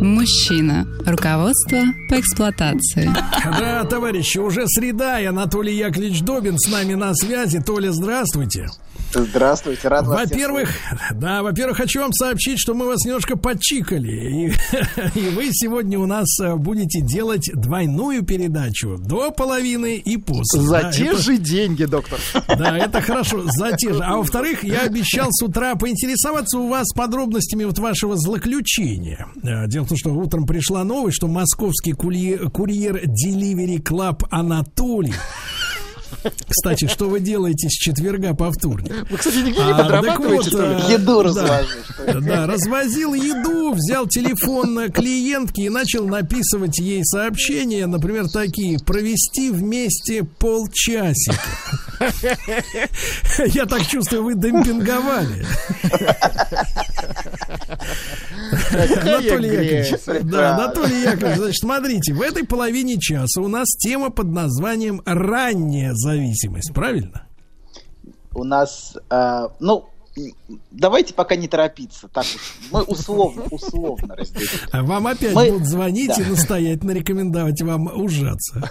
Мужчина. 0.00 0.86
Руководство 1.06 1.78
по 2.08 2.20
эксплуатации. 2.20 3.10
Да, 3.58 3.84
товарищи, 3.84 4.38
уже 4.38 4.66
среда, 4.66 5.20
и 5.20 5.24
Анатолий 5.24 5.76
Яковлевич 5.76 6.22
Добин 6.22 6.58
с 6.58 6.70
нами 6.70 6.94
на 6.94 7.14
связи. 7.14 7.60
Толя, 7.60 7.92
здравствуйте. 7.92 8.66
Здравствуйте, 9.14 9.88
рад 9.88 10.06
вас 10.06 10.28
Во-первых, 10.28 10.70
да, 11.14 11.42
во-первых, 11.42 11.78
хочу 11.78 12.00
вам 12.00 12.12
сообщить, 12.12 12.58
что 12.58 12.74
мы 12.74 12.86
вас 12.86 13.04
немножко 13.04 13.36
подчикали. 13.38 14.10
И, 14.10 14.46
и 15.18 15.28
вы 15.30 15.48
сегодня 15.52 15.98
у 15.98 16.06
нас 16.06 16.26
э, 16.40 16.54
будете 16.56 17.00
делать 17.00 17.48
двойную 17.54 18.24
передачу 18.24 18.98
до 18.98 19.30
половины 19.30 19.96
и 19.96 20.16
после. 20.18 20.60
За 20.60 20.82
Да, 20.82 20.92
те 20.92 21.06
это- 21.06 21.18
же 21.18 21.38
деньги, 21.38 21.84
доктор. 21.84 22.18
Да, 22.58 22.76
это 22.76 23.00
хорошо, 23.00 23.42
за 23.46 23.72
те 23.76 23.92
же. 23.94 24.02
А 24.02 24.16
во-вторых, 24.16 24.64
я 24.64 24.80
обещал 24.82 25.28
с 25.30 25.42
утра 25.42 25.74
поинтересоваться 25.76 26.58
у 26.58 26.68
вас 26.68 26.86
подробностями 26.94 27.64
вот 27.64 27.78
вашего 27.78 28.16
злоключения. 28.16 29.26
Э, 29.42 29.66
Дело 29.68 29.84
в 29.84 29.88
том, 29.88 29.96
что 29.98 30.10
утром 30.14 30.46
пришла 30.46 30.84
новость, 30.84 31.16
что 31.16 31.28
московский 31.28 31.92
курьер, 31.92 32.50
курьер 32.50 33.02
Delivery 33.04 33.82
Club 33.82 34.26
Анатолий 34.30 35.14
кстати, 36.48 36.86
что 36.86 37.08
вы 37.08 37.20
делаете 37.20 37.68
с 37.68 37.72
четверга 37.72 38.34
по 38.34 38.50
вторник? 38.50 38.92
Вы, 39.10 39.16
кстати, 39.16 39.36
нигде 39.36 39.62
не 39.62 39.70
А, 39.72 39.76
так 39.76 39.86
подрабатываете, 39.86 40.50
вот, 40.50 40.60
а, 40.60 40.92
Еду 40.92 41.16
да. 41.16 41.22
развожу, 41.22 41.68
что 41.90 42.12
ли? 42.12 42.26
Да, 42.26 42.46
развозил 42.46 43.14
еду, 43.14 43.72
взял 43.72 44.06
телефон 44.06 44.78
э, 44.78 44.88
клиентки 44.90 45.62
и 45.62 45.68
начал 45.68 46.06
написывать 46.06 46.78
ей 46.78 47.04
сообщения, 47.04 47.86
например, 47.86 48.28
такие: 48.28 48.78
провести 48.78 49.50
вместе 49.50 50.24
полчасика. 50.24 51.40
Я 53.46 53.66
так 53.66 53.86
чувствую, 53.86 54.24
вы 54.24 54.34
демпинговали. 54.34 55.46
Анатолий 58.72 59.24
Яковлевич, 59.24 60.22
да, 60.30 60.54
Анатолий 60.54 61.02
Яковлевич, 61.02 61.36
значит, 61.38 61.60
смотрите, 61.60 62.12
в 62.14 62.20
этой 62.22 62.44
половине 62.44 62.98
часа 62.98 63.40
у 63.40 63.48
нас 63.48 63.68
тема 63.78 64.10
под 64.10 64.28
названием 64.28 65.02
«Ранняя 65.04 65.92
зависимость», 65.94 66.72
правильно? 66.74 67.26
У 68.34 68.44
нас, 68.44 68.96
э, 69.10 69.48
ну, 69.60 69.86
давайте 70.70 71.14
пока 71.14 71.36
не 71.36 71.48
торопиться. 71.48 72.08
Так 72.08 72.24
уж, 72.24 72.58
мы 72.70 72.82
условно, 72.82 73.44
условно 73.50 74.14
разделим. 74.14 74.48
А 74.72 74.82
Вам 74.82 75.06
опять 75.06 75.34
Мы- 75.34 75.50
будут 75.52 75.66
звонить 75.66 76.12
Да. 76.16 76.22
и 76.22 76.26
настоятельно 76.26 76.90
рекомендовать 76.92 77.60
вам 77.62 77.86
ужаться. 77.98 78.62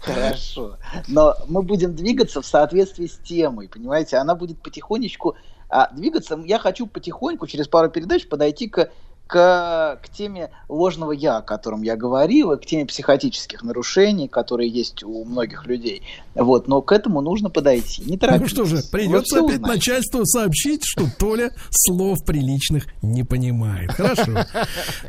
Хорошо. 0.00 0.76
Но 1.08 1.34
мы 1.48 1.62
будем 1.62 1.94
двигаться 1.94 2.40
в 2.40 2.46
соответствии 2.46 3.06
с 3.06 3.16
темой, 3.18 3.68
понимаете? 3.68 4.16
Она 4.16 4.34
будет 4.34 4.60
потихонечку 4.62 5.34
а, 5.74 5.92
двигаться. 5.92 6.40
Я 6.46 6.58
хочу 6.60 6.86
потихоньку, 6.86 7.46
через 7.48 7.66
пару 7.66 7.90
передач, 7.90 8.28
подойти 8.28 8.68
к, 8.68 8.90
к, 9.26 9.98
к 10.02 10.08
теме 10.10 10.50
ложного 10.68 11.10
«я», 11.12 11.38
о 11.38 11.42
котором 11.42 11.82
я 11.82 11.96
говорил, 11.96 12.52
и 12.52 12.60
к 12.60 12.64
теме 12.64 12.86
психотических 12.86 13.62
нарушений, 13.64 14.28
которые 14.28 14.68
есть 14.70 15.02
у 15.02 15.24
многих 15.24 15.66
людей. 15.66 16.02
Вот, 16.36 16.68
но 16.68 16.80
к 16.80 16.92
этому 16.92 17.20
нужно 17.22 17.50
подойти. 17.50 18.02
Не 18.04 18.12
Ну 18.12 18.18
торопитесь. 18.18 18.50
что 18.52 18.64
же, 18.66 18.82
придется 18.92 19.38
опять 19.38 19.56
узнаете. 19.60 19.66
начальству 19.76 20.24
сообщить, 20.26 20.82
что 20.84 21.06
Толя 21.18 21.50
слов 21.70 22.24
приличных 22.24 22.86
не 23.02 23.24
понимает. 23.24 23.90
Хорошо. 23.92 24.46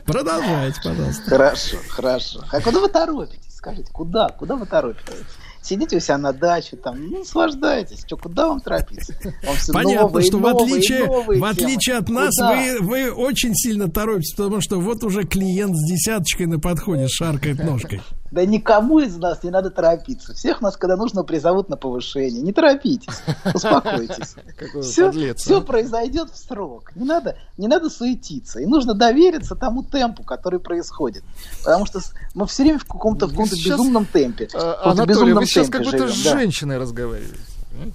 Продолжайте, 0.06 0.80
пожалуйста. 0.84 1.24
Хорошо, 1.30 1.78
хорошо. 1.90 2.44
А 2.52 2.62
куда 2.62 2.80
вы 2.80 2.90
торопитесь? 2.90 3.54
Скажите, 3.56 3.92
куда? 3.92 4.30
Куда 4.30 4.56
вы 4.56 4.66
торопитесь? 4.66 5.26
Сидите 5.66 5.98
у 5.98 6.00
себя 6.00 6.20
на 6.20 6.32
даче, 6.32 6.78
там, 6.78 7.10
ну, 7.10 7.20
наслаждайтесь. 7.20 8.04
Что, 8.06 8.18
куда 8.18 8.50
вам 8.50 8.62
торопиться? 8.62 9.16
Вам 9.44 9.56
всё 9.56 9.74
Понятно, 9.74 10.02
новые, 10.02 10.26
что 10.28 10.38
в 10.38 10.46
отличие, 10.46 11.06
новые 11.06 11.42
в 11.42 11.44
отличие 11.44 11.96
от 11.96 12.10
нас, 12.10 12.36
Куда? 12.36 12.56
вы, 12.56 12.80
вы 12.82 13.12
очень 13.12 13.56
сильно 13.56 13.90
торопитесь, 13.90 14.36
потому 14.36 14.62
что 14.62 14.80
вот 14.80 15.04
уже 15.04 15.24
клиент 15.24 15.76
с 15.76 15.92
десяточкой 15.92 16.46
на 16.46 16.60
подходе 16.60 17.08
шаркает 17.08 17.64
ножкой. 17.64 18.02
Да 18.36 18.46
никому 18.46 19.00
из 19.00 19.16
нас 19.16 19.44
не 19.44 19.50
надо 19.50 19.70
торопиться. 19.70 20.34
Всех 20.34 20.60
нас, 20.60 20.76
когда 20.76 20.98
нужно, 20.98 21.24
призовут 21.24 21.70
на 21.70 21.78
повышение. 21.78 22.42
Не 22.42 22.52
торопитесь, 22.52 23.22
успокойтесь. 23.54 24.36
Все, 24.82 25.06
подлец, 25.08 25.42
все 25.42 25.60
а. 25.60 25.62
произойдет 25.62 26.32
в 26.32 26.38
срок. 26.38 26.94
Не 26.98 27.06
надо, 27.06 27.38
не 27.58 27.70
надо 27.70 27.90
суетиться. 27.90 28.60
И 28.60 28.66
нужно 28.66 28.94
довериться 28.94 29.56
тому 29.56 29.84
темпу, 29.84 30.24
который 30.24 30.60
происходит. 30.60 31.24
Потому 31.64 31.86
что 31.86 32.02
мы 32.34 32.46
все 32.46 32.64
время 32.64 32.80
в 32.80 32.84
каком-то, 32.84 33.30
сейчас, 33.30 33.80
безумном 33.80 34.06
темпе. 34.06 34.50
А, 34.54 34.92
Анатолий, 34.92 35.08
безумном 35.08 35.38
вы 35.38 35.46
сейчас 35.46 35.70
как 35.70 35.84
будто 35.84 36.10
с 36.10 36.12
живем, 36.12 36.24
да. 36.24 36.40
женщиной 36.40 36.78
разговариваете. 36.78 37.40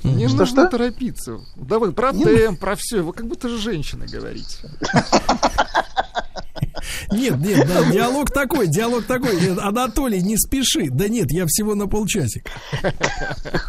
Не 0.05 0.29
Что, 0.29 0.39
нужно 0.39 0.47
что? 0.47 0.67
торопиться. 0.69 1.41
Да 1.57 1.79
вы 1.79 1.93
про 1.93 2.13
Не 2.13 2.25
темп, 2.25 2.61
про 2.61 2.77
все. 2.77 3.03
Вы 3.03 3.13
как 3.13 3.27
будто 3.27 3.49
с 3.49 3.61
женщиной 3.61 4.07
говорите. 4.07 4.71
Нет, 7.11 7.39
нет, 7.39 7.67
да, 7.67 7.91
диалог 7.91 8.31
такой, 8.31 8.69
диалог 8.69 9.05
такой. 9.07 9.41
Нет, 9.41 9.59
Анатолий, 9.59 10.23
не 10.23 10.37
спеши. 10.37 10.89
Да 10.91 11.09
нет, 11.09 11.31
я 11.31 11.47
всего 11.47 11.75
на 11.75 11.87
полчасика. 11.87 12.51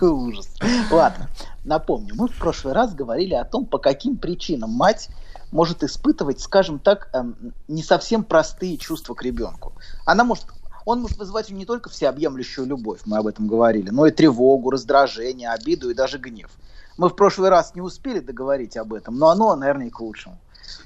Ужас. 0.01 0.47
Ладно, 0.89 1.29
напомню, 1.63 2.13
мы 2.15 2.27
в 2.27 2.37
прошлый 2.37 2.73
раз 2.73 2.93
говорили 2.93 3.33
о 3.33 3.45
том, 3.45 3.65
по 3.65 3.77
каким 3.77 4.17
причинам 4.17 4.71
мать 4.71 5.09
может 5.51 5.83
испытывать, 5.83 6.39
скажем 6.39 6.79
так, 6.79 7.09
эм, 7.13 7.53
не 7.67 7.83
совсем 7.83 8.23
простые 8.23 8.77
чувства 8.77 9.13
к 9.13 9.23
ребенку. 9.23 9.73
Она 10.05 10.23
может, 10.23 10.45
он 10.85 11.01
может 11.01 11.17
вызывать 11.17 11.49
не 11.49 11.65
только 11.65 11.89
всеобъемлющую 11.89 12.65
любовь, 12.65 13.01
мы 13.05 13.17
об 13.17 13.27
этом 13.27 13.47
говорили, 13.47 13.89
но 13.89 14.05
и 14.05 14.11
тревогу, 14.11 14.71
раздражение, 14.71 15.49
обиду 15.49 15.89
и 15.89 15.93
даже 15.93 16.17
гнев. 16.17 16.49
Мы 16.97 17.09
в 17.09 17.15
прошлый 17.15 17.49
раз 17.49 17.75
не 17.75 17.81
успели 17.81 18.19
договорить 18.19 18.77
об 18.77 18.93
этом, 18.93 19.17
но 19.17 19.29
оно, 19.29 19.55
наверное, 19.55 19.87
и 19.87 19.89
к 19.89 19.99
лучшему. 19.99 20.37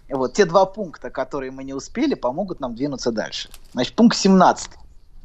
Вот 0.10 0.34
те 0.34 0.46
два 0.46 0.66
пункта, 0.66 1.10
которые 1.10 1.52
мы 1.52 1.64
не 1.64 1.74
успели, 1.74 2.14
помогут 2.14 2.60
нам 2.60 2.76
двинуться 2.76 3.12
дальше. 3.12 3.50
Значит, 3.74 3.96
пункт 3.96 4.18
17 4.18 4.72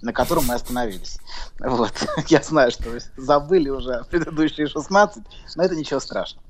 на 0.02 0.12
котором 0.12 0.46
мы 0.46 0.54
остановились. 0.54 1.18
Вот. 1.58 1.92
Я 2.28 2.42
знаю, 2.42 2.70
что 2.70 2.88
вы 2.88 3.00
забыли 3.16 3.68
уже 3.68 4.04
предыдущие 4.10 4.66
16, 4.66 5.22
но 5.56 5.62
это 5.62 5.76
ничего 5.76 6.00
страшного. 6.00 6.44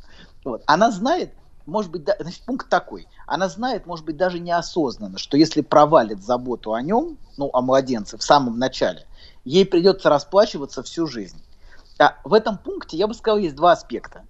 Вот. 0.45 0.63
Она 0.67 0.91
знает, 0.91 1.33
может 1.67 1.91
быть, 1.91 2.05
да- 2.05 2.17
значит, 2.21 2.43
пункт 2.43 2.69
такой. 2.69 3.09
Она 3.27 3.49
знает, 3.49 3.87
может 3.87 4.05
быть, 4.05 4.17
даже 4.17 4.39
неосознанно, 4.39 5.19
что 5.19 5.37
если 5.37 5.61
провалит 5.61 6.23
заботу 6.23 6.75
о 6.75 6.83
нем, 6.83 7.19
ну, 7.37 7.51
о 7.53 7.61
младенце 7.61 8.17
в 8.19 8.23
самом 8.23 8.59
начале, 8.59 9.07
ей 9.45 9.67
придется 9.67 10.09
расплачиваться 10.09 10.83
всю 10.83 11.07
жизнь. 11.07 11.43
А 11.99 12.17
в 12.25 12.33
этом 12.33 12.57
пункте, 12.57 12.97
я 12.97 13.07
бы 13.07 13.15
сказал, 13.15 13.39
есть 13.39 13.57
два 13.57 13.73
аспекта. 13.73 14.23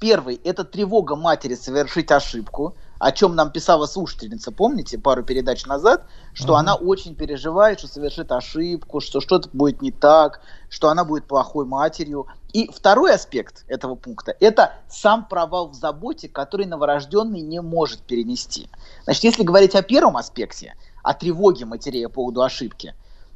Первый– 0.00 0.34
это 0.44 0.64
тревога 0.64 1.16
матери 1.16 1.54
совершить 1.54 2.10
ошибку, 2.10 2.76
о 2.98 3.12
чем 3.12 3.34
нам 3.34 3.50
писала 3.50 3.86
слушательница, 3.86 4.52
помните, 4.52 4.98
пару 4.98 5.22
передач 5.22 5.66
назад, 5.66 6.06
что 6.32 6.56
она 6.56 6.74
очень 6.74 7.14
переживает, 7.14 7.78
что 7.78 7.88
совершит 7.88 8.32
ошибку, 8.32 9.00
что 9.00 9.20
что-то 9.20 9.48
будет 9.52 9.82
не 9.82 9.90
так, 9.90 10.40
что 10.68 10.88
она 10.88 11.04
будет 11.04 11.26
плохой 11.26 11.66
матерью. 11.66 12.26
И 12.52 12.70
второй 12.70 13.14
аспект 13.14 13.64
этого 13.68 13.94
пункта– 13.96 14.36
это 14.40 14.74
сам 14.88 15.26
провал 15.26 15.68
в 15.68 15.74
заботе, 15.74 16.28
который 16.28 16.66
новорожденный 16.66 17.40
не 17.40 17.60
может 17.60 18.00
перенести. 18.02 18.68
Значит, 19.04 19.24
если 19.24 19.42
говорить 19.42 19.74
о 19.74 19.82
первом 19.82 20.16
аспекте, 20.16 20.74
о 21.02 21.14
тревоге 21.14 21.64
матерей 21.64 22.06
по 22.06 22.14
поводу 22.14 22.42
ошибки, 22.42 22.94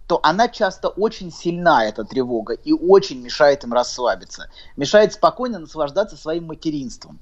то 0.09 0.21
она 0.23 0.49
часто 0.49 0.89
очень 0.89 1.31
сильна, 1.31 1.85
эта 1.85 2.03
тревога, 2.03 2.55
и 2.55 2.73
очень 2.73 3.21
мешает 3.21 3.63
им 3.65 3.75
расслабиться, 3.75 4.51
мешает 4.75 5.13
спокойно 5.13 5.59
наслаждаться 5.59 6.17
своим 6.17 6.47
материнством. 6.47 7.21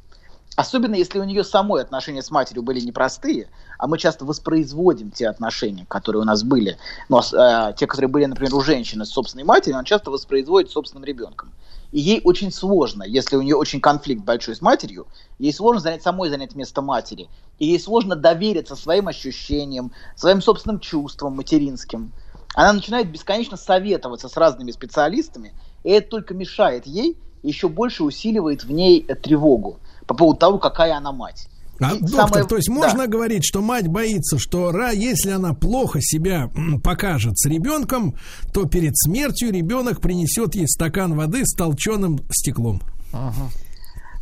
Особенно 0.54 0.94
если 0.94 1.18
у 1.18 1.24
нее 1.24 1.44
самой 1.44 1.82
отношения 1.82 2.22
с 2.22 2.30
матерью 2.30 2.62
были 2.62 2.80
непростые, 2.80 3.50
а 3.78 3.86
мы 3.86 3.98
часто 3.98 4.24
воспроизводим 4.24 5.10
те 5.10 5.28
отношения, 5.28 5.84
которые 5.86 6.22
у 6.22 6.24
нас 6.24 6.44
были. 6.44 6.78
Ну, 7.10 7.18
а, 7.18 7.70
э, 7.70 7.74
те, 7.74 7.86
которые 7.86 8.08
были, 8.08 8.24
например, 8.24 8.54
у 8.54 8.62
женщины 8.62 9.04
с 9.04 9.10
собственной 9.10 9.44
матерью, 9.44 9.76
она 9.76 9.84
часто 9.84 10.10
воспроизводит 10.10 10.70
собственным 10.70 11.04
ребенком. 11.04 11.52
И 11.92 12.00
ей 12.00 12.22
очень 12.24 12.50
сложно, 12.50 13.02
если 13.02 13.36
у 13.36 13.42
нее 13.42 13.54
очень 13.54 13.82
конфликт 13.82 14.24
большой 14.24 14.56
с 14.56 14.62
матерью, 14.62 15.06
ей 15.38 15.52
сложно 15.52 15.80
занять 15.80 16.02
самой 16.02 16.30
занять 16.30 16.54
место 16.54 16.80
матери. 16.80 17.28
И 17.58 17.66
ей 17.66 17.78
сложно 17.78 18.16
довериться 18.16 18.76
своим 18.76 19.08
ощущениям, 19.08 19.92
своим 20.14 20.40
собственным 20.40 20.80
чувствам 20.80 21.36
материнским. 21.36 22.12
Она 22.54 22.72
начинает 22.72 23.10
бесконечно 23.10 23.58
советоваться 23.58 24.28
с 24.28 24.36
разными 24.38 24.70
специалистами, 24.70 25.52
и 25.84 25.90
это 25.90 26.08
только 26.08 26.32
мешает 26.32 26.86
ей 26.86 27.18
еще 27.42 27.68
больше 27.68 28.02
усиливает 28.02 28.64
в 28.64 28.72
ней 28.72 29.02
тревогу 29.02 29.80
по 30.06 30.14
поводу 30.14 30.38
того, 30.38 30.58
какая 30.58 30.96
она 30.96 31.12
мать. 31.12 31.48
А, 31.78 31.94
И 31.94 32.00
доктор, 32.00 32.28
самое- 32.28 32.44
то 32.46 32.56
есть 32.56 32.68
да. 32.68 32.74
можно 32.74 33.06
говорить, 33.06 33.44
что 33.44 33.60
мать 33.60 33.86
боится, 33.86 34.38
что 34.38 34.72
ра, 34.72 34.92
если 34.92 35.30
она 35.30 35.52
плохо 35.52 35.98
себя 36.00 36.50
покажет 36.82 37.38
с 37.38 37.46
ребенком, 37.46 38.14
то 38.54 38.64
перед 38.64 38.96
смертью 38.96 39.52
ребенок 39.52 40.00
принесет 40.00 40.54
ей 40.54 40.66
стакан 40.68 41.14
воды 41.14 41.42
с 41.44 41.54
толченым 41.54 42.18
стеклом. 42.30 42.80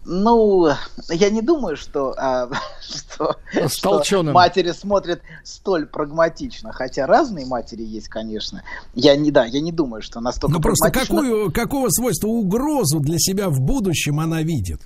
Ну, 0.06 0.68
я 1.08 1.30
не 1.30 1.40
думаю, 1.40 1.76
что, 1.78 2.12
а, 2.18 2.50
что, 2.82 3.36
С 3.54 3.76
что 3.76 3.90
толченым. 3.90 4.34
матери 4.34 4.72
смотрят 4.72 5.22
столь 5.44 5.86
прагматично. 5.86 6.72
Хотя 6.72 7.06
разные 7.06 7.46
матери 7.46 7.82
есть, 7.82 8.08
конечно. 8.08 8.62
Я 8.94 9.16
не, 9.16 9.30
да, 9.30 9.46
я 9.46 9.60
не 9.62 9.72
думаю, 9.72 10.02
что 10.02 10.20
настолько 10.20 10.56
Ну 10.56 10.60
просто 10.62 10.90
какую, 10.90 11.50
какого 11.52 11.88
свойства 11.88 12.28
угрозу 12.28 13.00
для 13.00 13.18
себя 13.18 13.48
в 13.48 13.60
будущем 13.60 14.20
она 14.20 14.42
видит? 14.42 14.82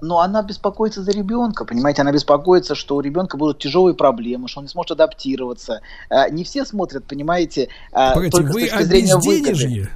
Но 0.00 0.20
она 0.20 0.42
беспокоится 0.42 1.02
за 1.02 1.10
ребенка, 1.12 1.64
понимаете, 1.64 2.02
она 2.02 2.12
беспокоится, 2.12 2.74
что 2.74 2.96
у 2.96 3.00
ребенка 3.00 3.36
будут 3.38 3.58
тяжелые 3.58 3.94
проблемы, 3.94 4.46
что 4.48 4.60
он 4.60 4.66
не 4.66 4.70
сможет 4.70 4.90
адаптироваться. 4.92 5.80
А, 6.10 6.28
Не 6.28 6.44
все 6.44 6.64
смотрят, 6.66 7.04
понимаете, 7.06 7.68
а, 7.92 8.12
Погодите, 8.12 8.36
только 8.36 8.50
с 8.50 8.54
вы 8.54 8.60
точки 8.62 8.74
о 8.74 8.84
зрения 8.84 9.16
выгоды, 9.16 9.90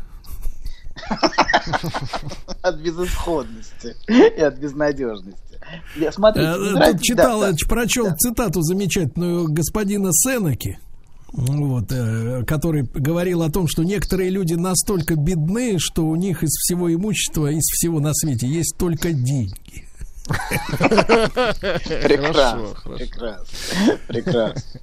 от 2.62 2.76
безысходности 2.76 3.96
и 4.08 4.40
от 4.40 4.58
безнадежности. 4.58 5.38
Я- 5.96 6.10
Э, 6.10 6.12
Тут 6.12 6.72
нравится- 6.74 7.02
читал, 7.04 7.40
ч- 7.54 7.68
прочел 7.68 8.06
цитату 8.16 8.62
замечательную 8.62 9.46
господина 9.52 10.10
Сенеки, 10.12 10.78
вот, 11.32 11.92
э, 11.92 12.42
который 12.44 12.82
говорил 12.82 13.42
о 13.42 13.50
том, 13.50 13.68
что 13.68 13.84
некоторые 13.84 14.30
люди 14.30 14.54
настолько 14.54 15.14
бедны, 15.16 15.76
что 15.78 16.06
у 16.06 16.16
них 16.16 16.42
из 16.42 16.50
всего 16.50 16.92
имущества, 16.92 17.48
из 17.48 17.62
всего 17.64 18.00
на 18.00 18.12
свете 18.14 18.46
есть 18.48 18.76
только 18.78 19.12
деньги. 19.12 19.86
Прекрасно, 22.00 22.74
прекрасно, 22.96 23.98
прекрасно. 24.06 24.80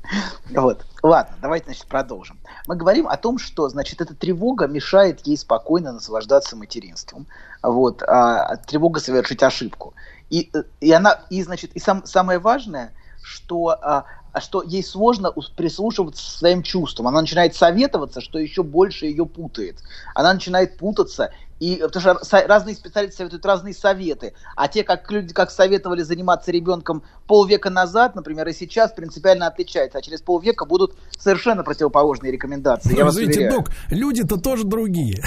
Вот, 0.50 0.86
ладно, 1.04 1.36
давайте, 1.42 1.66
значит, 1.68 1.86
продолжим. 1.86 2.40
Мы 2.68 2.76
говорим 2.76 3.08
о 3.08 3.18
том, 3.18 3.38
что, 3.38 3.70
значит, 3.70 4.02
эта 4.02 4.16
тревога 4.16 4.68
мешает 4.68 5.26
ей 5.26 5.38
спокойно 5.38 5.94
наслаждаться 5.94 6.56
материнством. 6.56 7.28
Вот, 7.62 8.04
а, 8.04 8.58
тревога 8.58 9.00
совершить 9.00 9.44
ошибку. 9.44 9.94
И, 10.30 10.52
и 10.82 10.92
она, 10.92 11.22
и, 11.30 11.44
значит, 11.44 11.72
и 11.76 11.80
сам, 11.80 12.06
самое 12.06 12.40
важное, 12.40 12.92
что, 13.22 13.70
а, 13.70 14.06
что 14.40 14.64
ей 14.64 14.84
сложно 14.84 15.34
прислушиваться 15.56 16.24
к 16.24 16.38
своим 16.38 16.64
чувствам. 16.64 17.08
Она 17.08 17.22
начинает 17.22 17.56
советоваться, 17.56 18.22
что 18.22 18.40
еще 18.40 18.64
больше 18.64 19.06
ее 19.06 19.26
путает. 19.26 19.78
Она 20.16 20.34
начинает 20.34 20.78
путаться. 20.78 21.32
И 21.60 21.78
потому 21.78 22.20
что 22.24 22.48
разные 22.48 22.76
специалисты 22.76 23.18
советуют 23.18 23.46
разные 23.46 23.74
советы. 23.74 24.34
А 24.56 24.68
те, 24.68 24.84
как 24.84 25.12
люди, 25.12 25.34
как 25.34 25.50
советовали 25.50 26.04
заниматься 26.04 26.52
ребенком 26.52 27.04
полвека 27.26 27.70
назад, 27.70 28.16
например, 28.16 28.48
и 28.48 28.54
сейчас 28.54 28.92
принципиально 28.92 29.48
отличаются. 29.48 29.98
А 29.98 30.02
через 30.02 30.22
полвека 30.22 30.66
будут 30.66 30.96
совершенно 31.18 31.64
противоположные 31.64 32.32
рекомендации. 32.32 32.96
Я 32.96 33.06
вас 33.06 33.16
уверяю. 33.16 33.52
док, 33.52 33.72
люди-то 33.90 34.38
тоже 34.40 34.66
другие. 34.66 35.24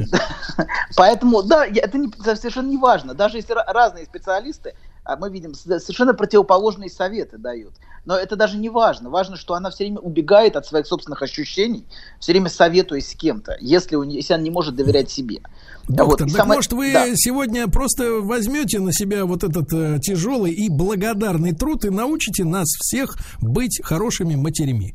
Поэтому, 0.96 1.42
да, 1.42 1.66
это, 1.66 1.98
совершенно 2.36 2.68
не 2.68 2.78
важно. 2.78 3.14
Даже 3.14 3.36
если 3.36 3.54
ра- 3.54 3.64
разные 3.66 4.06
специалисты, 4.06 4.74
мы 5.18 5.30
видим, 5.30 5.54
совершенно 5.54 6.14
противоположные 6.14 6.90
советы 6.90 7.38
дают. 7.38 7.72
Но 8.04 8.16
это 8.16 8.36
даже 8.36 8.56
не 8.56 8.68
важно. 8.70 9.10
Важно, 9.10 9.36
что 9.36 9.54
она 9.54 9.70
все 9.70 9.84
время 9.84 9.98
убегает 9.98 10.56
от 10.56 10.66
своих 10.66 10.86
собственных 10.86 11.22
ощущений, 11.22 11.84
все 12.18 12.32
время 12.32 12.48
советуясь 12.48 13.10
с 13.10 13.14
кем-то, 13.14 13.56
если, 13.60 13.96
у 13.96 14.04
нее, 14.04 14.16
если 14.16 14.32
она 14.34 14.42
не 14.42 14.50
может 14.50 14.74
доверять 14.74 15.10
себе. 15.10 15.40
Доктор, 15.88 16.06
Вот, 16.06 16.20
и 16.20 16.24
так 16.24 16.36
самое- 16.42 16.56
может 16.58 16.72
вы 16.72 16.92
да. 16.92 17.06
сегодня 17.14 17.66
просто 17.68 18.20
возьмете 18.20 18.78
на 18.80 18.92
себя 18.92 19.24
вот 19.26 19.42
этот 19.44 19.72
э, 19.72 19.98
тяжелый 20.00 20.52
и 20.52 20.68
благодарный 20.68 21.52
труд 21.52 21.84
и 21.84 21.90
научите 21.90 22.44
нас 22.44 22.68
всех 22.68 23.16
быть 23.40 23.80
хорошими 23.82 24.34
матерями? 24.36 24.94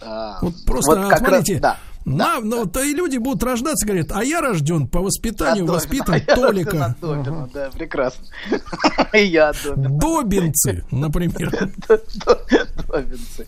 А, 0.00 0.38
Вот 0.42 0.54
просто 0.66 0.96
вот 1.00 1.18
смотрите, 1.18 1.54
раз, 1.54 1.60
да. 1.62 1.76
На- 2.04 2.40
ну, 2.40 2.66
то 2.66 2.82
и 2.82 2.92
люди 2.94 3.18
будут 3.18 3.42
рождаться, 3.42 3.86
говорят, 3.86 4.08
а 4.12 4.24
я 4.24 4.40
рожден 4.40 4.88
по 4.88 5.00
воспитанию, 5.00 5.66
воспитан 5.66 6.20
Толика. 6.26 6.86
от 6.86 7.00
Добина, 7.00 7.48
Да, 7.52 7.70
прекрасно. 7.70 8.24
И 9.12 9.24
я 9.24 9.50
от 9.50 9.56
Добина. 9.64 9.98
Добинцы, 9.98 10.84
например. 10.90 11.70
Добинцы. 12.88 13.46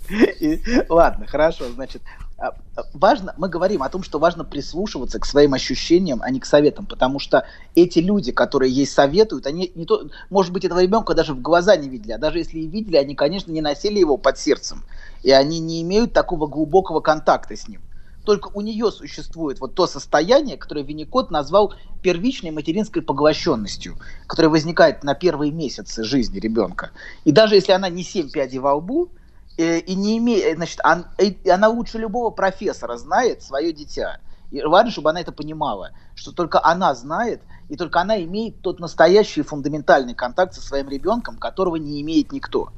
Ладно, 0.88 1.26
хорошо, 1.26 1.64
значит, 1.74 2.02
а, 2.36 2.48
а, 2.76 2.82
важно, 2.92 3.34
мы 3.38 3.48
говорим 3.48 3.82
о 3.82 3.88
том, 3.88 4.02
что 4.02 4.18
важно 4.18 4.44
прислушиваться 4.44 5.18
к 5.20 5.24
своим 5.26 5.54
ощущениям, 5.54 6.20
а 6.22 6.30
не 6.30 6.40
к 6.40 6.46
советам, 6.46 6.84
потому 6.86 7.18
что 7.18 7.46
эти 7.74 8.00
люди, 8.00 8.32
которые 8.32 8.72
ей 8.72 8.86
советуют, 8.86 9.46
они 9.46 9.70
не 9.74 9.86
то, 9.86 10.08
может 10.30 10.52
быть, 10.52 10.64
этого 10.64 10.82
ребенка 10.82 11.14
даже 11.14 11.32
в 11.32 11.40
глаза 11.40 11.76
не 11.76 11.88
видели, 11.88 12.12
а 12.12 12.18
даже 12.18 12.38
если 12.38 12.58
и 12.58 12.66
видели, 12.66 12.96
они, 12.96 13.14
конечно, 13.14 13.52
не 13.52 13.60
носили 13.60 13.98
его 13.98 14.16
под 14.16 14.38
сердцем, 14.38 14.82
и 15.22 15.30
они 15.30 15.60
не 15.60 15.80
имеют 15.82 16.12
такого 16.12 16.46
глубокого 16.46 17.00
контакта 17.00 17.56
с 17.56 17.68
ним. 17.68 17.80
Только 18.24 18.50
у 18.54 18.60
нее 18.62 18.90
существует 18.90 19.60
вот 19.60 19.74
то 19.74 19.86
состояние, 19.86 20.56
которое 20.56 20.82
Винникот 20.82 21.30
назвал 21.30 21.74
первичной 22.00 22.50
материнской 22.50 23.02
поглощенностью, 23.02 23.98
которое 24.26 24.48
возникает 24.48 25.04
на 25.04 25.14
первые 25.14 25.52
месяцы 25.52 26.04
жизни 26.04 26.38
ребенка. 26.38 26.90
И 27.24 27.32
даже 27.32 27.54
если 27.54 27.72
она 27.72 27.88
не 27.88 28.02
семь 28.02 28.30
пядей 28.30 28.58
во 28.58 28.74
лбу, 28.74 29.12
э, 29.58 29.78
и 29.78 29.94
не 29.94 30.18
имеет, 30.18 30.56
значит, 30.56 30.80
ан- 30.82 31.06
и 31.18 31.48
она 31.48 31.68
лучше 31.68 31.98
любого 31.98 32.30
профессора 32.30 32.96
знает 32.96 33.42
свое 33.42 33.72
дитя. 33.72 34.18
И 34.50 34.62
важно, 34.62 34.90
чтобы 34.90 35.10
она 35.10 35.20
это 35.20 35.32
понимала, 35.32 35.92
что 36.14 36.32
только 36.32 36.64
она 36.64 36.94
знает, 36.94 37.42
и 37.68 37.76
только 37.76 38.00
она 38.00 38.22
имеет 38.22 38.60
тот 38.62 38.80
настоящий 38.80 39.42
фундаментальный 39.42 40.14
контакт 40.14 40.54
со 40.54 40.60
своим 40.60 40.88
ребенком, 40.88 41.36
которого 41.38 41.76
не 41.76 42.00
имеет 42.02 42.32
никто. 42.32 42.72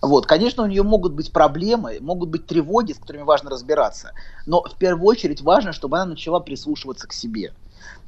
Вот, 0.00 0.26
конечно, 0.26 0.62
у 0.62 0.66
нее 0.66 0.82
могут 0.82 1.12
быть 1.12 1.32
проблемы, 1.32 1.98
могут 2.00 2.28
быть 2.28 2.46
тревоги, 2.46 2.92
с 2.92 2.98
которыми 2.98 3.22
важно 3.22 3.50
разбираться, 3.50 4.12
но 4.46 4.62
в 4.62 4.76
первую 4.76 5.06
очередь 5.06 5.40
важно, 5.40 5.72
чтобы 5.72 5.96
она 5.96 6.06
начала 6.06 6.40
прислушиваться 6.40 7.08
к 7.08 7.12
себе. 7.12 7.52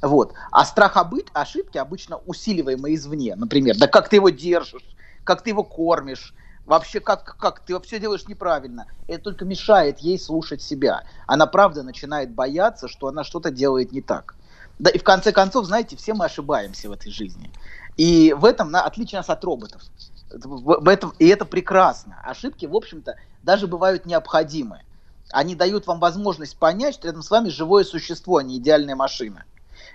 Вот. 0.01 0.33
А 0.51 0.65
страх 0.65 0.97
обы- 0.97 1.25
ошибки 1.33 1.77
обычно 1.77 2.17
усиливаемый 2.17 2.95
извне. 2.95 3.35
Например, 3.35 3.77
да 3.77 3.87
как 3.87 4.09
ты 4.09 4.17
его 4.17 4.29
держишь, 4.29 4.95
как 5.23 5.43
ты 5.43 5.49
его 5.49 5.63
кормишь, 5.63 6.33
вообще 6.65 6.99
как, 6.99 7.37
как 7.37 7.63
ты 7.65 7.79
все 7.81 7.99
делаешь 7.99 8.27
неправильно. 8.27 8.85
Это 9.07 9.25
только 9.25 9.45
мешает 9.45 9.99
ей 9.99 10.19
слушать 10.19 10.61
себя. 10.61 11.03
Она 11.27 11.45
правда 11.47 11.83
начинает 11.83 12.33
бояться, 12.33 12.87
что 12.87 13.07
она 13.07 13.23
что-то 13.23 13.51
делает 13.51 13.91
не 13.91 14.01
так. 14.01 14.35
Да 14.79 14.89
и 14.89 14.97
в 14.97 15.03
конце 15.03 15.31
концов, 15.31 15.65
знаете, 15.65 15.95
все 15.95 16.13
мы 16.13 16.25
ошибаемся 16.25 16.89
в 16.89 16.91
этой 16.93 17.11
жизни. 17.11 17.51
И 17.97 18.33
в 18.33 18.45
этом 18.45 18.71
на, 18.71 18.83
отличие 18.83 19.19
нас 19.19 19.29
от 19.29 19.43
роботов. 19.43 19.81
В, 20.33 20.87
этом, 20.87 21.13
и 21.19 21.27
это 21.27 21.45
прекрасно. 21.45 22.21
Ошибки, 22.23 22.65
в 22.65 22.75
общем-то, 22.75 23.15
даже 23.43 23.67
бывают 23.67 24.05
необходимы. 24.05 24.81
Они 25.31 25.55
дают 25.55 25.87
вам 25.87 25.99
возможность 25.99 26.57
понять, 26.57 26.95
что 26.95 27.07
рядом 27.07 27.23
с 27.23 27.31
вами 27.31 27.49
живое 27.49 27.83
существо, 27.83 28.37
а 28.37 28.43
не 28.43 28.57
идеальная 28.57 28.95
машина. 28.95 29.45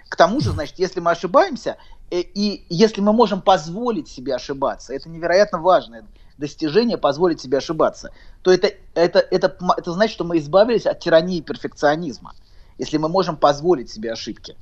К 0.08 0.16
тому 0.16 0.40
же, 0.40 0.52
значит, 0.52 0.78
если 0.78 1.00
мы 1.00 1.10
ошибаемся, 1.10 1.76
э, 2.10 2.20
и 2.20 2.64
если 2.68 3.00
мы 3.00 3.12
можем 3.12 3.42
позволить 3.42 4.08
себе 4.08 4.34
ошибаться, 4.34 4.94
это 4.94 5.08
невероятно 5.08 5.58
важное 5.58 6.04
достижение 6.38 6.98
позволить 6.98 7.40
себе 7.40 7.58
ошибаться, 7.58 8.12
то 8.42 8.52
это, 8.52 8.70
это, 8.94 9.18
это, 9.18 9.56
это 9.76 9.92
значит, 9.92 10.14
что 10.14 10.24
мы 10.24 10.38
избавились 10.38 10.86
от 10.86 11.00
тирании 11.00 11.40
перфекционизма, 11.40 12.34
если 12.78 12.98
мы 12.98 13.08
можем 13.08 13.36
позволить 13.36 13.90
себе 13.90 14.12
ошибки 14.12 14.56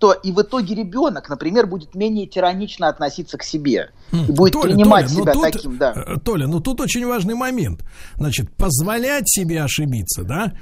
то 0.00 0.14
и 0.14 0.32
в 0.32 0.40
итоге 0.40 0.74
ребенок, 0.74 1.28
например, 1.28 1.66
будет 1.66 1.94
менее 1.94 2.26
тиранично 2.26 2.88
относиться 2.88 3.36
к 3.36 3.42
себе 3.42 3.90
и 4.12 4.32
будет 4.32 4.54
Толя, 4.54 4.72
принимать 4.72 5.06
Толя, 5.06 5.14
ну 5.14 5.22
себя 5.22 5.32
тут, 5.34 5.42
таким, 5.42 5.78
да. 5.78 5.92
э, 5.94 6.16
Толя, 6.24 6.46
ну 6.46 6.60
тут 6.60 6.80
очень 6.80 7.06
важный 7.06 7.34
момент. 7.34 7.84
Значит, 8.16 8.50
позволять 8.56 9.28
себе 9.28 9.62
ошибиться, 9.62 10.24
да, 10.24 10.54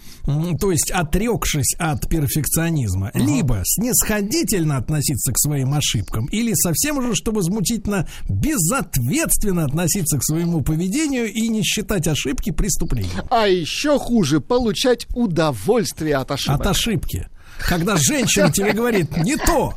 то 0.61 0.73
есть 0.73 0.91
отрекшись 0.91 1.77
от 1.79 2.09
перфекционизма, 2.09 3.13
либо 3.15 3.63
снисходительно 3.65 4.77
относиться 4.77 5.33
к 5.33 5.39
своим 5.39 5.73
ошибкам, 5.73 6.27
или 6.27 6.53
совсем 6.55 6.99
уже, 6.99 7.15
что 7.15 7.31
возмутительно, 7.31 8.09
безответственно 8.29 9.65
относиться 9.65 10.19
к 10.19 10.25
своему 10.25 10.63
поведению 10.63 11.33
и 11.33 11.49
не 11.49 11.63
считать 11.63 12.09
ошибки 12.09 12.51
преступлением. 12.51 13.25
А 13.31 13.47
еще 13.47 14.01
хуже 14.01 14.41
получать 14.41 15.07
удовольствие 15.15 16.17
от 16.17 16.33
ошибок. 16.33 16.61
От 16.61 16.67
ошибки. 16.67 17.29
Когда 17.67 17.97
женщина 17.97 18.51
тебе 18.53 18.73
говорит 18.73 19.17
не 19.19 19.37
то, 19.37 19.75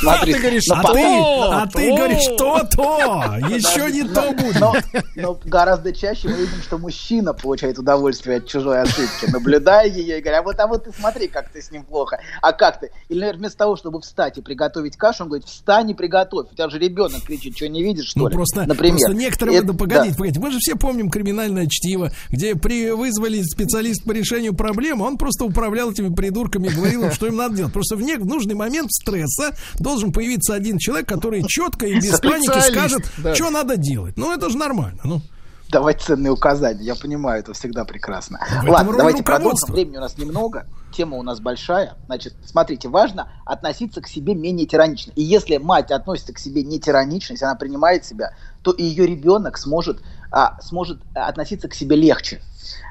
Смотри, 0.00 0.34
ты 0.34 0.40
говоришь, 0.40 0.64
а 0.70 0.82
ты, 0.82 1.02
то, 1.02 1.52
а 1.52 1.66
ты 1.66 1.96
говоришь 1.96 2.24
то-то, 2.36 3.38
еще 3.48 3.90
не 3.92 4.02
то 4.02 4.32
будет. 4.32 4.60
Но, 4.60 4.74
но 5.16 5.38
гораздо 5.44 5.92
чаще 5.94 6.28
мы 6.28 6.36
видим, 6.36 6.60
что 6.62 6.78
мужчина 6.78 7.32
получает 7.32 7.78
удовольствие 7.78 8.38
от 8.38 8.46
чужой 8.46 8.82
ошибки, 8.82 9.30
наблюдая 9.30 9.88
ее 9.88 10.18
и 10.18 10.20
говоря, 10.20 10.40
а 10.40 10.42
вот, 10.42 10.60
а 10.60 10.66
вот 10.66 10.84
ты 10.84 10.92
смотри, 10.92 11.28
как 11.28 11.48
ты 11.50 11.62
с 11.62 11.70
ним 11.70 11.84
плохо, 11.84 12.18
а 12.42 12.52
как 12.52 12.80
ты? 12.80 12.90
Или, 13.08 13.20
наверное, 13.20 13.40
вместо 13.40 13.58
того, 13.58 13.76
чтобы 13.76 14.00
встать 14.00 14.36
и 14.38 14.42
приготовить 14.42 14.96
кашу, 14.96 15.22
он 15.24 15.28
говорит, 15.30 15.46
встань 15.46 15.90
и 15.90 15.94
приготовь. 15.94 16.48
У 16.50 16.54
тебя 16.54 16.68
же 16.68 16.78
ребенок 16.78 17.22
кричит, 17.22 17.56
что 17.56 17.68
не 17.68 17.82
видишь, 17.82 18.08
что 18.08 18.20
Ну 18.20 18.28
ли? 18.28 18.34
просто, 18.34 18.66
Например. 18.66 18.98
просто 18.98 19.14
некоторые, 19.16 19.58
Это- 19.58 19.68
да, 19.68 19.72
погодите, 19.72 20.10
да. 20.10 20.16
погодите, 20.16 20.40
мы 20.40 20.50
же 20.50 20.58
все 20.58 20.74
помним 20.76 21.10
криминальное 21.10 21.66
чтиво, 21.68 22.10
где 22.30 22.54
при 22.54 22.90
вызвали 22.90 23.42
специалист 23.42 24.04
по 24.04 24.12
решению 24.12 24.54
проблемы, 24.54 25.06
он 25.06 25.16
просто 25.16 25.44
управлял 25.44 25.90
этими 25.90 26.12
придурками, 26.14 26.68
говорил 26.68 26.95
силам, 26.96 27.12
что 27.12 27.26
им 27.26 27.36
надо 27.36 27.56
делать. 27.56 27.72
Просто 27.72 27.96
в, 27.96 28.02
не, 28.02 28.16
в 28.16 28.26
нужный 28.26 28.54
момент 28.54 28.92
стресса 28.92 29.56
должен 29.78 30.12
появиться 30.12 30.54
один 30.54 30.78
человек, 30.78 31.08
который 31.08 31.42
четко 31.44 31.86
и 31.86 31.96
без 31.96 32.20
паники 32.20 32.60
скажет, 32.70 33.02
да. 33.18 33.34
что 33.34 33.50
надо 33.50 33.76
делать. 33.76 34.16
Ну, 34.16 34.34
это 34.34 34.50
же 34.50 34.56
нормально. 34.56 35.00
Ну, 35.04 35.20
Давать 35.68 36.00
ценные 36.00 36.30
указания. 36.30 36.84
Я 36.84 36.94
понимаю, 36.94 37.40
это 37.40 37.52
всегда 37.52 37.84
прекрасно. 37.84 38.38
этом 38.48 38.68
Ладно, 38.68 38.92
давайте 38.96 39.24
продолжим. 39.24 39.72
Времени 39.72 39.96
у 39.96 40.00
нас 40.00 40.16
немного. 40.16 40.66
Тема 40.92 41.16
у 41.16 41.22
нас 41.22 41.40
большая. 41.40 41.96
Значит, 42.06 42.34
смотрите, 42.44 42.88
важно 42.88 43.32
относиться 43.44 44.00
к 44.00 44.06
себе 44.06 44.34
менее 44.34 44.66
тиранично. 44.66 45.12
И 45.16 45.22
если 45.22 45.56
мать 45.56 45.90
относится 45.90 46.32
к 46.32 46.38
себе 46.38 46.62
не 46.62 46.78
тиранично, 46.78 47.32
если 47.32 47.46
она 47.46 47.56
принимает 47.56 48.04
себя, 48.04 48.34
то 48.62 48.70
и 48.70 48.84
ее 48.84 49.06
ребенок 49.06 49.58
сможет, 49.58 50.02
а, 50.30 50.60
сможет 50.60 51.00
относиться 51.14 51.68
к 51.68 51.74
себе 51.74 51.96
легче. 51.96 52.40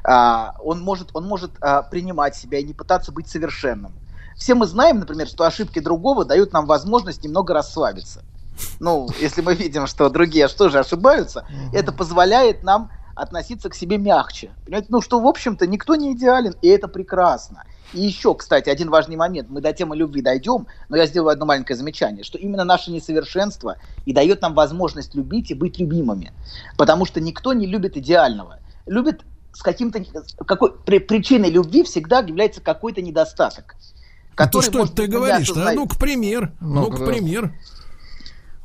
А, 0.04 0.56
он 0.63 0.82
может, 0.82 1.10
он 1.13 1.27
может 1.27 1.51
а, 1.62 1.82
принимать 1.84 2.36
себя 2.36 2.60
и 2.60 2.63
не 2.63 2.74
пытаться 2.74 3.12
быть 3.12 3.27
совершенным. 3.27 3.94
Все 4.36 4.54
мы 4.54 4.65
знаем, 4.65 5.00
например, 5.00 5.27
что 5.27 5.46
ошибки 5.46 5.80
другого 5.80 6.25
дают 6.25 6.54
нам 6.54 6.65
возможность 6.65 7.24
немного 7.24 7.54
расслабиться. 7.54 8.24
Ну, 8.80 9.08
если 9.20 9.42
мы 9.42 9.56
видим, 9.56 9.88
что 9.88 10.10
другие 10.10 10.48
что 10.48 10.70
же 10.70 10.80
ошибаются, 10.80 11.46
это 11.74 11.92
позволяет 11.92 12.63
нам 12.63 12.92
относиться 13.15 13.70
к 13.70 13.75
себе 13.75 13.98
мягче. 13.98 14.51
Понимаете? 14.65 14.88
Ну, 14.89 15.01
что, 15.01 15.20
в 15.20 15.27
общем-то, 15.27 15.65
никто 15.68 15.96
не 15.96 16.13
идеален, 16.13 16.56
и 16.62 16.68
это 16.68 16.88
прекрасно. 16.88 17.63
И 17.96 18.02
еще, 18.02 18.36
кстати, 18.36 18.70
один 18.70 18.90
важный 18.90 19.16
момент. 19.16 19.50
Мы 19.50 19.62
до 19.62 19.72
темы 19.72 19.96
любви 19.96 20.22
дойдем, 20.22 20.68
но 20.90 20.98
я 20.98 21.06
сделаю 21.08 21.32
одно 21.32 21.46
маленькое 21.46 21.78
замечание, 21.78 22.24
что 22.24 22.38
именно 22.38 22.66
наше 22.66 22.92
несовершенство 22.92 23.78
и 24.06 24.14
дает 24.14 24.42
нам 24.42 24.54
возможность 24.54 25.16
любить 25.16 25.50
и 25.52 25.54
быть 25.54 25.80
любимыми. 25.80 26.34
Потому 26.78 27.06
что 27.06 27.22
никто 27.22 27.54
не 27.54 27.66
любит 27.66 27.96
идеального. 27.96 28.60
Любит 28.86 29.22
с 29.54 29.62
каким-то... 29.62 30.04
Какой, 30.46 30.74
при, 30.86 31.00
причиной 31.00 31.50
любви 31.50 31.84
всегда 31.84 32.20
является 32.20 32.60
какой-то 32.60 33.02
недостаток. 33.02 33.75
то 33.75 34.36
который, 34.36 34.64
что 34.64 34.78
может 34.80 34.96
ты 34.96 35.08
говоришь? 35.08 35.50
А 35.50 35.54
осознаем. 35.54 35.80
ну-ка, 35.80 35.98
пример. 35.98 36.52
Ну-ка, 36.60 36.92
Ну-ка, 36.92 36.98
да. 36.98 37.12
пример. 37.12 37.54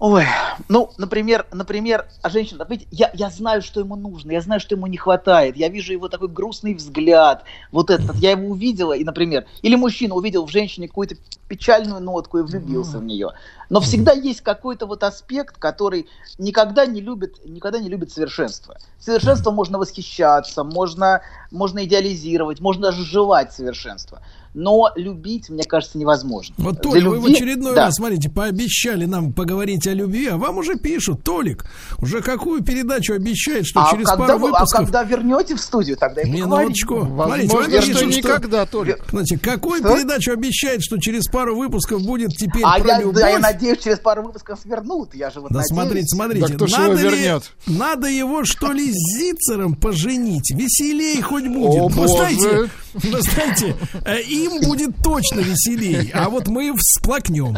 Ой, 0.01 0.25
ну, 0.71 0.93
например, 0.97 1.47
например, 1.53 2.09
а 2.23 2.31
женщина, 2.31 2.67
видите, 2.67 2.89
я, 2.91 3.11
я 3.13 3.29
знаю, 3.29 3.61
что 3.61 3.81
ему 3.81 3.97
нужно, 3.97 4.31
я 4.33 4.41
знаю, 4.41 4.59
что 4.59 4.75
ему 4.75 4.87
не 4.87 4.97
хватает, 4.97 5.59
я 5.59 5.69
вижу 5.69 5.93
его 5.93 6.09
такой 6.09 6.29
грустный 6.29 6.73
взгляд, 6.73 7.45
вот 7.71 7.91
этот, 7.91 8.17
я 8.17 8.31
его 8.31 8.49
увидела, 8.49 8.95
и, 8.95 9.05
например, 9.05 9.45
или 9.61 9.77
мужчина 9.77 10.15
увидел 10.15 10.47
в 10.47 10.51
женщине 10.51 10.89
какую-то 10.89 11.17
печальную 11.49 12.01
нотку 12.01 12.39
и 12.39 12.43
влюбился 12.43 12.97
в 12.99 13.05
нее. 13.05 13.33
Но 13.69 13.81
всегда 13.81 14.13
есть 14.13 14.41
какой-то 14.41 14.87
вот 14.87 15.05
аспект, 15.05 15.59
который 15.59 16.09
никогда 16.39 16.87
не 16.87 17.03
любит, 17.03 17.45
никогда 17.45 17.79
не 17.79 17.91
любит 17.91 18.11
совершенство. 18.11 18.79
Совершенство 18.99 19.51
можно 19.51 19.77
восхищаться, 19.77 20.65
можно, 20.65 21.21
можно 21.51 21.85
идеализировать, 21.85 22.61
можно 22.61 22.85
даже 22.85 23.05
желать 23.05 23.53
совершенства. 23.53 24.23
Но 24.53 24.91
любить, 24.97 25.49
мне 25.49 25.63
кажется, 25.63 25.97
невозможно. 25.97 26.55
Вот, 26.59 26.75
Для 26.75 26.83
Толик, 26.83 27.05
вы 27.09 27.21
в 27.21 27.27
любви- 27.27 27.35
очередной 27.37 27.75
да. 27.75 27.85
раз, 27.87 27.95
смотрите, 27.95 28.29
пообещали 28.29 29.05
нам 29.05 29.33
поговорить 29.33 29.87
о 29.87 29.95
любви, 29.95 30.27
а 30.27 30.37
вам 30.39 30.59
уже 30.59 30.75
пишут, 30.77 31.23
Толик, 31.23 31.65
уже 31.99 32.21
какую 32.21 32.63
передачу 32.65 33.15
обещает, 33.15 33.65
что 33.67 33.81
А 33.87 33.91
через 33.93 34.09
когда, 34.09 34.27
пару 34.27 34.39
вы, 34.41 34.49
а 34.49 34.53
выпусков... 34.53 34.81
когда 34.87 35.05
вернете 35.05 35.55
в 35.55 35.61
студию, 35.61 35.97
тогда 35.97 36.23
и. 36.23 36.29
Минуточку. 36.31 37.01
Смотрите, 37.07 37.47
Возможно, 37.55 37.77
вы 37.77 37.83
что 37.95 38.05
никогда, 38.07 38.67
Толик. 38.67 39.05
Знаете, 39.11 39.39
какую 39.39 39.81
Что? 39.81 39.95
передачу 39.95 40.33
обещает, 40.33 40.83
что 40.83 40.99
через 40.99 41.27
пару 41.29 41.57
выпусков 41.57 42.03
будет 42.03 42.31
теперь 42.37 42.63
А 42.65 42.79
про 42.81 42.89
я, 42.89 42.99
любовь? 43.01 43.15
да, 43.21 43.29
я 43.29 43.39
надеюсь, 43.39 43.79
через 43.79 44.01
пару 44.01 44.25
выпусков 44.25 44.59
свернут. 44.61 45.15
Я 45.15 45.31
же 45.31 45.41
вот 45.41 45.51
Да 45.53 45.59
надеюсь. 45.61 45.69
смотрите, 45.73 46.07
смотрите, 46.09 46.47
Да 46.49 46.55
кто 46.55 46.67
надо, 46.67 47.01
его 47.01 47.11
ли- 47.11 47.17
вернет? 47.19 47.53
надо 47.67 48.09
его 48.09 48.45
что 48.45 48.73
ли 48.73 48.91
с 48.91 48.97
Зицером 49.19 49.75
поженить? 49.77 50.51
Веселей 50.53 51.23
хоть 51.23 51.47
будет. 51.47 51.81
О, 51.83 51.89
вы 51.89 52.09
знаете, 52.09 52.69
знаете, 52.95 53.77
э, 54.05 54.21
им 54.45 54.61
будет 54.63 55.03
точно 55.03 55.41
веселей, 55.41 56.11
а 56.13 56.29
вот 56.29 56.49
мы 56.49 56.75
всплакнем. 56.77 57.57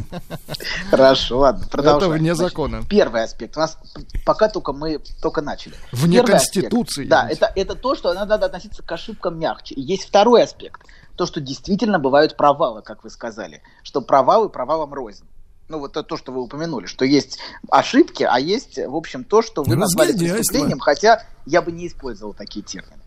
Хорошо, 0.90 1.38
ладно, 1.38 1.66
продолжаем. 1.70 2.12
Это 2.12 2.20
вне 2.20 2.34
Значит, 2.34 2.52
закона. 2.52 2.82
Первый 2.88 3.24
аспект. 3.24 3.56
У 3.56 3.60
нас 3.60 3.78
пока 4.24 4.48
только 4.48 4.72
мы 4.72 5.00
только 5.20 5.40
начали. 5.42 5.74
Вне 5.92 6.16
Первый 6.16 6.32
Конституции, 6.32 7.04
аспект. 7.04 7.10
Да, 7.10 7.28
это, 7.28 7.52
это 7.54 7.74
то, 7.74 7.94
что 7.94 8.12
надо 8.14 8.34
относиться 8.34 8.82
к 8.82 8.92
ошибкам 8.92 9.38
мягче. 9.38 9.74
И 9.74 9.80
есть 9.80 10.04
второй 10.04 10.42
аспект. 10.42 10.80
То, 11.16 11.26
что 11.26 11.40
действительно 11.40 11.98
бывают 11.98 12.36
провалы, 12.36 12.82
как 12.82 13.04
вы 13.04 13.10
сказали. 13.10 13.62
Что 13.82 14.00
провалы 14.00 14.48
провалом 14.48 14.94
рознь. 14.94 15.24
Ну, 15.68 15.78
вот 15.78 15.92
это 15.92 16.02
то, 16.02 16.16
что 16.16 16.32
вы 16.32 16.42
упомянули, 16.42 16.86
что 16.86 17.04
есть 17.04 17.38
ошибки, 17.70 18.24
а 18.24 18.38
есть, 18.38 18.76
в 18.76 18.94
общем, 18.94 19.24
то, 19.24 19.40
что 19.40 19.62
вы 19.62 19.76
назвали 19.76 20.12
преступлением, 20.12 20.78
хотя 20.78 21.24
я 21.46 21.62
бы 21.62 21.72
не 21.72 21.86
использовал 21.86 22.34
такие 22.34 22.62
термины. 22.62 23.00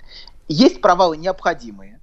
Есть 0.47 0.81
провалы 0.81 1.17
необходимые, 1.17 1.99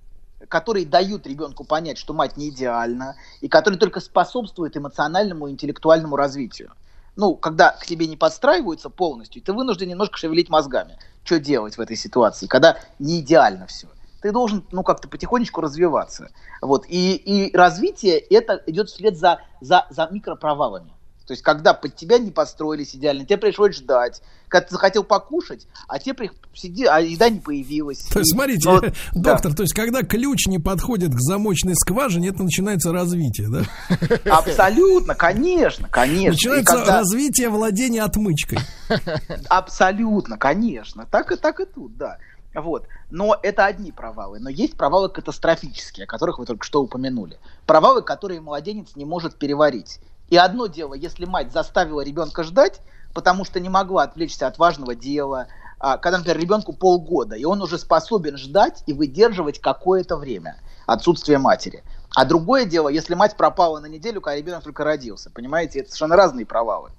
которые 0.52 0.84
дают 0.84 1.26
ребенку 1.26 1.64
понять, 1.64 1.96
что 1.96 2.12
мать 2.12 2.36
не 2.36 2.50
идеальна, 2.50 3.16
и 3.40 3.48
которые 3.48 3.80
только 3.80 4.00
способствуют 4.00 4.76
эмоциональному 4.76 5.48
и 5.48 5.50
интеллектуальному 5.50 6.14
развитию. 6.14 6.72
Ну, 7.16 7.36
когда 7.36 7.70
к 7.70 7.86
тебе 7.86 8.06
не 8.06 8.18
подстраиваются 8.18 8.90
полностью, 8.90 9.40
ты 9.40 9.54
вынужден 9.54 9.88
немножко 9.88 10.18
шевелить 10.18 10.50
мозгами. 10.50 10.98
Что 11.24 11.38
делать 11.38 11.78
в 11.78 11.80
этой 11.80 11.96
ситуации, 11.96 12.48
когда 12.48 12.76
не 12.98 13.20
идеально 13.20 13.66
все. 13.66 13.88
Ты 14.20 14.30
должен, 14.30 14.66
ну, 14.72 14.82
как-то 14.82 15.08
потихонечку 15.08 15.62
развиваться. 15.62 16.28
Вот. 16.60 16.84
И, 16.86 17.14
и 17.14 17.56
развитие 17.56 18.18
это 18.18 18.62
идет 18.66 18.90
вслед 18.90 19.16
за, 19.16 19.40
за, 19.62 19.86
за 19.88 20.06
микропровалами. 20.10 20.92
То 21.26 21.32
есть, 21.32 21.42
когда 21.42 21.74
под 21.74 21.96
тебя 21.96 22.18
не 22.18 22.30
подстроились 22.30 22.94
идеально, 22.94 23.24
тебе 23.24 23.38
пришлось 23.38 23.76
ждать. 23.76 24.22
Когда 24.48 24.66
ты 24.66 24.74
захотел 24.74 25.04
покушать, 25.04 25.66
а 25.88 25.98
тебе 25.98 26.14
при... 26.14 26.30
сиди, 26.52 26.84
а 26.84 27.00
еда 27.00 27.30
не 27.30 27.40
появилась. 27.40 28.00
То 28.12 28.18
есть, 28.18 28.32
смотрите, 28.32 28.68
вот, 28.68 28.82
да. 29.14 29.32
доктор, 29.32 29.54
то 29.54 29.62
есть, 29.62 29.72
когда 29.74 30.02
ключ 30.02 30.46
не 30.46 30.58
подходит 30.58 31.14
к 31.14 31.20
замочной 31.20 31.74
скважине, 31.74 32.28
это 32.28 32.42
начинается 32.42 32.92
развитие, 32.92 33.48
да? 33.48 33.62
Абсолютно, 34.30 35.14
конечно, 35.14 35.88
конечно. 35.88 36.32
Начинается 36.32 36.76
когда- 36.76 36.98
развитие 36.98 37.48
владения 37.48 38.02
отмычкой. 38.02 38.58
Абсолютно, 39.48 40.36
конечно. 40.36 41.06
Так 41.10 41.32
и 41.32 41.36
так 41.36 41.60
и 41.60 41.64
тут, 41.64 41.96
да. 41.96 42.18
Вот. 42.54 42.86
Но 43.10 43.36
это 43.42 43.64
одни 43.64 43.92
провалы. 43.92 44.38
Но 44.38 44.50
есть 44.50 44.76
провалы 44.76 45.08
катастрофические, 45.08 46.04
о 46.04 46.06
которых 46.06 46.38
вы 46.38 46.46
только 46.46 46.64
что 46.64 46.82
упомянули. 46.82 47.38
Провалы, 47.66 48.02
которые 48.02 48.40
младенец 48.40 48.94
не 48.96 49.04
может 49.04 49.36
переварить. 49.36 50.00
И 50.32 50.36
одно 50.38 50.66
дело, 50.66 50.94
если 50.94 51.26
мать 51.26 51.52
заставила 51.52 52.00
ребенка 52.00 52.42
ждать, 52.42 52.80
потому 53.12 53.44
что 53.44 53.60
не 53.60 53.68
могла 53.68 54.04
отвлечься 54.04 54.46
от 54.46 54.56
важного 54.56 54.94
дела, 54.94 55.48
а, 55.78 55.98
когда, 55.98 56.16
например, 56.16 56.40
ребенку 56.40 56.72
полгода, 56.72 57.36
и 57.36 57.44
он 57.44 57.60
уже 57.60 57.76
способен 57.76 58.38
ждать 58.38 58.82
и 58.86 58.94
выдерживать 58.94 59.60
какое-то 59.60 60.16
время 60.16 60.56
отсутствие 60.86 61.36
матери. 61.36 61.84
А 62.16 62.24
другое 62.24 62.64
дело, 62.64 62.88
если 62.88 63.12
мать 63.12 63.36
пропала 63.36 63.78
на 63.78 63.84
неделю, 63.84 64.22
когда 64.22 64.38
ребенок 64.38 64.64
только 64.64 64.84
родился. 64.84 65.30
Понимаете, 65.30 65.80
это 65.80 65.90
совершенно 65.90 66.16
разные 66.16 66.46
провалы. 66.46 66.92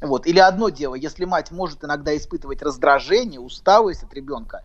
Вот. 0.00 0.26
Или 0.26 0.38
одно 0.38 0.70
дело, 0.70 0.94
если 0.94 1.26
мать 1.26 1.50
может 1.50 1.84
иногда 1.84 2.16
испытывать 2.16 2.62
раздражение, 2.62 3.38
усталость 3.38 4.04
от 4.04 4.14
ребенка, 4.14 4.62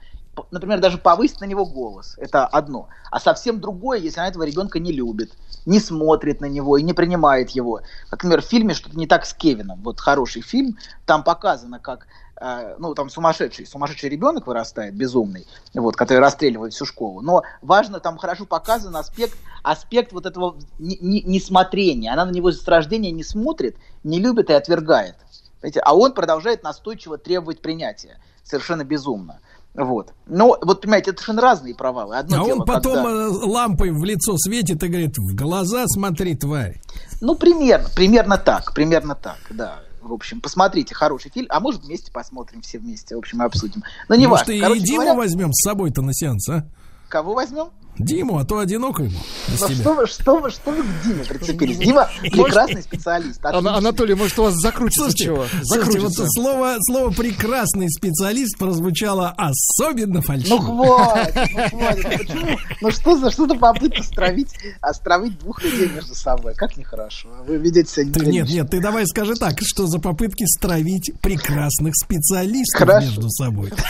например, 0.51 0.79
даже 0.79 0.97
повысить 0.97 1.41
на 1.41 1.45
него 1.45 1.65
голос, 1.65 2.15
это 2.17 2.45
одно. 2.47 2.89
А 3.11 3.19
совсем 3.19 3.59
другое, 3.59 3.99
если 3.99 4.19
она 4.19 4.29
этого 4.29 4.43
ребенка 4.43 4.79
не 4.79 4.91
любит, 4.91 5.31
не 5.65 5.79
смотрит 5.79 6.41
на 6.41 6.45
него 6.45 6.77
и 6.77 6.83
не 6.83 6.93
принимает 6.93 7.51
его. 7.51 7.81
Как, 8.09 8.23
например, 8.23 8.41
в 8.41 8.45
фильме 8.45 8.73
«Что-то 8.73 8.97
не 8.97 9.07
так 9.07 9.25
с 9.25 9.33
Кевином». 9.33 9.81
Вот 9.83 9.99
хороший 9.99 10.41
фильм, 10.41 10.77
там 11.05 11.23
показано, 11.23 11.79
как 11.79 12.07
э, 12.41 12.75
ну, 12.79 12.95
там 12.95 13.09
сумасшедший, 13.09 13.65
сумасшедший 13.65 14.09
ребенок 14.09 14.47
вырастает, 14.47 14.95
безумный, 14.95 15.47
вот, 15.73 15.95
который 15.95 16.19
расстреливает 16.19 16.73
всю 16.73 16.85
школу. 16.85 17.21
Но 17.21 17.43
важно, 17.61 17.99
там 17.99 18.17
хорошо 18.17 18.45
показан 18.45 18.95
аспект, 18.95 19.37
аспект 19.61 20.11
вот 20.11 20.25
этого 20.25 20.55
не- 20.79 20.97
не- 20.99 21.21
несмотрения. 21.21 22.11
Она 22.11 22.25
на 22.25 22.31
него 22.31 22.51
с 22.51 22.67
рождения 22.67 23.11
не 23.11 23.23
смотрит, 23.23 23.77
не 24.03 24.19
любит 24.19 24.49
и 24.49 24.53
отвергает. 24.53 25.15
Понимаете? 25.61 25.79
А 25.79 25.95
он 25.95 26.13
продолжает 26.13 26.63
настойчиво 26.63 27.17
требовать 27.17 27.61
принятия. 27.61 28.17
Совершенно 28.43 28.83
безумно. 28.83 29.39
Вот. 29.75 30.13
Но, 30.27 30.57
вот 30.61 30.81
понимаете, 30.81 31.11
это 31.11 31.19
совершенно 31.21 31.41
разные 31.41 31.73
провалы. 31.73 32.15
Одно 32.15 32.41
А 32.41 32.45
дело, 32.45 32.59
он 32.59 32.65
потом 32.65 32.93
когда- 32.95 33.09
э, 33.09 33.27
лампой 33.29 33.91
в 33.91 34.03
лицо 34.03 34.37
светит 34.37 34.83
и 34.83 34.87
говорит, 34.87 35.17
в 35.17 35.35
глаза 35.35 35.85
смотри, 35.87 36.35
тварь. 36.35 36.79
Ну, 37.21 37.35
примерно, 37.35 37.89
примерно 37.95 38.37
так, 38.37 38.73
примерно 38.73 39.15
так, 39.15 39.39
да. 39.49 39.79
В 40.01 40.11
общем, 40.13 40.41
посмотрите, 40.41 40.93
хороший 40.93 41.31
фильм. 41.31 41.47
А 41.49 41.59
может, 41.59 41.83
вместе 41.85 42.11
посмотрим 42.11 42.61
все 42.61 42.77
вместе, 42.77 43.15
в 43.15 43.19
общем, 43.19 43.41
обсудим. 43.41 43.83
Но 44.09 44.15
не 44.15 44.27
Может, 44.27 44.47
важно. 44.47 44.57
и 44.57 44.61
Короче 44.61 44.81
Диму 44.81 44.97
говоря, 44.97 45.15
возьмем 45.15 45.53
с 45.53 45.63
собой-то 45.63 46.01
на 46.01 46.13
сеанс, 46.13 46.49
а? 46.49 46.65
кого 47.07 47.33
возьмем? 47.33 47.69
Диму, 47.97 48.37
а 48.39 48.45
то 48.45 48.59
одиноко 48.59 49.03
ему 49.03 49.17
Ну, 49.49 49.67
что 49.69 49.93
вы, 49.93 50.07
что 50.07 50.39
вы, 50.39 50.49
что 50.49 50.71
вы 50.71 50.83
к 50.83 51.03
Диме 51.03 51.23
прицепились? 51.25 51.77
Дима 51.77 52.09
прекрасный 52.21 52.81
специалист. 52.81 53.43
Отлично. 53.45 53.75
Анатолий, 53.77 54.15
может, 54.15 54.37
у 54.39 54.43
вас 54.43 54.55
закрутится 54.55 55.03
Слушайте, 55.11 55.23
чего? 55.25 55.45
слушайте, 55.63 55.99
вот 55.99 56.11
Закрутится. 56.13 56.25
слово, 56.29 56.75
слово 56.81 57.11
прекрасный 57.11 57.89
специалист 57.89 58.57
прозвучало 58.57 59.33
особенно 59.37 60.15
Ну 60.15 60.21
фальшиво. 60.21 60.59
хватит, 60.61 61.35
ну 61.53 61.69
хватит. 61.79 62.03
Ну 62.03 62.17
Почему? 62.17 62.57
Ну 62.81 62.91
что 62.91 63.17
за 63.17 63.31
что-то 63.31 63.55
попытка 63.55 64.03
стравить, 64.03 64.49
островить 64.81 65.37
двух 65.39 65.63
людей 65.63 65.89
между 65.89 66.15
собой? 66.15 66.53
Как 66.55 66.75
нехорошо. 66.77 67.29
Вы 67.47 67.57
ведете 67.57 67.91
себя 68.03 68.11
Ты, 68.13 68.25
нет, 68.25 68.49
нет, 68.49 68.69
ты 68.69 68.81
давай 68.81 69.05
скажи 69.07 69.35
так, 69.35 69.53
что 69.61 69.87
за 69.87 69.99
попытки 69.99 70.45
стравить 70.45 71.11
прекрасных 71.21 71.93
специалистов 71.95 72.79
Хорошо. 72.79 73.05
между 73.07 73.29
собой. 73.29 73.71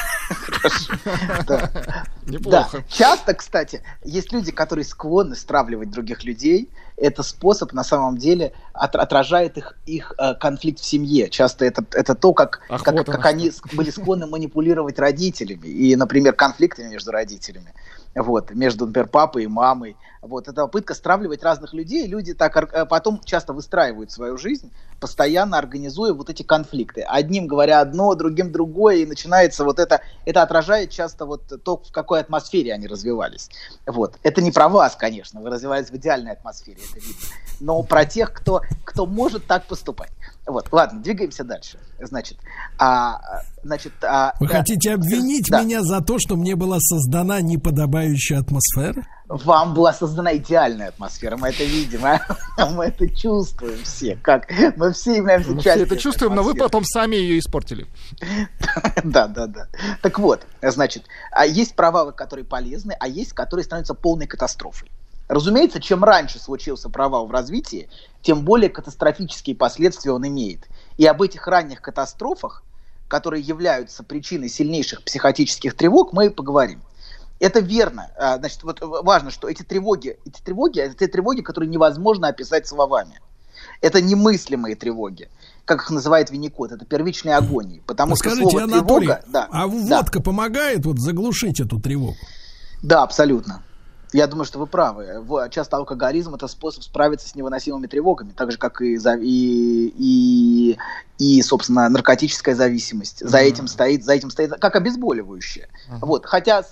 Да. 1.47 1.69
Неплохо. 2.25 2.77
Да. 2.77 2.83
Часто, 2.89 3.33
кстати, 3.33 3.81
есть 4.03 4.31
люди, 4.31 4.51
которые 4.51 4.85
склонны 4.85 5.35
стравливать 5.35 5.89
других 5.91 6.23
людей. 6.23 6.69
Это 6.97 7.23
способ, 7.23 7.73
на 7.73 7.83
самом 7.83 8.17
деле, 8.17 8.53
от- 8.73 8.95
отражает 8.95 9.57
их, 9.57 9.77
их 9.85 10.13
э, 10.17 10.35
конфликт 10.35 10.79
в 10.79 10.85
семье. 10.85 11.29
Часто 11.29 11.65
это, 11.65 11.85
это 11.93 12.15
то, 12.15 12.33
как, 12.33 12.61
Ах, 12.69 12.83
как, 12.83 13.05
как 13.05 13.25
они 13.25 13.51
были 13.73 13.89
склонны 13.89 14.27
манипулировать 14.27 14.99
родителями. 14.99 15.67
И, 15.67 15.95
например, 15.95 16.33
конфликтами 16.33 16.89
между 16.89 17.11
родителями. 17.11 17.73
Вот, 18.15 18.51
между, 18.51 18.85
например, 18.85 19.07
папой 19.07 19.45
и 19.45 19.47
мамой. 19.47 19.97
Вот, 20.21 20.47
это 20.47 20.61
попытка 20.61 20.93
стравливать 20.93 21.43
разных 21.43 21.73
людей. 21.73 22.05
Люди 22.07 22.33
так 22.33 22.55
э, 22.55 22.85
потом 22.85 23.19
часто 23.25 23.53
выстраивают 23.53 24.11
свою 24.11 24.37
жизнь, 24.37 24.71
постоянно 25.01 25.57
организуя 25.57 26.13
вот 26.13 26.29
эти 26.29 26.43
конфликты. 26.43 27.01
Одним 27.01 27.47
говоря 27.47 27.81
одно, 27.81 28.15
другим 28.15 28.51
другое, 28.51 28.97
и 28.97 29.05
начинается 29.05 29.65
вот 29.65 29.79
это, 29.79 30.01
это 30.25 30.43
отражает 30.43 30.91
часто 30.91 31.25
вот 31.25 31.41
то, 31.63 31.77
в 31.77 31.91
какой 31.91 32.21
атмосфере 32.21 32.73
они 32.73 32.87
развивались. 32.87 33.49
Вот. 33.85 34.15
Это 34.23 34.41
не 34.41 34.51
про 34.51 34.69
вас, 34.69 34.95
конечно, 34.95 35.41
вы 35.41 35.49
развивались 35.49 35.89
в 35.89 35.95
идеальной 35.95 36.31
атмосфере, 36.31 36.79
это 36.83 36.99
видно. 36.99 37.21
Но 37.59 37.83
про 37.83 38.05
тех, 38.05 38.33
кто, 38.33 38.61
кто 38.83 39.05
может 39.05 39.45
так 39.45 39.65
поступать. 39.67 40.11
Вот, 40.45 40.67
ладно, 40.73 41.01
двигаемся 41.01 41.45
дальше. 41.45 41.79
Значит, 42.01 42.37
а, 42.77 43.19
значит, 43.63 43.93
а, 44.03 44.33
Вы 44.41 44.47
да, 44.47 44.57
хотите 44.57 44.93
обвинить 44.93 45.47
да. 45.49 45.61
меня 45.61 45.81
за 45.81 46.01
то, 46.01 46.17
что 46.19 46.35
мне 46.35 46.57
была 46.57 46.79
создана 46.81 47.39
неподобающая 47.39 48.39
атмосфера? 48.39 49.07
Вам 49.29 49.73
была 49.73 49.93
создана 49.93 50.35
идеальная 50.35 50.89
атмосфера, 50.89 51.37
мы 51.37 51.47
это 51.47 51.63
видим, 51.63 52.03
а? 52.03 52.19
мы 52.71 52.85
это 52.85 53.07
чувствуем 53.07 53.81
все, 53.83 54.17
как 54.21 54.51
мы 54.75 54.91
все 54.91 55.15
являемся 55.15 55.51
Мы 55.51 55.61
частью 55.61 55.85
все 55.85 55.95
это 55.95 55.97
чувствуем, 55.97 56.35
но 56.35 56.43
вы 56.43 56.51
атмосферы. 56.51 56.69
потом 56.69 56.83
сами 56.83 57.15
ее 57.15 57.39
испортили. 57.39 57.87
Да, 59.03 59.27
да, 59.27 59.47
да. 59.47 59.67
Так 60.01 60.19
вот, 60.19 60.45
значит, 60.61 61.05
а 61.31 61.45
есть 61.45 61.75
провалы, 61.75 62.11
которые 62.13 62.45
полезны, 62.45 62.95
а 62.99 63.07
есть, 63.07 63.33
которые 63.33 63.63
становятся 63.63 63.93
полной 63.93 64.27
катастрофой. 64.27 64.89
Разумеется, 65.27 65.79
чем 65.79 66.03
раньше 66.03 66.39
случился 66.39 66.89
провал 66.89 67.27
в 67.27 67.31
развитии, 67.31 67.89
тем 68.21 68.43
более 68.43 68.69
катастрофические 68.69 69.55
последствия 69.55 70.11
он 70.11 70.27
имеет. 70.27 70.67
И 70.97 71.05
об 71.05 71.21
этих 71.21 71.47
ранних 71.47 71.81
катастрофах, 71.81 72.63
которые 73.07 73.41
являются 73.41 74.03
причиной 74.03 74.49
сильнейших 74.49 75.03
психотических 75.03 75.75
тревог, 75.75 76.13
мы 76.13 76.27
и 76.27 76.29
поговорим. 76.29 76.81
Это 77.39 77.59
верно. 77.59 78.11
А, 78.17 78.37
Значит, 78.37 78.63
вот 78.63 78.79
важно, 78.81 79.31
что 79.31 79.49
эти 79.49 79.63
тревоги, 79.63 80.17
эти 80.25 80.41
тревоги, 80.41 80.79
это 80.79 80.95
те 80.95 81.07
тревоги, 81.07 81.41
которые 81.41 81.69
невозможно 81.69 82.27
описать 82.27 82.67
словами. 82.67 83.19
Это 83.81 84.01
немыслимые 84.01 84.75
тревоги, 84.75 85.29
как 85.65 85.81
их 85.81 85.89
называет 85.89 86.31
Винникот, 86.31 86.71
это 86.71 86.85
первичные 86.85 87.35
агонии. 87.35 87.81
Потому 87.85 88.15
что 88.15 88.29
Скажите, 88.29 88.49
слово 88.49 88.63
Анатолий, 88.63 89.07
тревога, 89.07 89.23
да, 89.27 89.47
а 89.51 89.67
да, 89.67 89.67
водка 89.67 90.21
помогает 90.21 90.85
вот 90.85 90.99
заглушить 90.99 91.59
эту 91.59 91.79
тревогу? 91.79 92.15
да, 92.81 93.03
абсолютно. 93.03 93.61
Я 94.13 94.27
думаю, 94.27 94.45
что 94.45 94.59
вы 94.59 94.67
правы. 94.67 95.25
Часто 95.49 95.77
алкоголизм 95.77 96.35
это 96.35 96.47
способ 96.47 96.83
справиться 96.83 97.27
с 97.27 97.35
невыносимыми 97.35 97.87
тревогами, 97.87 98.31
так 98.31 98.51
же 98.51 98.57
как 98.57 98.81
и 98.81 98.95
и, 98.95 99.93
и, 99.97 100.77
и 101.17 101.41
собственно 101.41 101.89
наркотическая 101.89 102.55
зависимость. 102.55 103.27
За 103.27 103.39
этим 103.39 103.67
стоит, 103.67 104.05
за 104.05 104.13
этим 104.13 104.29
стоит 104.29 104.51
как 104.59 104.75
обезболивающее. 104.75 105.67
Вот, 105.99 106.25
хотя 106.25 106.63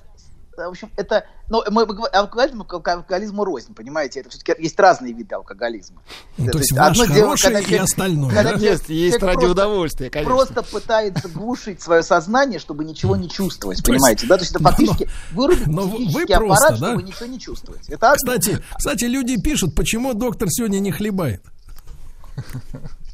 в 0.68 0.72
общем, 0.72 0.90
это, 0.98 1.26
ну, 1.50 1.62
мы, 1.70 1.86
мы 1.86 2.08
алкоголизм, 2.08 2.64
к 2.64 2.74
алкоголизму 2.74 3.44
рознь, 3.46 3.74
понимаете, 3.74 4.20
это 4.22 4.30
все-таки 4.30 4.62
есть 4.62 4.80
разные 4.80 5.14
виды 5.14 5.36
алкоголизма. 5.36 6.02
Ну, 6.38 6.46
Да, 6.46 6.52
то 6.52 6.58
есть 6.60 6.72
ваш 6.72 6.92
одно 7.00 7.06
дело, 7.14 7.26
хороший 7.28 7.44
когда 7.44 7.60
и 7.60 7.64
человек- 7.66 7.84
остальное, 7.84 8.30
когда 8.30 8.44
да? 8.44 8.50
человек- 8.52 8.72
Есть, 8.72 8.90
есть 8.90 9.18
человек 9.20 9.22
ради 9.24 9.36
просто- 9.46 9.52
удовольствия, 9.52 10.10
конечно. 10.10 10.34
просто 10.36 10.64
пытается 10.64 11.28
глушить 11.30 11.82
свое 11.82 12.04
сознание, 12.04 12.60
чтобы 12.60 12.86
ничего 12.86 13.16
не 13.16 13.30
чувствовать, 13.30 13.84
То 13.84 13.92
есть- 13.92 14.02
понимаете, 14.02 14.28
да? 14.28 14.38
То 14.38 14.42
есть 14.44 14.56
это 14.56 14.64
фактически 14.64 15.10
вырубить 15.34 15.64
психический 15.66 16.34
просто, 16.36 16.56
аппарат, 16.68 16.80
да? 16.80 16.88
чтобы 16.88 17.04
ничего 17.04 17.26
не 17.28 17.40
чувствовать. 17.40 17.82
Кстати, 18.16 18.58
кстати, 18.78 19.04
люди 19.06 19.40
пишут, 19.42 19.76
почему 19.76 20.14
доктор 20.14 20.48
сегодня 20.50 20.80
не 20.80 20.92
хлебает. 20.92 21.44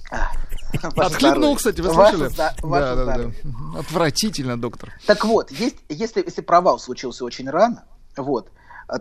Ваше 0.10 0.88
Отхлебнул, 1.00 1.58
здоровье. 1.58 1.58
кстати, 1.58 1.82
вы 1.82 1.90
Ваше 1.92 2.18
слышали? 2.18 2.38
ваше 2.62 2.86
Да, 2.86 2.96
да, 2.96 2.96
да. 2.96 3.04
здоровье. 3.14 3.36
Отвратительно, 3.78 4.60
доктор. 4.60 4.94
Так 5.06 5.26
вот, 5.26 5.52
есть, 5.52 5.78
если, 5.90 6.24
если 6.24 6.42
провал 6.42 6.80
случился 6.80 7.26
очень 7.26 7.50
рано, 7.50 7.86
вот, 8.16 8.50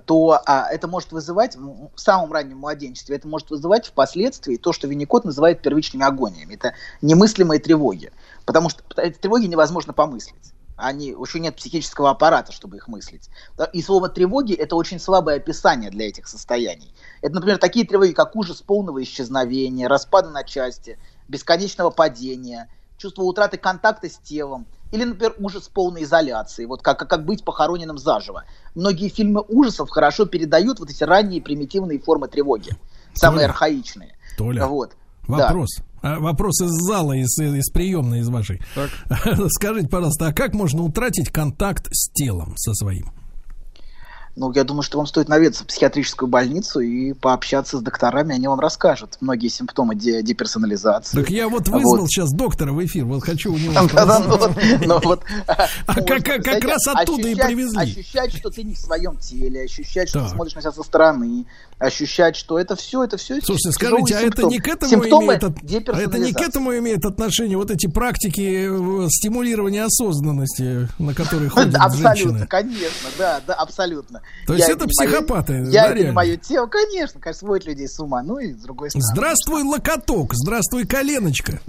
то 0.05 0.41
а, 0.47 0.69
это 0.71 0.89
может 0.89 1.13
вызывать 1.13 1.57
в 1.57 1.91
в 1.95 2.01
самом 2.01 2.33
раннем 2.33 2.59
младенчестве, 2.59 3.17
это 3.17 3.29
может 3.29 3.51
вызывать 3.51 3.87
впоследствии 3.87 4.57
то, 4.57 4.73
что 4.73 4.89
Винникот 4.89 5.25
называет 5.25 5.63
первичными 5.63 6.05
агониями. 6.05 6.55
Это 6.55 6.75
немыслимые 7.03 7.61
тревоги. 7.61 8.13
Потому 8.45 8.69
что 8.69 8.83
эти 8.97 9.17
тревоги 9.17 9.47
невозможно 9.47 9.93
помыслить. 9.93 10.53
Они, 10.77 11.09
еще 11.09 11.41
нет 11.41 11.57
психического 11.57 12.11
аппарата, 12.11 12.53
чтобы 12.53 12.77
их 12.77 12.87
мыслить. 12.89 13.31
Да, 13.57 13.65
И 13.65 13.83
слово 13.83 14.09
тревоги– 14.09 14.53
это 14.55 14.77
очень 14.77 15.01
слабое 15.01 15.37
описание 15.37 15.91
для 15.91 16.09
этих 16.09 16.29
состояний. 16.29 16.93
Это, 17.23 17.35
например, 17.35 17.59
такие 17.59 17.87
тревоги, 17.87 18.13
как 18.13 18.37
ужас 18.37 18.61
полного 18.61 19.03
исчезновения, 19.03 19.89
распада 19.89 20.31
на 20.31 20.45
части, 20.45 20.99
бесконечного 21.29 21.91
падения, 21.91 22.69
чувство 22.99 23.23
утраты 23.23 23.57
контакта 23.57 24.09
с 24.09 24.19
телом, 24.19 24.67
или, 24.93 25.05
например, 25.05 25.35
ужас 25.39 25.69
полной 25.69 26.05
изоляции, 26.05 26.65
вот 26.65 26.83
как, 26.83 27.09
как 27.09 27.25
быть 27.25 27.45
похороненным 27.45 27.99
заживо. 27.99 28.45
Многие 28.75 29.09
фильмы 29.09 29.43
ужасов 29.49 29.91
хорошо 29.91 30.27
передают 30.27 30.79
вот 30.79 30.91
эти 30.91 31.03
ранние 31.05 31.43
примитивные 31.43 31.99
формы 31.99 32.29
тревоги, 32.29 32.71
самые 33.15 33.47
Толя, 33.47 33.51
архаичные. 33.51 34.17
Толя, 34.37 34.67
Вот. 34.67 34.93
Да. 35.27 35.49
вопрос. 35.49 35.79
А, 35.81 35.83
Вопрос 36.03 36.61
из 36.61 36.71
зала, 36.71 37.13
из, 37.13 37.39
из 37.39 37.71
приемной, 37.71 38.21
из 38.21 38.29
вашей. 38.29 38.61
Так. 38.75 38.91
Скажите, 39.49 39.89
пожалуйста, 39.89 40.29
а 40.29 40.33
как 40.33 40.55
можно 40.55 40.83
утратить 40.83 41.31
контакт 41.31 41.89
с 41.91 42.11
телом 42.13 42.55
со 42.57 42.75
своим? 42.75 43.16
Ну, 44.37 44.53
я 44.53 44.65
думаю, 44.65 44.83
что 44.83 44.99
вам 44.99 45.07
стоит 45.07 45.31
наведаться 45.31 45.65
в 45.65 45.67
психиатрическую 45.67 46.29
больницу 46.29 46.81
и 46.81 47.15
пообщаться 47.15 47.79
с 47.79 47.81
докторами, 47.81 48.35
они 48.35 48.47
вам 48.49 48.61
расскажут 48.61 49.17
многие 49.23 49.49
симптомы 49.49 49.95
де- 49.95 50.23
деперсонализации. 50.23 51.17
Так 51.19 51.31
я 51.31 51.49
вот 51.49 51.69
вызвал 51.69 52.01
Вот. 52.01 52.11
сейчас 52.11 52.31
доктора 52.33 52.73
в 52.73 52.85
эфир, 52.85 53.07
вот 53.07 53.25
хочу 53.25 53.55
у 53.55 53.57
него 53.57 53.73
ну 53.73 53.89
А 55.87 55.95
как- 55.95 56.65
раз 56.65 56.87
оттуда 56.87 57.29
и 57.29 57.35
привезли. 57.35 57.79
Ощущать, 57.79 58.37
что 58.37 58.51
ты 58.51 58.63
не 58.63 58.75
в 58.75 58.79
своем 58.79 59.17
теле, 59.17 59.65
ощущать, 59.65 60.11
что 60.11 60.25
ты 60.25 60.29
смотришь 60.29 60.55
на 60.55 60.61
себя 60.61 60.73
со 60.73 60.83
стороны, 60.83 61.47
ощущать, 61.79 62.37
что 62.37 62.59
это 62.59 62.77
все, 62.77 63.05
это 63.05 63.17
все. 63.17 63.41
Слушайте, 63.41 63.73
скажите, 63.73 64.17
а 64.17 64.21
это 64.21 64.43
не 64.45 64.59
к 64.59 64.69
этому 64.69 65.03
имеет 65.05 65.45
а 65.45 65.99
это 65.99 66.19
не 66.19 66.33
к 66.33 66.41
этому 66.41 66.77
имеет 66.77 67.07
отношение 67.07 67.57
вот 67.57 67.71
эти 67.71 67.87
практики 67.87 68.67
э, 68.69 69.09
стимулирования 69.11 69.85
осознанности, 69.85 70.89
на 70.99 71.15
которые 71.15 71.49
ходят 71.49 71.75
Абсолютно, 71.81 72.15
женщины? 72.15 72.47
конечно, 72.47 73.09
да, 73.19 73.41
да, 73.47 73.55
абсолютно. 73.55 74.21
То 74.47 74.55
есть 74.55 74.69
Я 74.69 74.75
это 74.75 74.87
психопаты, 74.87 75.55
Я 75.55 75.83
да, 75.83 75.87
это 75.87 75.95
не 75.95 76.01
реально? 76.03 76.13
мое 76.15 76.37
тело, 76.37 76.67
конечно, 76.67 77.21
конечно, 77.21 77.41
сводит 77.41 77.67
людей 77.67 77.89
с 77.89 77.99
ума. 77.99 78.23
Ну 78.23 78.39
и 78.39 78.53
с 78.53 78.63
другой 78.63 78.91
стороны. 78.91 79.07
Здравствуй, 79.13 79.63
локоток, 79.65 80.35
здравствуй, 80.35 80.87
коленочка. 80.87 81.61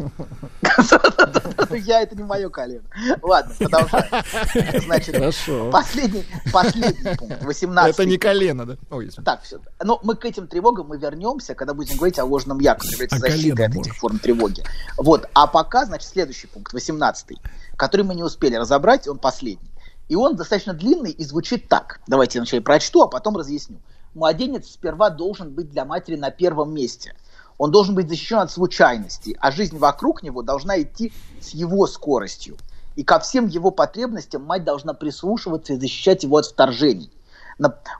Я 1.71 2.01
это 2.01 2.15
не 2.15 2.23
мое 2.23 2.49
колено. 2.49 2.83
Ладно, 3.21 3.55
продолжаем. 3.57 4.83
Значит, 4.85 5.15
Хорошо. 5.15 5.71
последний, 5.71 6.25
последний 6.51 7.15
пункт, 7.15 7.43
18 7.43 7.95
Это 7.95 8.05
не 8.05 8.17
колено, 8.17 8.65
да? 8.65 8.77
Ой. 8.91 9.09
Так, 9.25 9.41
все. 9.43 9.59
Но 9.83 9.99
мы 10.03 10.15
к 10.15 10.25
этим 10.25 10.47
тревогам 10.47 10.87
мы 10.87 10.97
вернемся, 10.97 11.55
когда 11.55 11.73
будем 11.73 11.97
говорить 11.97 12.19
о 12.19 12.25
ложном 12.25 12.59
я, 12.59 12.75
который 12.75 12.93
является 12.93 13.17
А 13.17 13.19
защитой 13.19 13.65
от 13.65 13.75
этих 13.75 13.95
форм 13.95 14.19
тревоги. 14.19 14.63
Вот. 14.97 15.27
А 15.33 15.47
пока, 15.47 15.85
значит, 15.85 16.09
следующий 16.09 16.47
пункт, 16.47 16.73
18 16.73 17.37
который 17.77 18.01
мы 18.03 18.15
не 18.15 18.23
успели 18.23 18.55
разобрать, 18.55 19.07
он 19.07 19.19
последний. 19.19 19.69
И 20.07 20.15
он 20.15 20.35
достаточно 20.35 20.73
длинный 20.73 21.11
и 21.11 21.23
звучит 21.23 21.67
так. 21.67 21.99
Давайте 22.07 22.39
вначале 22.39 22.61
прочту, 22.61 23.01
а 23.01 23.07
потом 23.07 23.35
разъясню. 23.37 23.77
Младенец 24.13 24.69
сперва 24.69 25.09
должен 25.09 25.51
быть 25.51 25.69
для 25.69 25.85
матери 25.85 26.15
на 26.15 26.31
первом 26.31 26.73
месте. 26.73 27.13
Он 27.57 27.71
должен 27.71 27.95
быть 27.95 28.07
защищен 28.07 28.39
от 28.39 28.51
случайностей, 28.51 29.35
а 29.39 29.51
жизнь 29.51 29.77
вокруг 29.77 30.23
него 30.23 30.43
должна 30.43 30.81
идти 30.81 31.11
с 31.41 31.49
его 31.49 31.87
скоростью. 31.87 32.57
И 32.95 33.03
ко 33.03 33.19
всем 33.19 33.47
его 33.47 33.71
потребностям 33.71 34.43
мать 34.43 34.63
должна 34.63 34.93
прислушиваться 34.93 35.73
и 35.73 35.79
защищать 35.79 36.23
его 36.23 36.37
от 36.37 36.45
вторжений. 36.45 37.11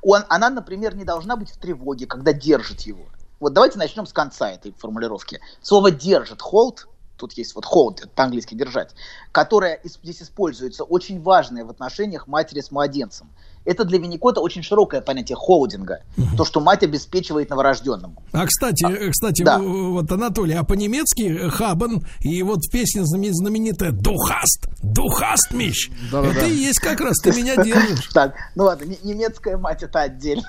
Он- 0.01 0.23
она, 0.29 0.49
например, 0.49 0.95
не 0.95 1.03
должна 1.03 1.35
быть 1.35 1.51
в 1.51 1.57
тревоге, 1.57 2.05
когда 2.05 2.33
держит 2.33 2.81
его. 2.81 3.05
Вот 3.39 3.53
давайте 3.53 3.77
начнем 3.77 4.05
с 4.07 4.13
конца 4.13 4.49
этой 4.51 4.73
формулировки. 4.77 5.39
Слово 5.61 5.91
держит, 5.91 6.41
hold, 6.41 6.87
тут 7.17 7.33
есть 7.33 7.55
вот 7.55 7.65
hold, 7.65 8.07
по-английски 8.15 8.55
держать, 8.55 8.95
которое 9.33 9.79
ис- 9.83 9.99
здесь 10.03 10.21
используется, 10.23 10.85
очень 10.85 11.21
важное 11.21 11.65
в 11.65 11.69
отношениях 11.71 12.27
матери 12.27 12.61
с 12.61 12.71
младенцем. 12.71 13.33
Это 13.67 13.83
для 13.83 13.99
Винникота 13.99 14.39
очень 14.39 14.63
широкое 14.63 15.01
понятие 15.01 15.35
холдинга, 15.35 15.99
то, 16.37 16.45
что 16.45 16.61
мать 16.61 16.83
обеспечивает 16.83 17.49
новорожденному. 17.49 18.23
А 18.31 18.45
кстати, 18.45 18.85
э, 18.89 19.11
кстати, 19.11 19.43
да. 19.43 19.59
вот 19.59 20.09
Анатолий, 20.09 20.53
а 20.55 20.63
по-немецки 20.63 21.23
э, 21.23 21.49
Хабен 21.49 22.05
и 22.21 22.41
вот 22.43 22.59
песня 22.71 23.01
знаме- 23.01 23.33
знаменитая 23.33 23.91
Духаст, 23.91 24.69
Духаст 24.81 25.51
миш. 25.51 25.91
Да-да-да. 26.09 26.33
Это 26.39 26.45
и 26.45 26.55
есть 26.55 26.79
как 26.79 27.01
раз 27.01 27.17
ты 27.17 27.33
меня 27.33 27.61
держишь. 27.61 28.07
Так, 28.13 28.35
ну 28.55 28.63
ладно, 28.63 28.85
не- 28.85 28.99
немецкая 29.03 29.57
мать 29.57 29.83
это 29.83 29.99
отдельно. 30.03 30.47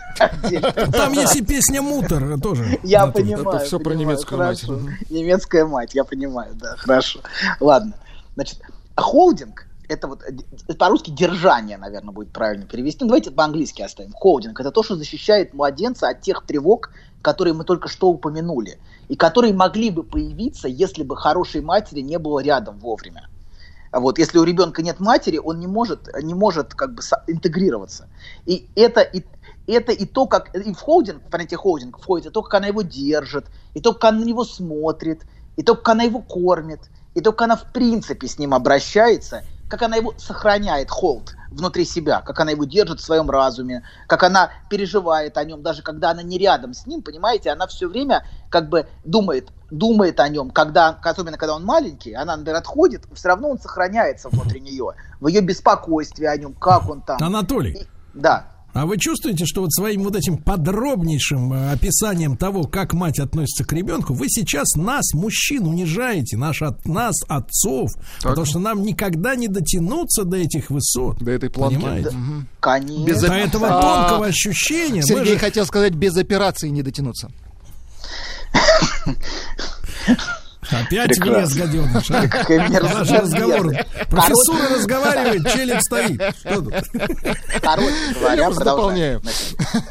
Там 0.92 1.12
есть 1.12 1.34
и 1.34 1.42
песня 1.44 1.82
Мутер 1.82 2.38
тоже. 2.40 2.78
Я 2.84 3.08
понимаю. 3.08 3.48
Это 3.56 3.64
всё 3.64 3.80
про 3.80 3.94
немецкую 3.94 4.38
мать. 4.38 4.64
Немецкая 5.10 5.66
мать, 5.66 5.92
я 5.96 6.04
понимаю, 6.04 6.54
да, 6.54 6.76
хорошо. 6.76 7.18
Ладно. 7.58 7.94
Значит, 8.36 8.60
холдинг 8.96 9.66
это 9.88 10.06
вот 10.06 10.22
э, 10.22 10.74
по-русски 10.74 11.10
держание, 11.10 11.78
наверное, 11.78 12.12
будет 12.12 12.32
правильно 12.32 12.66
перевести. 12.66 13.04
Ну, 13.04 13.08
давайте 13.08 13.30
по-английски 13.30 13.82
оставим. 13.82 14.12
Холдинг– 14.12 14.60
это 14.60 14.70
то, 14.70 14.82
что 14.82 14.96
защищает 14.96 15.54
младенца 15.54 16.08
от 16.08 16.20
тех 16.20 16.44
тревог, 16.44 16.90
которые 17.22 17.54
мы 17.54 17.64
только 17.64 17.88
что 17.88 18.08
упомянули, 18.08 18.78
и 19.08 19.16
которые 19.16 19.54
могли 19.54 19.90
бы 19.90 20.02
появиться, 20.04 20.68
если 20.68 21.02
бы 21.02 21.16
хорошей 21.16 21.62
матери 21.62 22.00
не 22.00 22.18
было 22.18 22.40
рядом 22.40 22.78
вовремя. 22.78 23.28
Вот, 23.90 24.18
если 24.18 24.38
у 24.38 24.44
ребенка 24.44 24.82
нет 24.82 25.00
матери, 25.00 25.38
он 25.38 25.58
не 25.58 25.66
может, 25.66 26.08
не 26.22 26.34
может 26.34 26.74
как 26.74 26.94
бы 26.94 27.02
интегрироваться. 27.26 28.08
И 28.44 28.68
это, 28.76 29.00
и, 29.00 29.24
это 29.66 29.92
и 29.92 30.04
то, 30.04 30.26
как 30.26 30.54
и 30.54 30.74
в 30.74 30.80
холдинг, 30.80 31.22
в 31.24 31.30
понятие 31.30 31.56
холдинг 31.56 31.98
входит, 31.98 32.26
и 32.26 32.30
то, 32.30 32.42
как 32.42 32.54
она 32.54 32.66
его 32.66 32.82
держит, 32.82 33.46
и 33.72 33.80
то, 33.80 33.94
как 33.94 34.04
она 34.10 34.20
на 34.20 34.24
него 34.24 34.44
смотрит, 34.44 35.22
и 35.56 35.62
то, 35.62 35.74
как 35.74 35.88
она 35.88 36.02
его 36.02 36.20
кормит, 36.20 36.80
и 37.14 37.22
то, 37.22 37.32
как 37.32 37.42
она 37.42 37.56
в 37.56 37.72
принципе 37.72 38.28
с 38.28 38.38
ним 38.38 38.52
обращается, 38.52 39.42
как 39.68 39.82
она 39.82 39.96
его 39.96 40.14
сохраняет, 40.16 40.90
холд, 40.90 41.34
внутри 41.50 41.84
себя, 41.84 42.20
как 42.20 42.40
она 42.40 42.52
его 42.52 42.64
держит 42.64 43.00
в 43.00 43.04
своем 43.04 43.30
разуме, 43.30 43.84
как 44.06 44.22
она 44.22 44.50
переживает 44.68 45.36
о 45.36 45.44
нем, 45.44 45.62
даже 45.62 45.82
когда 45.82 46.10
она 46.10 46.22
не 46.22 46.38
рядом 46.38 46.74
с 46.74 46.86
ним, 46.86 47.02
понимаете, 47.02 47.50
она 47.50 47.66
все 47.66 47.88
время 47.88 48.26
как 48.50 48.68
бы 48.68 48.86
думает, 49.04 49.50
думает 49.70 50.20
о 50.20 50.28
нем, 50.28 50.50
когда, 50.50 50.98
особенно 51.02 51.36
когда 51.36 51.54
он 51.54 51.64
маленький, 51.64 52.14
она, 52.14 52.36
например, 52.36 52.56
отходит, 52.56 53.04
все 53.12 53.28
равно 53.28 53.50
он 53.50 53.58
сохраняется 53.58 54.28
внутри 54.28 54.60
нее, 54.60 54.94
в 55.20 55.26
ее 55.28 55.40
беспокойстве 55.40 56.28
о 56.28 56.36
нем, 56.36 56.54
как 56.54 56.88
он 56.88 57.02
там. 57.02 57.18
Анатолий. 57.20 57.72
И, 57.72 57.86
да. 58.14 58.46
А 58.74 58.86
вы 58.86 58.98
чувствуете, 58.98 59.46
что 59.46 59.62
вот 59.62 59.72
своим 59.72 60.04
вот 60.04 60.14
этим 60.14 60.36
подробнейшим 60.36 61.52
э, 61.52 61.72
описанием 61.72 62.36
того, 62.36 62.64
как 62.64 62.92
мать 62.92 63.18
относится 63.18 63.64
к 63.64 63.72
ребенку, 63.72 64.12
вы 64.12 64.26
сейчас 64.28 64.74
нас, 64.76 65.14
мужчин, 65.14 65.66
унижаете, 65.66 66.36
наш, 66.36 66.62
от, 66.62 66.86
нас, 66.86 67.14
отцов, 67.28 67.90
так. 68.20 68.30
потому 68.32 68.46
что 68.46 68.58
нам 68.58 68.82
никогда 68.82 69.36
не 69.36 69.48
дотянуться 69.48 70.24
до 70.24 70.36
этих 70.36 70.70
высот. 70.70 71.18
До 71.18 71.30
этой 71.30 71.50
планки. 71.50 71.76
Понимаете? 71.76 72.10
Да, 72.10 72.16
конечно. 72.60 73.04
Без 73.04 73.20
до 73.20 73.32
этого 73.32 73.68
тонкого 73.68 74.26
а, 74.26 74.28
ощущения. 74.28 75.02
Сергей 75.02 75.34
же... 75.34 75.38
хотел 75.38 75.64
сказать, 75.64 75.94
без 75.94 76.16
операции 76.16 76.68
не 76.68 76.82
дотянуться. 76.82 77.30
Опять 80.70 81.08
Прекрасно. 81.08 81.32
влез, 81.32 81.54
гаденыш. 81.54 82.10
А? 82.10 82.94
Наш 82.94 83.10
разговор. 83.10 83.72
Профессура 84.10 84.68
разговаривает, 84.74 85.52
челик 85.52 85.82
стоит. 85.82 86.20
Короче 87.62 88.14
говоря, 88.18 88.50
продолжаем. 88.50 89.22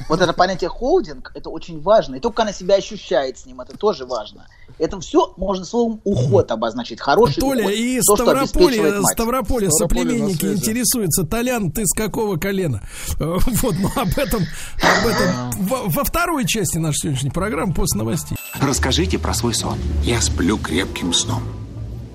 Вот 0.07 0.21
это 0.21 0.33
понятие 0.33 0.69
холдинг, 0.69 1.31
это 1.35 1.49
очень 1.49 1.81
важно. 1.81 2.15
И 2.15 2.19
только 2.19 2.43
она 2.43 2.53
себя 2.53 2.75
ощущает 2.75 3.37
с 3.37 3.45
ним, 3.45 3.61
это 3.61 3.77
тоже 3.77 4.05
важно. 4.05 4.47
Это 4.79 4.99
все 4.99 5.33
можно 5.37 5.65
словом 5.65 6.01
уход 6.03 6.51
обозначить. 6.51 6.99
Хороший 6.99 7.39
Толя, 7.39 7.63
уход. 7.63 7.73
и 7.73 7.99
то, 8.05 8.15
Ставрополе, 8.15 9.01
Ставрополе 9.11 9.71
соплеменники 9.71 10.45
интересуются. 10.45 11.23
Толян, 11.23 11.71
ты 11.71 11.85
с 11.85 11.93
какого 11.93 12.37
колена? 12.37 12.81
Э, 13.19 13.37
вот, 13.45 13.75
ну 13.79 13.89
об 13.95 14.17
этом, 14.17 14.43
об 14.75 15.07
этом 15.07 15.89
во 15.89 16.03
второй 16.03 16.45
части 16.45 16.77
нашей 16.77 16.99
сегодняшней 16.99 17.31
программы 17.31 17.73
после 17.73 17.97
новостей. 17.97 18.37
Расскажите 18.61 19.17
про 19.17 19.33
свой 19.33 19.53
сон. 19.53 19.77
Я 20.03 20.21
сплю 20.21 20.57
крепким 20.57 21.13
сном. 21.13 21.41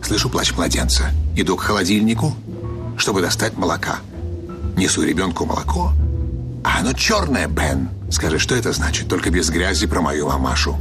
Слышу 0.03 0.29
плач 0.29 0.53
младенца. 0.53 1.11
Иду 1.37 1.57
к 1.57 1.63
холодильнику, 1.63 2.35
чтобы 2.97 3.23
достать 3.23 3.57
молока. 3.57 3.99
Несу 4.77 5.03
ребенку 5.03 5.47
молоко. 5.47 5.93
А 6.65 6.81
оно 6.81 6.93
черное, 6.93 7.49
Бен. 7.49 7.91
Скажи, 8.11 8.39
что 8.39 8.55
это 8.55 8.73
значит? 8.73 9.09
Только 9.09 9.31
без 9.31 9.51
грязи 9.51 9.87
про 9.87 10.01
мою 10.01 10.29
мамашу. 10.29 10.77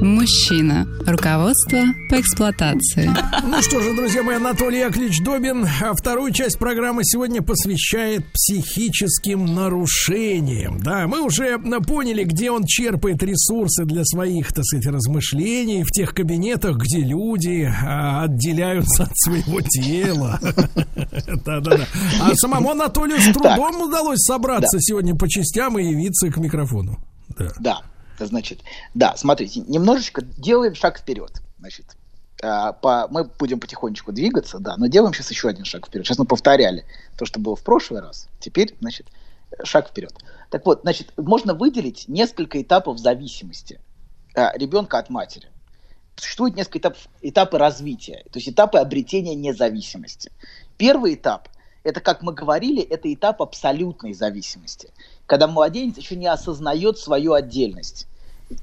Мужчина. 0.00 0.86
Руководство 1.06 1.78
по 2.08 2.20
эксплуатации. 2.20 3.10
Ну 3.42 3.60
что 3.62 3.80
же, 3.80 3.94
друзья 3.94 4.22
мои, 4.22 4.36
Анатолий 4.36 4.80
Яковлевич 4.80 5.22
Добин 5.24 5.66
а 5.66 5.92
вторую 5.94 6.32
часть 6.32 6.58
программы 6.58 7.02
сегодня 7.04 7.42
посвящает 7.42 8.24
психическим 8.32 9.44
нарушениям. 9.46 10.78
Да, 10.80 11.08
мы 11.08 11.20
уже 11.20 11.58
поняли, 11.86 12.22
где 12.22 12.50
он 12.50 12.64
черпает 12.64 13.22
ресурсы 13.22 13.84
для 13.84 14.04
своих, 14.04 14.52
так 14.52 14.64
сказать, 14.64 14.86
размышлений 14.86 15.82
в 15.82 15.90
тех 15.90 16.14
кабинетах, 16.14 16.76
где 16.76 17.00
люди 17.00 17.68
а, 17.84 18.24
отделяются 18.24 19.04
от 19.04 19.18
своего 19.18 19.60
тела. 19.62 20.38
Да-да-да. 21.44 21.86
А 22.20 22.34
самому 22.36 22.70
Анатолию 22.70 23.18
с 23.20 23.32
трудом 23.32 23.82
удалось 23.82 24.20
собраться 24.20 24.78
сегодня 24.80 25.16
по 25.16 25.28
частям 25.28 25.78
и 25.78 25.84
явиться 25.84 26.30
к 26.30 26.36
микрофону. 26.36 26.98
Да. 27.58 27.82
Значит, 28.26 28.60
да, 28.94 29.16
смотрите, 29.16 29.60
немножечко 29.60 30.22
делаем 30.22 30.74
шаг 30.74 30.98
вперед. 30.98 31.42
Значит, 31.58 31.96
а, 32.42 32.72
по, 32.72 33.08
мы 33.10 33.24
будем 33.24 33.58
потихонечку 33.58 34.12
двигаться, 34.12 34.58
да, 34.58 34.76
но 34.76 34.86
делаем 34.86 35.12
сейчас 35.12 35.30
еще 35.30 35.48
один 35.48 35.64
шаг 35.64 35.86
вперед. 35.86 36.06
Сейчас 36.06 36.18
мы 36.18 36.24
повторяли 36.24 36.84
то, 37.16 37.24
что 37.26 37.40
было 37.40 37.56
в 37.56 37.62
прошлый 37.62 38.00
раз. 38.00 38.28
Теперь, 38.38 38.74
значит, 38.80 39.06
шаг 39.64 39.88
вперед. 39.88 40.14
Так 40.50 40.64
вот, 40.66 40.80
значит, 40.82 41.12
можно 41.16 41.54
выделить 41.54 42.06
несколько 42.08 42.60
этапов 42.62 42.98
зависимости 42.98 43.80
а, 44.34 44.56
ребенка 44.56 44.98
от 44.98 45.10
матери. 45.10 45.48
Существует 46.16 46.56
несколько 46.56 46.78
этапов 46.78 47.08
этапы 47.22 47.58
развития, 47.58 48.24
то 48.32 48.38
есть 48.38 48.48
этапы 48.48 48.78
обретения 48.78 49.34
независимости. 49.34 50.32
Первый 50.76 51.14
этап– 51.14 51.48
это, 51.84 52.00
как 52.00 52.22
мы 52.22 52.32
говорили, 52.32 52.82
это 52.82 53.12
этап 53.12 53.40
абсолютной 53.40 54.14
зависимости 54.14 54.90
когда 55.28 55.46
младенец 55.46 55.98
еще 55.98 56.16
не 56.16 56.26
осознает 56.26 56.98
свою 56.98 57.34
отдельность. 57.34 58.08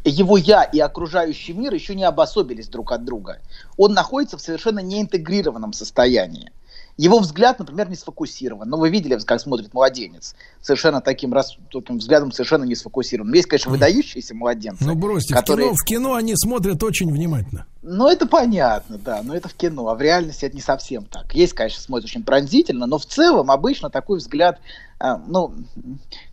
Его 0.03 0.35
я 0.35 0.63
и 0.63 0.79
окружающий 0.79 1.53
мир 1.53 1.71
еще 1.71 1.93
не 1.93 2.03
обособились 2.03 2.67
друг 2.67 2.91
от 2.91 3.05
друга. 3.05 3.37
Он 3.77 3.93
находится 3.93 4.35
в 4.35 4.41
совершенно 4.41 4.79
неинтегрированном 4.79 5.73
состоянии. 5.73 6.51
Его 6.97 7.19
взгляд, 7.19 7.59
например, 7.59 7.89
не 7.89 7.95
сфокусирован. 7.95 8.67
Но 8.67 8.77
ну, 8.77 8.81
вы 8.81 8.89
видели, 8.89 9.19
как 9.19 9.41
смотрит 9.41 9.73
младенец. 9.73 10.33
Совершенно 10.61 11.01
таким, 11.01 11.33
раз, 11.33 11.55
таким 11.71 11.99
взглядом 11.99 12.31
совершенно 12.31 12.63
не 12.63 12.73
сфокусирован. 12.73 13.31
Есть, 13.33 13.47
конечно, 13.47 13.69
выдающиеся 13.69 14.33
младенцы. 14.33 14.85
Ну, 14.85 14.95
бросьте, 14.95 15.35
которые... 15.35 15.67
в, 15.67 15.83
кино, 15.83 15.83
в 15.83 15.85
кино 15.85 16.13
они 16.15 16.33
смотрят 16.35 16.81
очень 16.81 17.11
внимательно. 17.11 17.67
Ну, 17.83 18.07
это 18.07 18.25
понятно, 18.25 18.97
да. 18.97 19.21
Но 19.23 19.35
это 19.35 19.49
в 19.49 19.53
кино. 19.53 19.89
А 19.89 19.95
в 19.95 20.01
реальности 20.01 20.45
это 20.45 20.55
не 20.55 20.61
совсем 20.61 21.05
так. 21.05 21.35
Есть, 21.35 21.53
конечно, 21.53 21.81
смотрят 21.81 22.05
очень 22.05 22.23
пронзительно, 22.23 22.87
но 22.87 22.97
в 22.97 23.05
целом 23.05 23.51
обычно 23.51 23.89
такой 23.89 24.17
взгляд 24.17 24.59
ну, 24.99 25.53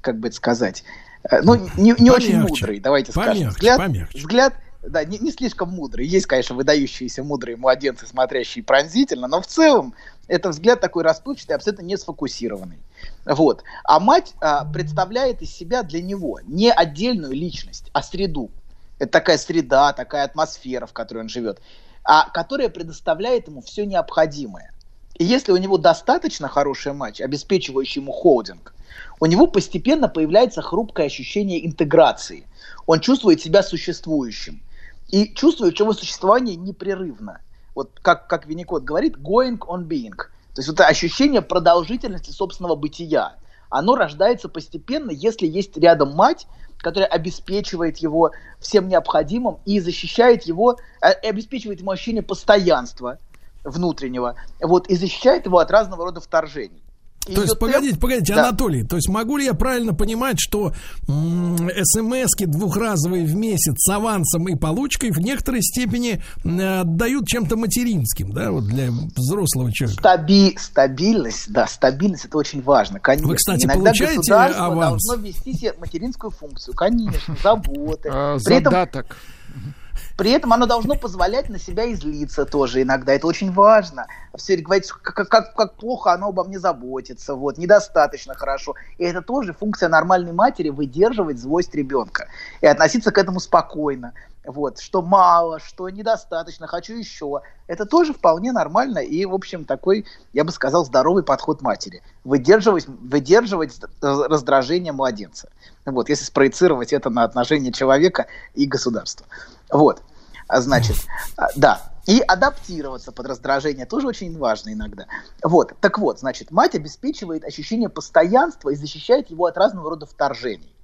как 0.00 0.18
бы 0.18 0.28
это 0.28 0.36
сказать, 0.36 0.84
э, 1.30 1.40
ну, 1.42 1.54
не, 1.76 1.94
не 1.98 2.10
очень 2.10 2.38
мудрый, 2.40 2.80
давайте 2.80 3.12
помягче, 3.12 3.34
скажем. 3.34 3.48
Взгляд, 3.50 3.78
помягче. 3.78 4.18
взгляд 4.18 4.54
да, 4.82 5.04
не, 5.04 5.18
не 5.18 5.30
слишком 5.30 5.70
мудрый. 5.70 6.06
Есть, 6.06 6.26
конечно, 6.26 6.56
выдающиеся 6.56 7.22
мудрые 7.22 7.56
младенцы, 7.56 8.06
смотрящие 8.06 8.64
пронзительно, 8.64 9.28
но 9.28 9.40
в 9.40 9.46
целом 9.46 9.94
это 10.26 10.48
взгляд 10.48 10.80
такой 10.80 11.04
расплывчатый, 11.04 11.54
абсолютно 11.54 11.84
не 11.84 11.96
сфокусированный. 11.96 12.78
Вот. 13.24 13.62
А 13.84 14.00
мать 14.00 14.34
а, 14.40 14.64
представляет 14.64 15.40
из 15.42 15.54
себя 15.54 15.82
для 15.82 16.02
него 16.02 16.40
не 16.44 16.72
отдельную 16.72 17.32
личность, 17.32 17.90
а 17.92 18.02
среду. 18.02 18.50
Это 18.98 19.12
такая 19.12 19.38
среда, 19.38 19.92
такая 19.92 20.24
атмосфера, 20.24 20.86
в 20.86 20.92
которой 20.92 21.20
он 21.20 21.28
живет, 21.28 21.60
а 22.04 22.28
которая 22.30 22.68
предоставляет 22.68 23.48
ему 23.48 23.62
все 23.62 23.86
необходимое. 23.86 24.71
И 25.18 25.24
если 25.24 25.52
у 25.52 25.56
него 25.56 25.78
достаточно 25.78 26.48
хороший 26.48 26.92
матч, 26.92 27.20
обеспечивающий 27.20 28.00
ему 28.00 28.12
холдинг, 28.12 28.74
у 29.20 29.26
него 29.26 29.46
постепенно 29.46 30.08
появляется 30.08 30.62
хрупкое 30.62 31.06
ощущение 31.06 31.66
интеграции. 31.66 32.46
Он 32.86 33.00
чувствует 33.00 33.40
себя 33.40 33.62
существующим. 33.62 34.62
И 35.08 35.32
чувствует, 35.34 35.74
что 35.74 35.84
его 35.84 35.92
существование 35.92 36.56
непрерывно. 36.56 37.40
Вот 37.74 37.90
как, 38.00 38.26
как 38.28 38.46
Винникот 38.46 38.84
говорит, 38.84 39.16
going 39.16 39.58
on 39.58 39.86
being. 39.86 40.16
То 40.54 40.60
есть 40.60 40.68
это 40.68 40.86
ощущение 40.86 41.42
продолжительности 41.42 42.30
собственного 42.30 42.76
бытия. 42.76 43.36
Оно 43.68 43.94
рождается 43.94 44.48
постепенно, 44.48 45.10
если 45.10 45.46
есть 45.46 45.76
рядом 45.76 46.14
мать, 46.14 46.46
которая 46.78 47.08
обеспечивает 47.08 47.98
его 47.98 48.32
всем 48.58 48.88
необходимым 48.88 49.58
и 49.64 49.80
защищает 49.80 50.44
его, 50.44 50.78
э, 51.00 51.10
обеспечивает 51.28 51.80
ему 51.80 51.90
ощущение 51.90 52.22
постоянства– 52.22 53.18
внутреннего, 53.64 54.36
вот, 54.60 54.88
и 54.88 54.96
защищает 54.96 55.46
его 55.46 55.58
от 55.58 55.70
разного 55.70 56.04
рода 56.04 56.20
вторжений. 56.20 56.82
И 57.28 57.34
то 57.34 57.42
есть, 57.42 57.56
погодите, 57.56 57.96
погодите, 57.98 58.34
да. 58.34 58.48
Анатолий, 58.48 58.82
то 58.82 58.96
есть 58.96 59.08
могу 59.08 59.36
ли 59.36 59.44
я 59.44 59.54
правильно 59.54 59.94
понимать, 59.94 60.38
что 60.40 60.72
смс-ки 61.06 62.46
двухразовые 62.46 63.24
в 63.24 63.36
месяц 63.36 63.74
с 63.76 63.88
авансом 63.90 64.48
и 64.48 64.56
получкой 64.56 65.12
в 65.12 65.18
некоторой 65.18 65.62
степени 65.62 66.20
э, 66.44 66.82
дают 66.84 67.28
чем-то 67.28 67.56
материнским, 67.56 68.32
да, 68.32 68.50
вот 68.50 68.64
для 68.64 68.90
взрослого 68.90 69.72
человека? 69.72 70.00
Стаби 70.00 70.56
стабильность, 70.58 71.52
да, 71.52 71.68
стабильность 71.68 72.24
это 72.24 72.38
очень 72.38 72.60
важно, 72.60 72.98
конечно. 72.98 73.28
Вы, 73.28 73.36
кстати, 73.36 73.66
Иногда 73.66 73.92
получаете 73.92 74.34
аванс? 74.34 75.04
должно 75.06 75.22
вести 75.24 75.52
себе 75.52 75.74
материнскую 75.78 76.32
функцию, 76.32 76.74
конечно, 76.74 77.36
заботы. 77.40 78.10
Задаток. 78.38 79.16
Этом 79.54 79.74
при 80.16 80.30
этом 80.30 80.52
оно 80.52 80.66
должно 80.66 80.94
позволять 80.94 81.48
на 81.48 81.58
себя 81.58 81.92
излиться 81.92 82.44
тоже 82.44 82.82
иногда. 82.82 83.12
Это 83.12 83.26
очень 83.26 83.52
важно. 83.52 84.06
Все 84.36 84.56
говорить, 84.56 84.88
как, 84.90 85.28
как, 85.28 85.54
как 85.54 85.74
плохо 85.74 86.12
оно 86.12 86.28
обо 86.28 86.44
мне 86.44 86.58
заботится, 86.58 87.34
вот, 87.34 87.58
недостаточно 87.58 88.34
хорошо. 88.34 88.74
И 88.98 89.04
это 89.04 89.22
тоже 89.22 89.52
функция 89.52 89.88
нормальной 89.88 90.32
матери 90.32 90.70
выдерживать 90.70 91.38
злость 91.38 91.74
ребенка 91.74 92.28
и 92.60 92.66
относиться 92.66 93.10
к 93.10 93.18
этому 93.18 93.40
спокойно. 93.40 94.12
вот, 94.44 94.78
что 94.80 95.02
мало, 95.02 95.60
что 95.60 95.88
недостаточно, 95.88 96.66
хочу 96.66 96.94
еще. 96.94 97.42
Это 97.66 97.86
тоже 97.86 98.12
вполне 98.12 98.52
нормально 98.52 98.98
и, 98.98 99.24
в 99.24 99.34
общем, 99.34 99.64
такой, 99.64 100.04
я 100.32 100.44
бы 100.44 100.52
сказал, 100.52 100.84
здоровый 100.84 101.22
подход 101.22 101.62
матери. 101.62 102.02
Выдерживать, 102.24 102.86
выдерживать 102.86 103.78
раздражение 104.00 104.92
младенца. 104.92 105.48
Вот, 105.84 106.08
если 106.08 106.24
спроецировать 106.24 106.92
это 106.92 107.10
на 107.10 107.24
отношения 107.24 107.72
человека 107.72 108.26
и 108.54 108.66
государства. 108.66 109.26
Вот, 109.72 110.02
а, 110.48 110.60
значит, 110.60 110.96
а, 111.36 111.48
да. 111.56 111.80
И 112.06 112.20
адаптироваться 112.20 113.12
под 113.12 113.26
раздражение 113.26 113.86
тоже 113.86 114.08
очень 114.08 114.36
важно 114.36 114.72
иногда. 114.72 115.06
Вот, 115.42 115.72
так 115.80 115.98
вот, 115.98 116.18
значит, 116.18 116.50
мать 116.50 116.74
обеспечивает 116.74 117.44
ощущение 117.44 117.88
постоянства 117.88 118.70
и 118.70 118.76
защищает 118.76 119.30
его 119.30 119.46
от 119.46 119.56
разного 119.56 119.90
рода 119.90 120.04
вторжений. 120.04 120.74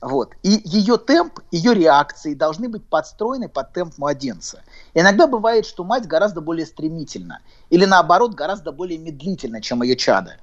Вот. 0.00 0.32
И 0.42 0.62
ее 0.64 0.96
темп, 0.96 1.40
ее 1.50 1.74
реакции 1.74 2.34
должны 2.34 2.68
быть 2.68 2.86
подстроены 2.88 3.48
под 3.48 3.72
темп 3.72 3.98
младенца. 3.98 4.62
Иногда 4.94 5.26
бывает, 5.26 5.66
что 5.66 5.84
мать 5.84 6.06
гораздо 6.06 6.40
более 6.40 6.64
стремительна, 6.64 7.40
или 7.68 7.84
наоборот, 7.84 8.34
гораздо 8.34 8.72
более 8.72 8.98
медлительна, 8.98 9.60
чем 9.60 9.82
ее 9.82 9.96
чадо. 9.96 10.36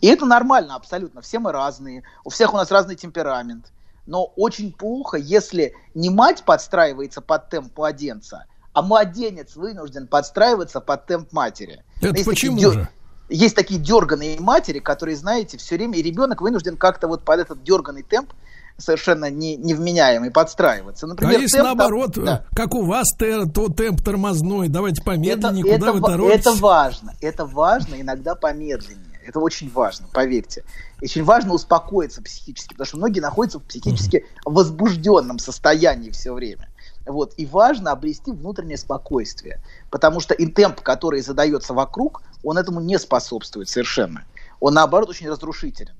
И 0.00 0.06
это 0.06 0.26
нормально 0.26 0.76
абсолютно, 0.76 1.22
все 1.22 1.38
мы 1.40 1.52
разные, 1.52 2.04
у 2.24 2.30
всех 2.30 2.54
у 2.54 2.56
нас 2.56 2.70
разный 2.70 2.96
темперамент. 2.96 3.72
Но 4.10 4.24
очень 4.34 4.72
плохо, 4.72 5.18
если 5.18 5.72
не 5.94 6.10
мать 6.10 6.42
подстраивается 6.42 7.20
под 7.20 7.48
темп 7.48 7.78
младенца, 7.78 8.46
а 8.72 8.82
младенец 8.82 9.54
вынужден 9.54 10.08
подстраиваться 10.08 10.80
под 10.80 11.06
темп 11.06 11.32
матери. 11.32 11.84
Это 11.98 12.16
есть 12.16 12.24
почему 12.24 12.56
такие, 12.56 12.72
же? 12.72 12.88
Есть 13.28 13.54
такие 13.54 13.80
дерганые 13.80 14.40
матери, 14.40 14.80
которые, 14.80 15.16
знаете, 15.16 15.58
все 15.58 15.76
время, 15.76 15.96
и 15.96 16.02
ребенок 16.02 16.40
вынужден 16.40 16.76
как-то 16.76 17.06
вот 17.06 17.24
под 17.24 17.38
этот 17.38 17.62
дерганный 17.62 18.02
темп 18.02 18.32
совершенно 18.78 19.30
не, 19.30 19.54
невменяемый 19.54 20.32
подстраиваться. 20.32 21.06
Например, 21.06 21.38
а 21.38 21.42
если 21.42 21.58
темп, 21.58 21.68
наоборот, 21.68 22.14
там, 22.14 22.24
да. 22.24 22.44
как 22.52 22.74
у 22.74 22.82
вас 22.82 23.06
то 23.16 23.68
темп 23.68 24.02
тормозной, 24.02 24.68
давайте 24.68 25.04
помедленнее, 25.04 25.64
это, 25.64 25.78
куда 25.78 25.86
это, 25.86 25.92
вы 25.92 26.00
торопитесь? 26.00 26.40
Это 26.40 26.52
важно, 26.54 27.14
это 27.20 27.46
важно, 27.46 28.00
иногда 28.00 28.34
помедленнее. 28.34 29.09
Это 29.30 29.38
очень 29.38 29.70
важно, 29.70 30.08
поверьте. 30.12 30.64
Очень 31.00 31.22
важно 31.22 31.54
успокоиться 31.54 32.20
психически, 32.20 32.74
потому 32.74 32.86
что 32.86 32.96
многие 32.96 33.20
находятся 33.20 33.60
в 33.60 33.62
психически 33.62 34.26
возбужденном 34.44 35.38
состоянии 35.38 36.10
все 36.10 36.34
время. 36.34 36.68
Вот. 37.06 37.34
И 37.36 37.46
важно 37.46 37.92
обрести 37.92 38.32
внутреннее 38.32 38.76
спокойствие, 38.76 39.62
потому 39.88 40.18
что 40.18 40.34
и 40.34 40.46
темп, 40.46 40.80
который 40.80 41.20
задается 41.20 41.74
вокруг, 41.74 42.22
он 42.42 42.58
этому 42.58 42.80
не 42.80 42.98
способствует 42.98 43.68
совершенно. 43.68 44.24
Он, 44.58 44.74
наоборот, 44.74 45.10
очень 45.10 45.28
разрушителен. 45.28 45.94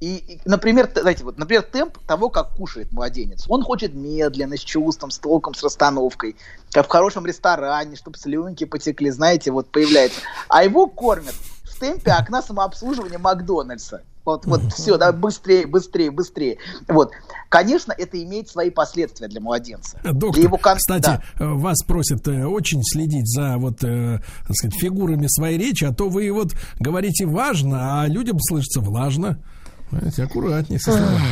И, 0.00 0.16
и, 0.16 0.40
например, 0.46 0.90
знаете, 0.94 1.24
вот, 1.24 1.36
например, 1.36 1.60
темп 1.60 1.98
того, 2.06 2.30
как 2.30 2.54
кушает 2.54 2.92
младенец. 2.92 3.44
Он 3.46 3.62
хочет 3.62 3.92
медленно, 3.92 4.56
с 4.56 4.60
чувством, 4.60 5.10
с 5.10 5.18
толком, 5.18 5.52
с 5.52 5.62
расстановкой, 5.62 6.36
как 6.72 6.86
в 6.86 6.88
хорошем 6.88 7.26
ресторане, 7.26 7.96
чтобы 7.96 8.16
слюнки 8.16 8.64
потекли, 8.64 9.10
знаете, 9.10 9.50
вот 9.50 9.70
появляется. 9.70 10.22
А 10.48 10.64
его 10.64 10.86
кормят 10.86 11.34
темпе 11.80 12.12
окна 12.12 12.42
самообслуживания 12.42 13.18
Макдональдса. 13.18 14.02
Вот, 14.24 14.44
вот 14.44 14.72
все, 14.74 14.98
да, 14.98 15.12
быстрее, 15.12 15.66
быстрее, 15.66 16.10
быстрее. 16.10 16.58
Вот. 16.88 17.10
Конечно, 17.48 17.92
это 17.96 18.22
имеет 18.22 18.48
свои 18.48 18.70
последствия 18.70 19.28
для 19.28 19.40
младенца. 19.40 19.98
Доктор, 20.04 20.34
для 20.34 20.42
его 20.44 20.58
кон... 20.58 20.76
кстати, 20.76 21.02
да. 21.02 21.22
Э, 21.38 21.54
вас 21.54 21.82
просят 21.82 22.28
э, 22.28 22.44
очень 22.44 22.82
следить 22.84 23.26
за 23.26 23.56
вот, 23.56 23.82
э, 23.82 24.20
так 24.46 24.56
сказать, 24.56 24.78
фигурами 24.78 25.26
своей 25.26 25.58
речи, 25.58 25.84
а 25.84 25.92
то 25.92 26.08
вы 26.10 26.30
вот 26.30 26.52
говорите 26.78 27.24
важно, 27.26 28.02
а 28.02 28.06
людям 28.06 28.38
слышится 28.40 28.80
влажно. 28.80 29.42
Понимаете, 29.90 30.22
аккуратнее 30.22 30.78
со 30.78 30.92
словами. 30.92 31.22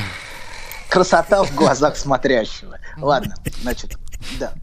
Красота 0.88 1.44
в 1.44 1.54
глазах 1.54 1.96
смотрящего. 1.96 2.78
Ладно, 2.98 3.34
значит, 3.62 3.98
да. 4.40 4.54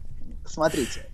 Смотрите, 0.44 1.06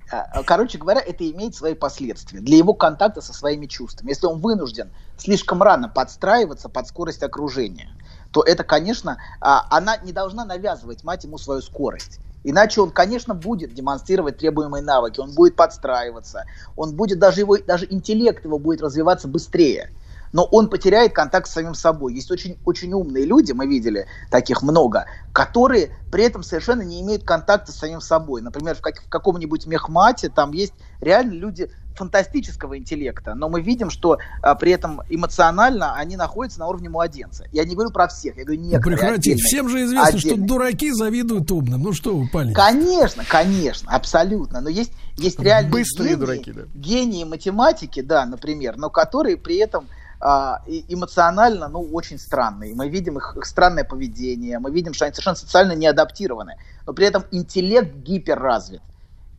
короче 0.47 0.79
говоря, 0.79 1.01
это 1.01 1.29
имеет 1.31 1.55
свои 1.55 1.75
последствия 1.75 2.41
для 2.41 2.57
его 2.57 2.75
контакта 2.75 3.21
со 3.21 3.33
своими 3.33 3.67
чувствами. 3.67 4.11
Если 4.11 4.27
он 4.27 4.41
вынужден 4.41 4.93
слишком 5.17 5.63
рано 5.63 5.89
подстраиваться 5.89 6.69
под 6.69 6.87
скорость 6.87 7.23
окружения, 7.23 7.89
то 8.31 8.43
это, 8.43 8.65
конечно, 8.65 9.19
а, 9.41 9.67
она 9.71 9.97
не 9.99 10.13
должна 10.13 10.45
навязывать 10.45 11.05
мать 11.05 11.25
ему 11.25 11.39
свою 11.39 11.63
скорость. 11.63 12.21
Иначе 12.45 12.81
он, 12.81 12.91
конечно, 12.91 13.35
будет 13.35 13.73
демонстрировать 13.73 14.39
требуемые 14.39 14.83
навыки, 14.83 15.21
он 15.21 15.33
будет 15.33 15.55
подстраиваться, 15.55 16.45
он 16.75 16.97
будет 16.97 17.19
даже 17.19 17.41
его, 17.41 17.57
даже 17.59 17.87
интеллект 17.89 18.45
его 18.45 18.59
будет 18.59 18.83
развиваться 18.83 19.29
быстрее 19.29 19.93
но 20.33 20.45
он 20.45 20.69
потеряет 20.69 21.13
контакт 21.13 21.49
с 21.49 21.53
самим 21.53 21.75
собой. 21.75 22.15
Есть 22.15 22.31
очень, 22.31 22.59
очень 22.65 22.93
умные 22.93 23.25
люди, 23.25 23.53
мы 23.53 23.67
видели 23.67 24.07
таких 24.31 24.63
много, 24.63 25.07
которые 25.33 25.91
при 26.11 26.25
этом 26.25 26.43
совершенно 26.43 26.83
не 26.83 27.01
имеют 27.03 27.25
контакта 27.25 27.73
с 27.73 27.77
самим 27.77 28.01
собой. 28.01 28.43
Например, 28.43 28.75
в, 28.75 28.81
как, 28.81 29.03
в 29.03 29.09
каком-нибудь 29.09 29.67
мехмате 29.67 30.29
там 30.29 30.53
есть 30.53 30.75
реально 31.01 31.33
люди 31.33 31.71
фантастического 31.95 32.79
интеллекта, 32.79 33.35
но 33.35 33.51
мы 33.51 33.61
видим, 33.61 33.91
что 33.91 34.19
а, 34.41 34.55
при 34.55 34.73
этом 34.73 35.03
эмоционально 35.11 35.95
они 35.95 36.17
находятся 36.17 36.61
на 36.61 36.69
уровне 36.69 36.89
младенца. 36.89 37.45
Я 37.53 37.65
не 37.65 37.75
говорю 37.75 37.91
про 37.91 38.09
всех, 38.09 38.39
я 38.39 38.45
говорю 38.45 38.61
некоторые. 38.61 38.97
Ну, 38.97 39.03
прекратите, 39.03 39.43
всем 39.43 39.69
же 39.69 39.85
известно, 39.85 40.07
отдельные. 40.07 40.37
что 40.37 40.47
дураки 40.47 40.91
завидуют 40.91 41.51
умным. 41.51 41.83
Ну 41.83 41.93
что 41.93 42.17
вы 42.17 42.29
палите? 42.29 42.55
Конечно, 42.55 43.25
конечно, 43.29 43.95
абсолютно. 43.95 44.63
Но 44.63 44.71
есть, 44.71 44.93
есть 45.17 45.39
реальные 45.39 45.73
Быстрые 45.73 46.11
гении, 46.11 46.21
дураки, 46.21 46.53
да. 46.53 46.63
гении 46.75 47.25
математики, 47.25 48.01
да, 48.01 48.25
например, 48.25 48.77
но 48.79 48.89
которые 48.89 49.37
при 49.37 49.57
этом 49.57 49.87
эмоционально, 50.25 51.69
ну, 51.69 51.81
очень 51.81 52.19
странные. 52.19 52.75
Мы 52.75 52.89
видим 52.89 53.19
их, 53.19 53.37
их 53.37 53.45
странное 53.45 53.85
поведение, 53.85 54.61
мы 54.61 54.71
видим, 54.71 54.95
что 54.95 55.05
они 55.05 55.13
совершенно 55.13 55.37
социально 55.37 55.73
не 55.73 55.87
адаптированы, 55.87 56.57
но 56.87 56.93
при 56.93 57.07
этом 57.07 57.25
интеллект 57.33 57.95
гиперразвит. 57.97 58.83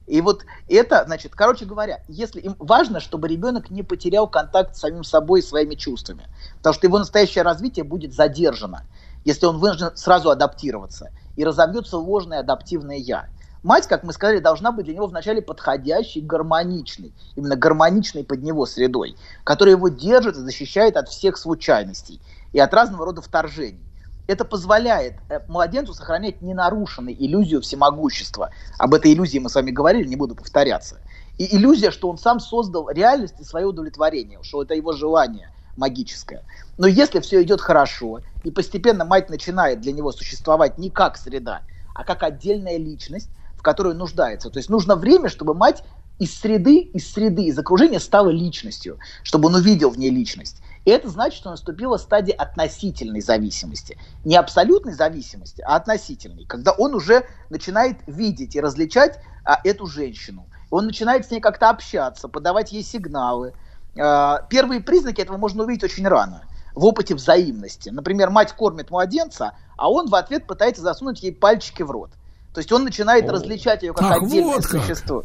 И 0.06 0.20
вот 0.20 0.46
это, 0.68 1.04
значит, 1.06 1.34
короче 1.34 1.64
говоря, 1.64 2.02
если 2.10 2.42
им 2.42 2.58
важно, 2.60 3.00
чтобы 3.00 3.30
ребенок 3.30 3.70
не 3.70 3.84
потерял 3.84 4.28
контакт 4.28 4.76
с 4.76 4.80
самим 4.80 5.06
собой 5.06 5.40
и 5.40 5.44
своими 5.44 5.76
чувствами, 5.76 6.28
потому 6.58 6.74
что 6.74 6.88
его 6.88 7.00
настоящее 7.00 7.44
развитие 7.44 7.86
будет 7.86 8.14
задержано, 8.14 8.84
если 9.24 9.46
он 9.46 9.60
вынужден 9.60 9.96
сразу 9.96 10.30
адаптироваться 10.30 11.12
и 11.38 11.46
разовьется 11.46 11.98
ложное 11.98 12.42
адаптивное 12.42 12.98
я. 12.98 13.28
Мать, 13.64 13.88
как 13.88 14.04
мы 14.04 14.12
сказали, 14.12 14.40
должна 14.40 14.74
быть 14.74 14.86
для 14.86 14.94
него 14.94 15.08
вначале 15.08 15.42
подходящей, 15.42 16.20
гармоничной, 16.20 17.14
именно 17.38 17.56
гармоничной 17.56 18.26
под 18.26 18.44
него 18.44 18.66
средой, 18.66 19.16
которая 19.46 19.76
его 19.76 19.88
держит 19.88 20.36
и 20.36 20.42
защищает 20.42 20.98
от 20.98 21.08
всех 21.08 21.38
случайностей 21.38 22.20
и 22.52 22.60
от 22.60 22.74
разного 22.74 23.06
рода 23.06 23.22
вторжений. 23.22 23.80
Это 24.28 24.44
позволяет 24.44 25.16
э, 25.30 25.40
младенцу 25.48 25.94
сохранять 25.94 26.42
ненарушенной 26.42 27.16
иллюзию 27.18 27.62
всемогущества. 27.62 28.52
Об 28.78 28.94
этой 28.94 29.14
иллюзии 29.14 29.40
мы 29.40 29.50
с 29.50 29.56
вами 29.56 29.72
говорили, 29.72 30.08
не 30.08 30.18
буду 30.18 30.36
повторяться. 30.36 31.00
И 31.38 31.56
иллюзия, 31.56 31.92
что 31.92 32.10
он 32.10 32.18
сам 32.18 32.42
создал 32.42 32.90
реальность 32.90 33.36
и 33.40 33.46
свое 33.46 33.66
удовлетворение, 33.66 34.40
что 34.44 34.64
это 34.64 34.74
его 34.74 34.92
желание 34.92 35.50
магическое. 35.78 36.44
Но 36.78 36.88
если 36.88 37.22
все 37.22 37.42
идет 37.44 37.62
хорошо, 37.62 38.22
и 38.44 38.52
постепенно 38.52 39.06
мать 39.06 39.30
начинает 39.30 39.80
для 39.80 39.94
него 39.94 40.12
существовать 40.12 40.78
не 40.78 40.90
как 40.90 41.18
среда, 41.18 41.62
а 41.96 42.04
как 42.04 42.24
отдельная 42.24 42.78
личность, 42.78 43.30
которую 43.64 43.96
нуждается. 43.96 44.52
То 44.52 44.60
есть 44.60 44.70
нужно 44.70 44.96
время, 44.96 45.30
чтобы 45.30 45.56
мать 45.56 45.84
из 46.20 46.38
среды, 46.38 46.78
из 46.78 47.12
среды, 47.12 47.46
из 47.46 47.58
окружения 47.58 48.00
стала 48.00 48.30
личностью, 48.30 49.00
чтобы 49.24 49.48
он 49.48 49.56
увидел 49.56 49.90
в 49.90 49.98
ней 49.98 50.12
личность. 50.12 50.62
И 50.86 50.92
это 50.92 51.10
значит, 51.10 51.40
что 51.40 51.50
наступила 51.50 51.98
стадия 51.98 52.36
относительной 52.36 53.22
зависимости. 53.22 53.98
Не 54.26 54.36
абсолютной 54.36 54.94
зависимости, 54.94 55.64
а 55.66 55.78
относительной. 55.78 56.46
Когда 56.46 56.74
он 56.74 56.94
уже 56.94 57.26
начинает 57.50 57.98
видеть 58.06 58.56
и 58.56 58.62
различать 58.62 59.20
а, 59.46 59.60
эту 59.64 59.88
женщину. 59.88 60.46
Он 60.70 60.86
начинает 60.86 61.26
с 61.26 61.32
ней 61.32 61.40
как-то 61.40 61.70
общаться, 61.70 62.28
подавать 62.28 62.74
ей 62.74 62.84
сигналы. 62.84 63.54
А, 63.98 64.46
первые 64.50 64.82
признаки 64.82 65.22
этого 65.22 65.38
можно 65.38 65.64
увидеть 65.64 65.86
очень 65.86 66.08
рано 66.08 66.44
в 66.76 66.86
опыте 66.86 67.16
взаимности. 67.16 67.90
Например, 67.90 68.30
мать 68.30 68.54
кормит 68.54 68.92
младенца, 68.92 69.54
а 69.78 69.90
он 69.90 70.10
в 70.10 70.16
ответ 70.16 70.48
пытается 70.48 70.82
засунуть 70.82 71.24
ей 71.24 71.32
пальчики 71.32 71.84
в 71.84 71.92
рот. 71.92 72.10
То 72.54 72.60
есть 72.60 72.72
он 72.72 72.84
начинает 72.84 73.28
О. 73.30 73.34
различать 73.34 73.84
ее 73.84 73.94
как 73.94 74.06
Ах, 74.06 74.24
отдельное 74.24 74.56
вот 74.56 74.68
как. 74.68 74.82
существо. 74.82 75.24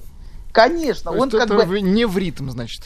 Конечно, 0.52 1.12
То 1.12 1.18
он 1.18 1.30
как 1.30 1.48
бы 1.48 1.80
не 1.80 2.06
в 2.06 2.16
ритм, 2.16 2.50
значит. 2.50 2.84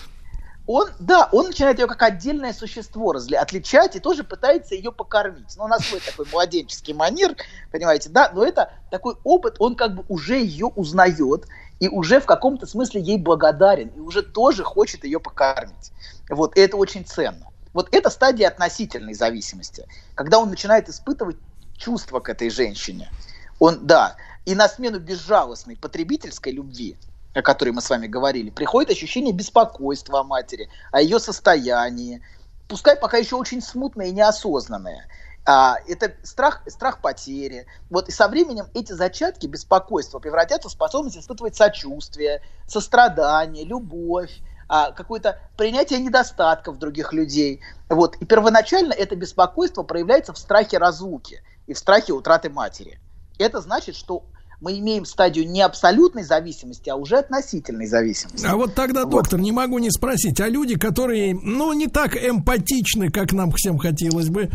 Он, 0.67 0.89
да, 1.01 1.29
он 1.33 1.47
начинает 1.47 1.81
ее 1.81 1.89
как 1.89 2.03
отдельное 2.03 2.53
существо 2.53 3.13
разли, 3.13 3.35
отличать 3.35 3.97
и 3.97 4.01
тоже 4.01 4.23
пытается 4.23 4.75
ее 4.77 4.93
покормить. 4.93 5.57
Но 5.57 5.65
у 5.65 5.69
нас 5.69 5.85
свой 5.85 6.01
такой 6.01 6.27
младенческий 6.31 6.95
манер, 6.95 7.35
понимаете, 7.73 8.11
да, 8.11 8.31
но 8.33 8.45
это 8.45 8.73
такой 8.91 9.17
опыт, 9.25 9.57
он 9.59 9.75
как 9.75 9.95
бы 9.95 10.05
уже 10.09 10.39
ее 10.39 10.67
узнает 10.67 11.47
и 11.81 11.89
уже 11.89 12.21
в 12.21 12.27
каком-то 12.27 12.67
смысле 12.67 13.01
ей 13.01 13.19
благодарен, 13.19 13.89
и 13.89 13.99
уже 13.99 14.23
тоже 14.23 14.63
хочет 14.63 15.03
ее 15.03 15.19
покормить. 15.19 15.91
Вот, 16.29 16.57
и 16.57 16.61
это 16.61 16.77
очень 16.77 17.05
ценно. 17.05 17.49
Вот 17.73 17.89
это 17.91 18.09
стадия 18.11 18.47
относительной 18.47 19.15
зависимости, 19.15 19.87
когда 20.15 20.39
он 20.39 20.51
начинает 20.51 20.89
испытывать 20.89 21.39
чувства 21.77 22.21
к 22.21 22.29
этой 22.29 22.51
женщине. 22.51 23.11
Он, 23.59 23.85
да, 23.85 24.15
и 24.45 24.55
на 24.55 24.69
смену 24.69 24.99
безжалостной 24.99 25.77
потребительской 25.77 26.53
любви, 26.53 26.97
о 27.35 27.43
которой 27.43 27.71
мы 27.71 27.81
с 27.81 27.91
вами 27.91 28.07
говорили, 28.07 28.51
приходит 28.51 28.91
ощущение 28.91 29.33
беспокойства 29.33 30.21
о 30.21 30.25
матери, 30.25 30.69
о 30.91 31.01
ее 31.01 31.19
состоянии, 31.19 32.23
пускай 32.69 32.97
пока 32.97 33.17
еще 33.19 33.37
очень 33.37 33.63
смутное 33.63 34.07
и 34.07 34.13
неосознанное. 34.13 35.07
А, 35.45 35.77
это 35.89 36.15
страх, 36.23 36.63
страх 36.69 37.01
потери. 37.01 37.67
Вот 37.91 38.09
и 38.09 38.13
со 38.13 38.29
временем 38.29 38.67
эти 38.75 38.93
зачатки 38.93 39.47
беспокойства 39.47 40.21
превратятся 40.21 40.69
в 40.69 40.73
способность 40.73 41.17
испытывать 41.17 41.57
сочувствие, 41.57 42.43
сострадание, 42.69 43.65
любовь, 43.65 44.31
а, 44.69 44.93
какое-то 44.93 45.41
принятие 45.57 45.99
недостатков 45.99 46.79
других 46.79 47.13
людей. 47.13 47.61
Вот. 47.89 48.17
И 48.17 48.25
первоначально 48.25 48.93
это 48.93 49.17
беспокойство 49.17 49.83
проявляется 49.83 50.33
в 50.33 50.39
страхе 50.39 50.79
разлуки 50.79 51.43
и 51.67 51.75
в 51.75 51.79
страхе 51.79 52.13
утраты 52.13 52.49
матери. 52.49 53.01
Это 53.39 53.61
значит, 53.61 53.97
что 53.97 54.25
мы 54.61 54.79
имеем 54.79 55.05
стадию 55.05 55.49
не 55.49 55.61
абсолютной 55.61 56.23
зависимости, 56.23 56.89
а 56.89 56.95
уже 56.95 57.19
относительной 57.19 57.87
зависимости. 57.87 58.47
А 58.47 58.57
вот 58.57 58.75
тогда, 58.75 59.03
Вот. 59.03 59.11
доктор, 59.11 59.41
не 59.41 59.51
могу 59.51 59.79
не 59.79 59.91
спросить, 59.91 60.41
а 60.41 60.49
люди, 60.49 60.77
которые, 60.77 61.35
ну, 61.35 61.73
не 61.73 61.89
так 61.89 62.17
эмпатичны, 62.17 63.11
как 63.11 63.33
нам 63.33 63.51
всем 63.51 63.77
хотелось 63.79 64.29
бы, 64.29 64.51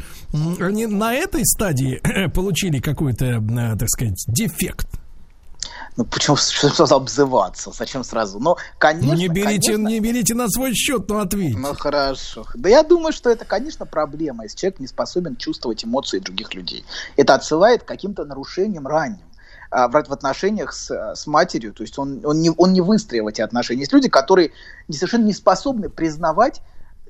они 0.60 0.86
на 0.86 1.13
этой 1.13 1.46
стадии 1.46 2.02
получили 2.34 2.80
какой-то, 2.80 3.26
э, 3.26 3.78
так 3.78 3.90
сказать, 3.90 4.24
дефект? 4.28 4.88
Ну, 5.98 6.06
почему 6.06 6.38
сразу 6.38 6.96
обзываться? 6.96 7.72
Зачем 7.72 8.04
сразу? 8.04 8.40
Но, 8.40 8.58
конечно, 8.78 9.10
Ну, 9.10 9.16
не 9.16 9.28
берите, 9.28 9.74
конечно, 9.74 9.88
не 9.88 10.00
берите 10.00 10.36
на 10.36 10.48
свой 10.48 10.74
счет, 10.74 11.10
но 11.10 11.20
ответьте. 11.20 11.58
Ну 11.58 11.74
хорошо. 11.74 12.46
Да 12.54 12.70
я 12.70 12.84
думаю, 12.84 13.12
что 13.12 13.30
это, 13.30 13.46
конечно, 13.46 13.86
проблема, 13.86 14.44
если 14.44 14.58
человек 14.58 14.80
не 14.80 14.88
способен 14.88 15.36
чувствовать 15.36 15.84
эмоции 15.84 16.20
других 16.20 16.54
людей. 16.54 16.86
Это 17.18 17.34
отсылает 17.34 17.84
к 17.84 17.88
каким-то 17.88 18.26
нарушениям 18.26 18.88
ранним 18.88 19.26
а, 19.72 19.88
в, 19.88 19.96
отношениях 19.96 20.72
с, 20.74 20.92
с 21.16 21.26
матерью. 21.26 21.74
То 21.74 21.82
есть 21.82 21.98
он, 21.98 22.22
он, 22.24 22.42
не, 22.42 22.52
он 22.56 22.74
не 22.74 22.82
выстроил 22.82 23.28
эти 23.28 23.42
отношения. 23.42 23.82
Есть 23.82 23.94
люди, 23.94 24.08
которые 24.08 24.52
совершенно 24.92 25.26
не 25.26 25.34
способны 25.34 25.90
признавать 25.90 26.62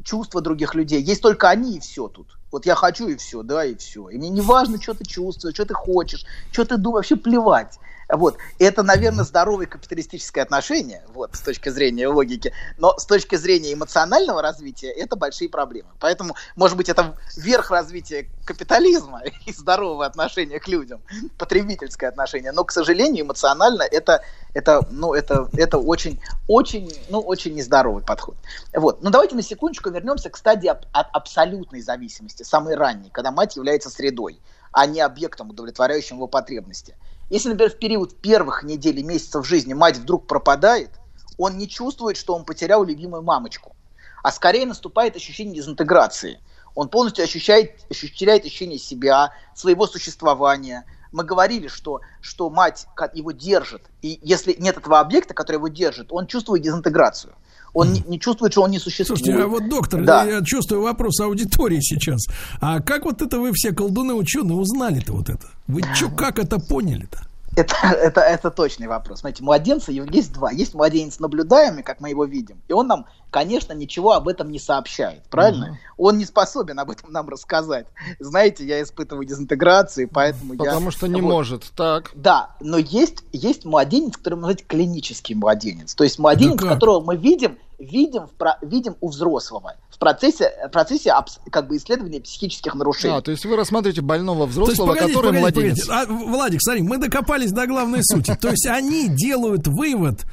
чувства 0.04 0.42
других 0.42 0.76
людей. 0.76 1.02
Есть 1.02 1.22
только 1.22 1.50
они 1.50 1.76
и 1.76 1.80
все 1.82 2.08
тут. 2.08 2.38
Вот 2.52 2.66
я 2.66 2.76
хочу 2.76 3.10
и 3.10 3.18
все, 3.18 3.44
да, 3.44 3.66
и 3.66 3.76
все. 3.76 4.08
И 4.08 4.18
мне 4.18 4.30
не 4.30 4.42
важно, 4.42 4.82
что 4.82 4.94
ты 4.94 5.04
чувствуешь, 5.04 5.56
что 5.56 5.66
ты 5.66 5.74
хочешь, 5.74 6.26
что 6.52 6.64
ты 6.64 6.78
думаешь, 6.78 7.10
вообще 7.10 7.18
плевать. 7.18 7.78
Вот. 8.10 8.38
Это, 8.58 8.84
наверное, 8.84 9.26
здоровое 9.26 9.66
капиталистическое 9.66 10.44
отношение, 10.44 11.04
вот, 11.14 11.36
с 11.36 11.42
точки 11.42 11.70
зрения 11.70 12.08
логики. 12.08 12.54
Но 12.78 12.98
с 12.98 13.06
точки 13.06 13.36
зрения 13.36 13.74
эмоционального 13.74 14.42
развития 14.42 14.90
это 14.92 15.16
большие 15.16 15.50
проблемы. 15.50 15.90
Поэтому, 16.00 16.36
может 16.56 16.78
быть, 16.78 16.90
это 16.90 17.16
верх 17.36 17.72
развития 17.72 18.30
капитализма 18.46 19.24
и 19.46 19.52
здорового 19.52 20.06
отношения 20.06 20.60
к 20.60 20.68
людям, 20.68 21.02
потребительское 21.38 22.10
отношение. 22.10 22.52
Но, 22.52 22.64
к 22.64 22.72
сожалению, 22.72 23.26
эмоционально 23.26 23.84
это, 23.84 24.24
это, 24.54 24.86
ну, 24.90 25.14
это, 25.14 25.50
это 25.54 25.78
очень, 25.78 26.22
очень, 26.48 26.92
ну, 27.10 27.20
очень 27.20 27.56
нездоровый 27.56 28.04
подход. 28.04 28.38
Вот. 28.74 29.04
Но 29.04 29.10
давайте 29.10 29.36
на 29.36 29.42
секундочку 29.42 29.90
вернемся 29.90 30.30
к 30.30 30.38
стадии 30.38 30.68
от 30.70 30.88
абсолютной 30.94 31.82
зависимости, 31.82 32.44
самой 32.44 32.76
ранней, 32.76 33.10
когда 33.10 33.32
мать 33.32 33.58
является 33.58 33.90
средой, 33.90 34.40
а 34.72 34.86
не 34.86 35.02
объектом, 35.02 35.50
удовлетворяющим 35.50 36.18
его 36.18 36.28
потребности. 36.28 36.96
Если, 37.30 37.50
например, 37.50 37.72
в 37.72 37.80
период 37.80 38.22
первых 38.22 38.64
недель 38.64 39.00
и 39.00 39.04
месяцев 39.04 39.46
жизни 39.46 39.74
мать 39.74 39.98
вдруг 39.98 40.28
пропадает, 40.28 41.00
он 41.38 41.58
не 41.58 41.68
чувствует, 41.68 42.18
что 42.18 42.34
он 42.34 42.46
потерял 42.46 42.84
любимую 42.84 43.22
мамочку, 43.22 43.76
а 44.24 44.32
скорее 44.32 44.66
наступает 44.66 45.16
ощущение 45.16 45.56
дезинтеграции. 45.56 46.42
Он 46.74 46.90
полностью 46.90 47.24
ощущает, 47.24 47.86
ощу- 47.92 48.08
теряет 48.08 48.46
ощущение 48.46 48.80
себя, 48.80 49.34
своего 49.54 49.88
существования. 49.88 50.86
Мы 51.12 51.24
говорили, 51.24 51.68
что, 51.68 52.02
что 52.22 52.50
мать 52.50 52.88
его 53.14 53.32
держит, 53.32 53.84
и 54.02 54.20
если 54.22 54.56
нет 54.60 54.78
этого 54.78 55.00
объекта, 55.00 55.34
который 55.34 55.58
его 55.58 55.68
держит, 55.68 56.08
он 56.12 56.28
чувствует 56.28 56.64
дезинтеграцию. 56.64 57.34
Он 57.74 57.94
не, 57.94 58.02
не 58.08 58.20
чувствует, 58.20 58.54
что 58.54 58.64
он 58.64 58.72
не 58.72 58.80
существует. 58.80 59.20
Слушайте, 59.20 59.44
а 59.44 59.48
вот, 59.48 59.70
доктор, 59.70 60.04
Да. 60.04 60.24
я 60.24 60.42
чувствую 60.44 60.82
вопрос 60.82 61.20
аудитории 61.20 61.80
сейчас. 61.82 62.26
А 62.60 62.80
как 62.80 63.06
вот 63.06 63.22
это 63.22 63.40
вы 63.40 63.52
все 63.54 63.72
колдуны 63.72 64.14
ученые 64.14 64.58
узнали-то 64.58 65.14
вот 65.14 65.30
это? 65.30 65.48
Вы 65.68 65.82
чё, 65.96 66.10
как 66.10 66.40
это 66.40 66.60
поняли-то? 66.60 67.20
Это, 67.58 67.76
это, 67.82 68.22
это 68.22 68.52
точный 68.52 68.88
вопрос. 68.88 69.22
Смотрите, 69.22 69.44
младенца 69.44 69.92
есть 69.92 70.32
два. 70.32 70.52
Есть 70.52 70.76
младенец 70.76 71.20
наблюдаемый, 71.20 71.82
как 71.82 72.00
мы 72.00 72.10
его 72.10 72.24
видим, 72.26 72.62
и 72.68 72.74
он 72.74 72.88
нам, 72.88 73.08
конечно, 73.32 73.74
ничего 73.74 74.14
об 74.14 74.28
этом 74.28 74.52
не 74.52 74.60
сообщает, 74.60 75.24
правильно? 75.30 75.80
Он 75.98 76.20
не 76.20 76.26
способен 76.26 76.80
об 76.80 76.92
этом 76.92 77.12
нам 77.12 77.28
рассказать. 77.28 77.88
Знаете, 78.20 78.64
я 78.66 78.82
испытываю 78.84 79.26
дезинтеграцию, 79.26 80.08
поэтому 80.08 80.54
я... 80.54 80.60
Потому 80.60 80.92
что 80.92 81.08
не 81.08 81.20
Вот. 81.20 81.30
может. 81.32 81.72
Так. 81.76 82.12
Да, 82.14 82.56
но 82.60 82.78
есть, 82.78 83.24
есть 83.34 83.66
младенец, 83.66 84.16
который 84.18 84.36
мы 84.36 84.42
называем 84.42 84.68
клинический 84.68 85.34
младенец. 85.34 85.96
То 85.96 86.04
есть 86.04 86.20
младенец, 86.20 86.58
Да 86.58 86.64
как? 86.64 86.74
которого 86.76 87.04
мы 87.04 87.16
видим, 87.16 87.58
видим, 87.80 88.28
в 88.28 88.32
про- 88.32 88.58
видим 88.62 88.96
у 89.02 89.10
взрослого 89.10 89.76
в 89.90 90.00
процессе, 90.00 90.52
в 90.68 90.70
процессе 90.72 91.12
абс- 91.12 91.40
как 91.52 91.68
бы 91.68 91.78
исследования 91.78 92.20
психических 92.22 92.74
нарушений. 92.76 93.16
А, 93.16 93.22
то 93.22 93.32
есть 93.32 93.46
вы 93.46 93.56
рассматриваете 93.56 94.02
больного 94.02 94.42
То 94.42 94.46
есть, 94.46 94.58
взрослого, 94.58 94.88
погодите, 94.94 95.14
который 95.14 95.40
погодите, 95.40 95.62
младенец. 95.62 95.88
погодите. 95.88 96.14
А, 96.14 96.32
Владик, 96.32 96.60
смотри, 96.62 96.82
мы 96.84 96.98
докопались 96.98 97.52
до 97.52 97.68
главной 97.68 98.00
сути. 98.04 98.36
То 98.36 98.50
есть 98.50 98.66
они 98.68 99.08
делают 99.10 99.68
вывод 99.68 100.26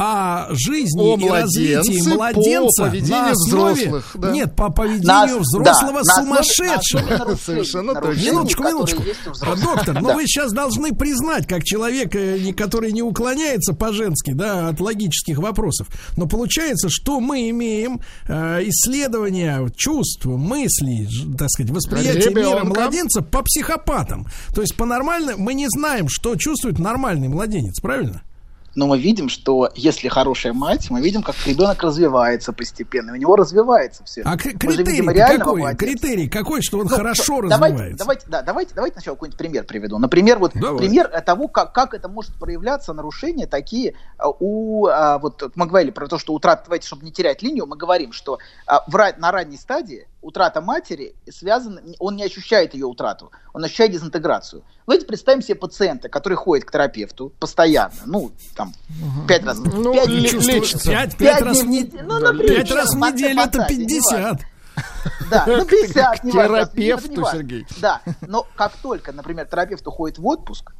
о 0.00 0.46
жизни 0.54 1.00
О 1.02 1.16
и 1.18 1.28
развитии 1.28 2.08
младенце 2.08 2.10
по 2.10 2.14
младенца 2.16 2.82
поведению 2.84 3.22
на 3.22 3.30
основе... 3.32 3.72
взрослых, 3.74 4.10
да. 4.14 4.30
Нет, 4.30 4.54
по 4.56 4.64
На 4.68 4.70
поведению 4.70 5.40
ос- 5.40 5.46
взрослого 5.48 5.92
да, 5.92 6.00
на 6.02 6.04
на 6.04 6.14
сумасшедшего. 6.44 7.36
Совершенно 7.44 7.94
точно. 8.00 8.20
Минуточку, 8.30 8.62
минуточку. 8.62 9.02
А. 9.42 9.56
Доктор, 9.56 10.00
но 10.00 10.08
Да. 10.10 10.14
вы 10.14 10.22
сейчас 10.26 10.52
должны 10.52 10.94
признать, 10.94 11.46
как 11.48 11.64
человек, 11.64 12.14
э, 12.14 12.38
не- 12.38 12.52
который 12.52 12.92
не 12.92 13.02
уклоняется 13.02 13.74
по-женски, 13.74 14.32
да, 14.34 14.68
от 14.68 14.80
логических 14.80 15.38
вопросов. 15.38 15.88
Но 16.16 16.26
получается, 16.26 16.88
что 16.90 17.18
мы 17.18 17.50
имеем 17.50 18.00
э, 18.28 18.62
исследование 18.66 19.66
чувств, 19.76 20.24
мыслей, 20.26 21.08
так 21.36 21.50
сказать, 21.50 21.72
восприятие 21.72 22.32
мира 22.32 22.62
младенца 22.64 23.20
по 23.22 23.42
психопатам. 23.42 24.26
То 24.54 24.60
есть 24.60 24.76
по 24.76 24.84
нормально 24.84 25.34
мы 25.36 25.54
не 25.54 25.66
знаем, 25.68 26.06
что 26.08 26.36
чувствует 26.36 26.78
нормальный 26.78 27.26
младенец, 27.28 27.80
правильно? 27.80 28.22
Но 28.74 28.86
мы 28.86 28.98
видим, 28.98 29.28
что 29.28 29.70
если 29.74 30.08
хорошая 30.08 30.52
мать, 30.52 30.88
мы 30.90 31.00
видим, 31.00 31.22
как 31.22 31.34
ребенок 31.46 31.82
развивается 31.82 32.52
постепенно, 32.52 33.12
у 33.12 33.16
него 33.16 33.34
развивается 33.34 34.04
все. 34.04 34.22
А 34.24 34.36
критерий 34.36 35.02
какой? 35.38 35.60
младенца. 35.60 35.84
Критерий 35.84 36.28
какой, 36.28 36.62
что 36.62 36.78
он 36.78 36.86
Ну, 36.88 36.96
хорошо 36.96 37.22
что- 37.22 37.40
развивается? 37.40 37.98
Давайте, 37.98 38.26
да, 38.28 38.42
давайте, 38.42 38.74
давайте 38.74 38.94
сначала 38.94 39.14
какой-нибудь 39.16 39.38
пример 39.38 39.64
приведу. 39.64 39.98
Например, 39.98 40.38
вот 40.38 40.52
Давай. 40.54 40.78
пример 40.86 41.08
того, 41.22 41.48
как, 41.48 41.72
как 41.72 41.94
это 41.94 42.08
может 42.08 42.34
проявляться, 42.36 42.92
нарушения 42.92 43.46
такие 43.46 43.94
а, 44.16 44.28
у, 44.28 44.86
а, 44.86 45.18
вот 45.18 45.50
мы 45.54 45.66
говорили 45.66 45.90
про 45.90 46.06
то, 46.06 46.18
что 46.18 46.32
утрата, 46.34 46.64
давайте, 46.66 46.86
чтобы 46.86 47.04
не 47.04 47.10
терять 47.12 47.42
линию, 47.42 47.66
мы 47.66 47.76
говорим, 47.76 48.12
что 48.12 48.38
а, 48.66 48.84
в 48.86 48.98
на 49.18 49.32
ранней 49.32 49.56
стадии 49.56 50.06
утрата 50.20 50.60
матери 50.60 51.14
связана, 51.30 51.80
он 51.98 52.16
не 52.16 52.24
ощущает 52.24 52.74
ее 52.74 52.86
утрату, 52.86 53.30
он 53.52 53.64
ощущает 53.64 53.92
дезинтеграцию. 53.92 54.62
Давайте 54.86 55.06
представим 55.06 55.42
себе 55.42 55.54
пациента, 55.54 56.08
который 56.08 56.34
ходит 56.34 56.64
к 56.64 56.72
терапевту 56.72 57.32
постоянно, 57.38 57.94
ну, 58.06 58.32
там, 58.56 58.74
пять 59.26 59.44
раз, 59.44 59.58
Ну, 59.58 59.92
пять 59.92 60.08
лечится. 60.08 60.90
Пять, 60.90 61.16
пять 61.16 61.38
Пять 61.38 61.42
раз 61.42 61.60
в 61.62 61.66
не- 61.66 61.90
ну, 62.02 62.18
например, 62.18 62.56
пять 62.56 62.70
раз 62.72 62.94
в 62.94 62.98
неделю 62.98 63.40
это 63.40 63.58
фантазия, 63.58 63.86
50. 63.86 64.40
Да, 65.30 65.44
ну 65.46 65.64
50, 65.64 66.20
К 66.20 66.24
не 66.24 66.32
терапевту. 66.32 67.26
Сергей. 67.32 67.66
Да, 67.80 68.00
но 68.20 68.46
как 68.56 68.72
только, 68.76 69.12
например, 69.12 69.46
терапевт 69.46 69.86
уходит 69.86 70.18
в 70.18 70.26
отпуск, 70.26 70.72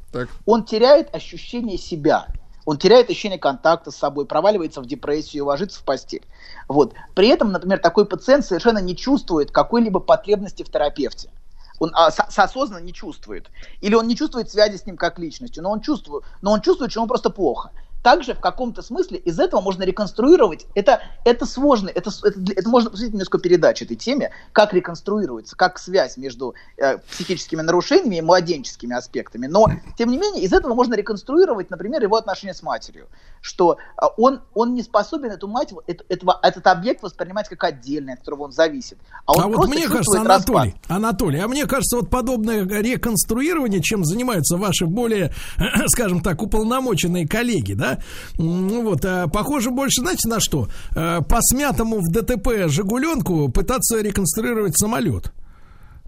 он 0.45 0.63
теряет 0.63 1.13
ощущение 1.13 1.77
себя. 1.77 2.27
Он 2.65 2.77
теряет 2.77 3.09
ощущение 3.09 3.39
контакта 3.39 3.91
с 3.91 3.95
собой, 3.95 4.25
проваливается 4.25 4.81
в 4.81 4.85
депрессию, 4.85 5.45
ложится 5.45 5.79
в 5.79 5.83
постель. 5.83 6.25
Вот. 6.67 6.93
При 7.15 7.27
этом, 7.27 7.51
например, 7.51 7.79
такой 7.79 8.05
пациент 8.05 8.45
совершенно 8.45 8.79
не 8.79 8.95
чувствует 8.95 9.51
какой-либо 9.51 9.99
потребности 9.99 10.63
в 10.63 10.69
терапевте. 10.69 11.31
Он 11.79 11.91
а, 11.93 12.11
со- 12.11 12.23
осознанно 12.23 12.83
не 12.83 12.93
чувствует. 12.93 13.49
Или 13.81 13.95
он 13.95 14.07
не 14.07 14.15
чувствует 14.15 14.51
связи 14.51 14.77
с 14.77 14.85
ним 14.85 14.97
как 14.97 15.17
личностью, 15.17 15.63
но 15.63 15.71
он 15.71 15.81
чувствует, 15.81 16.25
но 16.41 16.51
он 16.51 16.61
чувствует, 16.61 16.91
что 16.91 16.99
ему 16.99 17.07
просто 17.07 17.29
плохо. 17.29 17.71
Также 18.03 18.33
в 18.33 18.39
каком-то 18.39 18.81
смысле 18.81 19.17
из 19.17 19.39
этого 19.39 19.59
можно 19.59 19.83
реконструировать. 19.83 20.67
Это, 20.73 21.01
это 21.25 21.45
сложно, 21.45 21.89
это, 21.89 22.09
это, 22.23 22.39
это 22.55 22.69
можно 22.69 22.89
посвятить 22.89 23.13
несколько 23.13 23.39
передач 23.39 23.81
этой 23.81 23.97
теме, 23.97 24.31
как 24.53 24.73
реконструируется, 24.73 25.55
как 25.57 25.77
связь 25.77 26.15
между 26.15 26.55
э, 26.77 26.99
психическими 26.99 27.61
нарушениями 27.61 28.17
и 28.17 28.21
младенческими 28.21 28.95
аспектами. 28.95 29.47
Но, 29.47 29.67
тем 29.97 30.09
не 30.09 30.17
менее, 30.17 30.43
из 30.43 30.53
этого 30.53 30.73
можно 30.73 30.93
реконструировать, 30.93 31.69
например, 31.69 32.01
его 32.01 32.15
отношения 32.15 32.53
с 32.53 32.63
матерью. 32.63 33.07
Что 33.41 33.77
а, 33.95 34.07
он, 34.17 34.41
он 34.53 34.73
не 34.73 34.83
способен 34.83 35.31
эту 35.31 35.47
мать, 35.47 35.73
эту- 35.87 36.05
этого, 36.07 36.39
этот 36.41 36.67
объект 36.67 37.03
воспринимать 37.03 37.49
как 37.49 37.63
отдельный, 37.63 38.13
от 38.13 38.19
которого 38.19 38.43
он 38.43 38.51
зависит. 38.51 38.97
А 39.25 39.33
он 39.33 39.43
А 39.43 39.47
вот 39.47 39.69
мне 39.69 39.87
кажется, 39.87 40.21
Анатолий, 40.21 40.71
распад. 40.71 40.91
Анатолий, 40.91 41.39
а 41.39 41.47
мне 41.47 41.65
кажется, 41.65 41.97
вот 41.97 42.09
подобное 42.09 42.65
реконструирование, 42.65 43.81
чем 43.81 44.05
занимаются 44.05 44.57
ваши 44.57 44.85
более, 44.85 45.33
скажем 45.87 46.21
так, 46.21 46.41
уполномоченные 46.41 47.27
коллеги, 47.27 47.73
да, 47.73 47.88
М, 48.37 48.67
ну 48.67 48.83
вот, 48.83 49.03
а, 49.05 49.27
похоже 49.27 49.71
больше, 49.71 50.01
знаете, 50.01 50.27
на 50.27 50.39
что? 50.39 50.67
А, 50.95 51.21
По 51.21 51.39
смятому 51.41 51.99
в 51.99 52.09
ДТП 52.11 52.67
Жигуленку 52.67 53.49
пытаться 53.49 54.01
реконструировать 54.01 54.77
самолет. 54.77 55.31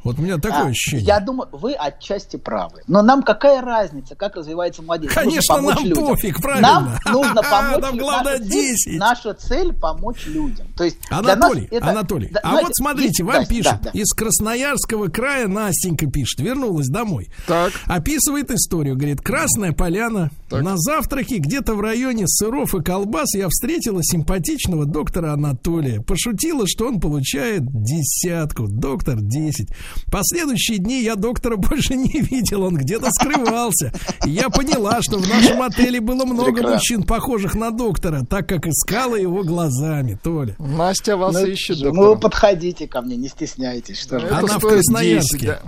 Вот 0.03 0.17
у 0.17 0.21
меня 0.21 0.37
такое 0.37 0.63
А, 0.63 0.67
ощущение. 0.67 1.05
Я 1.05 1.19
думаю, 1.19 1.49
вы 1.51 1.73
отчасти 1.73 2.37
правы. 2.37 2.81
Но 2.87 3.01
нам 3.01 3.21
какая 3.23 3.61
разница, 3.61 4.15
как 4.15 4.35
развивается 4.35 4.81
младенец? 4.81 5.13
Конечно, 5.13 5.57
Нужно 5.61 5.75
нам 5.75 5.85
людям. 5.85 6.07
пофиг, 6.07 6.41
правильно. 6.41 6.67
Нам 7.05 7.13
нужно 7.13 7.35
помочь 7.43 7.51
Нам 7.51 7.75
людям. 7.93 7.97
главное 7.97 8.37
наша 8.39 8.49
цель, 8.49 8.75
10. 8.75 8.99
наша 8.99 9.33
цель 9.35 9.73
помочь 9.73 10.25
людям. 10.25 10.67
То 10.75 10.83
есть 10.85 10.97
Анатолий, 11.09 11.67
это- 11.71 11.89
Анатолий, 11.89 12.29
да, 12.31 12.39
а 12.43 12.49
знаете, 12.49 12.67
вот 12.67 12.75
смотрите, 12.75 13.07
есть- 13.09 13.21
вам 13.21 13.35
да, 13.43 13.45
пишут, 13.45 13.73
да, 13.83 13.91
да. 13.93 13.99
из 13.99 14.13
Красноярского 14.13 15.07
края 15.09 15.47
Настенька 15.47 16.07
пишет, 16.07 16.39
вернулась 16.39 16.87
домой. 16.87 17.29
Так. 17.47 17.71
Описывает 17.85 18.49
историю, 18.51 18.95
говорит, 18.95 19.21
Красная 19.21 19.71
Поляна, 19.71 20.31
на 20.49 20.77
завтраке 20.77 21.37
где-то 21.37 21.75
в 21.75 21.81
районе 21.81 22.23
сыров 22.27 22.73
и 22.75 22.81
колбас 22.81 23.33
я 23.35 23.47
встретила 23.49 23.99
симпатичного 24.03 24.85
доктора 24.85 25.33
Анатолия. 25.33 26.01
Пошутила, 26.01 26.65
что 26.67 26.87
он 26.87 26.99
получает 26.99 27.61
десятку, 27.65 28.67
доктор 28.67 29.17
10. 29.21 29.69
Последующие 30.11 30.77
дни 30.77 31.01
я 31.03 31.15
доктора 31.15 31.55
больше 31.57 31.95
не 31.95 32.21
видел, 32.21 32.63
он 32.63 32.75
где-то 32.77 33.09
скрывался. 33.11 33.91
Я 34.25 34.49
поняла, 34.49 35.01
что 35.01 35.17
в 35.17 35.27
нашем 35.27 35.61
отеле 35.61 35.99
было 36.01 36.25
много 36.25 36.51
Прекрасно. 36.51 36.73
мужчин, 36.75 37.03
похожих 37.03 37.55
на 37.55 37.71
доктора, 37.71 38.23
так 38.29 38.47
как 38.47 38.67
искала 38.67 39.15
его 39.15 39.43
глазами, 39.43 40.17
Толя. 40.21 40.55
Настя 40.59 41.17
вас 41.17 41.33
Ну, 41.33 41.45
ищет, 41.45 41.79
ну, 41.81 41.91
доктор. 41.93 42.19
подходите 42.31 42.87
ко 42.87 43.01
мне, 43.01 43.15
не 43.15 43.27
стесняйтесь. 43.27 43.99
Что 44.01 44.19
вы. 44.19 44.25
Это 44.27 44.37
Она 44.39 44.59
в 44.59 44.61
Красноярске. 44.61 45.37
10, 45.37 45.45
да. 45.47 45.61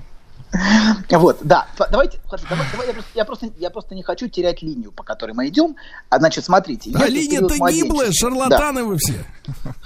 Вот, 1.09 1.37
да. 1.41 1.67
Давайте, 1.91 2.19
хорошо, 2.27 2.45
давай- 2.49 2.67
давай, 2.71 2.87
я, 2.87 2.93
просто, 2.93 3.11
я, 3.15 3.25
просто, 3.25 3.51
я 3.57 3.69
просто 3.69 3.95
не 3.95 4.03
хочу 4.03 4.27
терять 4.27 4.61
линию, 4.61 4.91
по 4.91 5.03
которой 5.03 5.31
мы 5.33 5.47
идем. 5.47 5.75
А, 6.09 6.19
значит, 6.19 6.45
смотрите. 6.45 6.91
А 6.95 7.07
линия-то 7.07 7.55
гиблая, 7.71 8.11
шарлатаны 8.11 8.83
вы 8.83 8.97
все. 8.97 9.25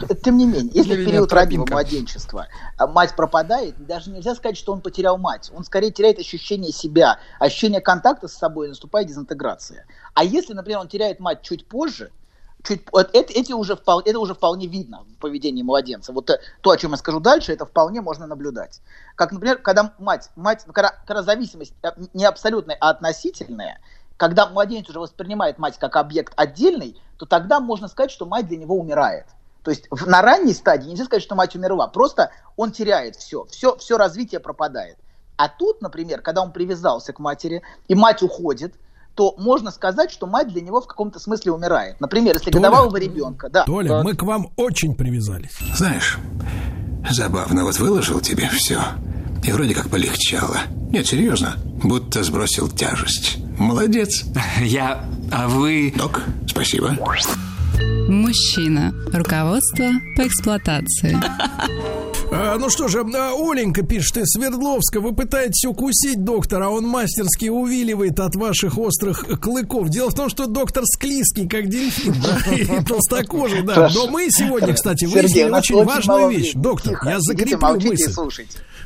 Да, 0.07 0.15
тем 0.15 0.37
не 0.37 0.45
менее, 0.45 0.71
если 0.73 0.93
в 0.95 1.05
период 1.05 1.33
раннего 1.33 1.65
младенчества 1.73 2.47
а, 2.77 2.87
мать 2.87 3.15
пропадает, 3.15 3.75
даже 3.85 4.11
нельзя 4.11 4.35
сказать, 4.35 4.57
что 4.57 4.73
он 4.73 4.81
потерял 4.81 5.17
мать. 5.17 5.51
Он 5.55 5.63
скорее 5.63 5.91
теряет 5.91 6.19
ощущение 6.19 6.71
себя, 6.71 7.19
ощущение 7.39 7.81
контакта 7.81 8.27
с 8.27 8.33
собой, 8.33 8.67
наступает 8.69 9.07
дезинтеграция. 9.07 9.85
А 10.13 10.23
если, 10.23 10.53
например, 10.53 10.79
он 10.79 10.87
теряет 10.87 11.19
мать 11.19 11.41
чуть 11.41 11.65
позже, 11.67 12.11
чуть, 12.63 12.81
это, 12.93 13.33
эти 13.33 13.53
уже 13.53 13.75
вполне, 13.75 14.09
это 14.09 14.19
уже 14.19 14.33
вполне 14.33 14.67
видно 14.67 15.03
в 15.03 15.19
поведении 15.19 15.63
младенца. 15.63 16.11
Вот 16.11 16.29
э, 16.29 16.39
то, 16.61 16.71
о 16.71 16.77
чем 16.77 16.91
я 16.91 16.97
скажу 16.97 17.19
дальше, 17.19 17.53
это 17.53 17.65
вполне 17.65 18.01
можно 18.01 18.27
наблюдать. 18.27 18.81
Как, 19.15 19.31
например, 19.31 19.57
когда 19.59 19.93
мать, 19.99 20.29
мать 20.35 20.65
когда, 20.71 20.93
когда 21.05 21.23
зависимость 21.23 21.73
э, 21.83 21.89
не 22.13 22.25
абсолютная, 22.25 22.77
а 22.79 22.89
относительная, 22.89 23.79
когда 24.17 24.47
младенец 24.47 24.89
уже 24.89 24.99
воспринимает 24.99 25.59
мать 25.59 25.77
как 25.77 25.95
объект 25.95 26.33
отдельный, 26.35 26.99
то 27.17 27.25
тогда 27.25 27.59
можно 27.59 27.87
сказать, 27.87 28.11
что 28.11 28.25
мать 28.25 28.47
для 28.47 28.57
него 28.57 28.75
умирает. 28.75 29.25
То 29.63 29.71
есть 29.71 29.87
в- 29.91 30.07
на 30.07 30.21
ранней 30.21 30.53
стадии 30.53 30.89
нельзя 30.89 31.05
сказать, 31.05 31.23
что 31.23 31.35
мать 31.35 31.55
умерла, 31.55 31.87
просто 31.87 32.31
он 32.55 32.71
теряет 32.71 33.15
все, 33.15 33.45
все, 33.45 33.77
все 33.77 33.97
развитие 33.97 34.39
пропадает. 34.39 34.97
А 35.35 35.49
тут, 35.49 35.81
например, 35.81 36.21
когда 36.21 36.41
он 36.41 36.51
привязался 36.51 37.13
к 37.13 37.19
матери, 37.19 37.61
и 37.87 37.93
мать 37.93 38.23
уходит, 38.23 38.73
то 39.17 39.33
можно 39.39 39.71
сказать, 39.71 40.11
что 40.11 40.27
мать 40.27 40.47
для 40.47 40.61
него 40.61 40.79
в 40.79 40.85
каком-то 40.85 41.19
смысле 41.19 41.51
умирает. 41.51 41.99
Например, 41.99 42.35
если 42.35 42.51
Толя, 42.51 42.69
годовалого 42.69 42.97
ребенка, 42.97 43.49
да. 43.49 43.63
Толя, 43.63 44.03
мы 44.03 44.13
к 44.13 44.21
вам 44.21 44.51
очень 44.55 44.93
привязались. 44.93 45.57
Знаешь, 45.75 46.19
забавно, 47.09 47.63
вот 47.65 47.79
выложил 47.79 48.19
тебе 48.19 48.47
все. 48.49 48.79
И 49.43 49.51
вроде 49.51 49.73
как 49.73 49.89
полегчало. 49.89 50.57
Нет, 50.91 51.07
серьезно, 51.07 51.55
будто 51.83 52.23
сбросил 52.23 52.69
тяжесть. 52.69 53.37
Молодец. 53.57 54.23
Я... 54.61 55.03
А 55.31 55.47
вы... 55.47 55.93
Док, 55.97 56.21
спасибо. 56.47 56.95
Мужчина. 58.09 58.93
Руководство 59.13 59.85
по 60.15 60.27
эксплуатации. 60.27 61.17
А, 62.29 62.57
ну 62.57 62.69
что 62.69 62.87
же, 62.87 63.05
а, 63.15 63.31
Оленька 63.33 63.83
пишет 63.83 64.17
из 64.17 64.27
Свердловска. 64.27 64.99
Вы 64.99 65.13
пытаетесь 65.13 65.65
укусить 65.65 66.23
доктора, 66.23 66.65
а 66.65 66.69
он 66.69 66.85
мастерски 66.85 67.47
увиливает 67.47 68.19
от 68.19 68.35
ваших 68.35 68.77
острых 68.77 69.25
клыков. 69.39 69.89
Дело 69.89 70.09
в 70.09 70.15
том, 70.15 70.29
что 70.29 70.45
доктор 70.47 70.83
склизкий, 70.85 71.47
как 71.47 71.69
дельфин, 71.69 72.15
да, 72.21 72.51
и 72.55 72.83
толстокожий, 72.83 73.61
да. 73.61 73.89
Но 73.93 74.07
мы 74.07 74.27
сегодня, 74.29 74.73
кстати, 74.73 75.05
выяснили 75.05 75.49
очень 75.49 75.83
важную 75.83 76.29
вещь. 76.29 76.51
Доктор, 76.53 76.99
я 77.05 77.19
закреплю 77.19 77.59
мысль. 77.59 78.13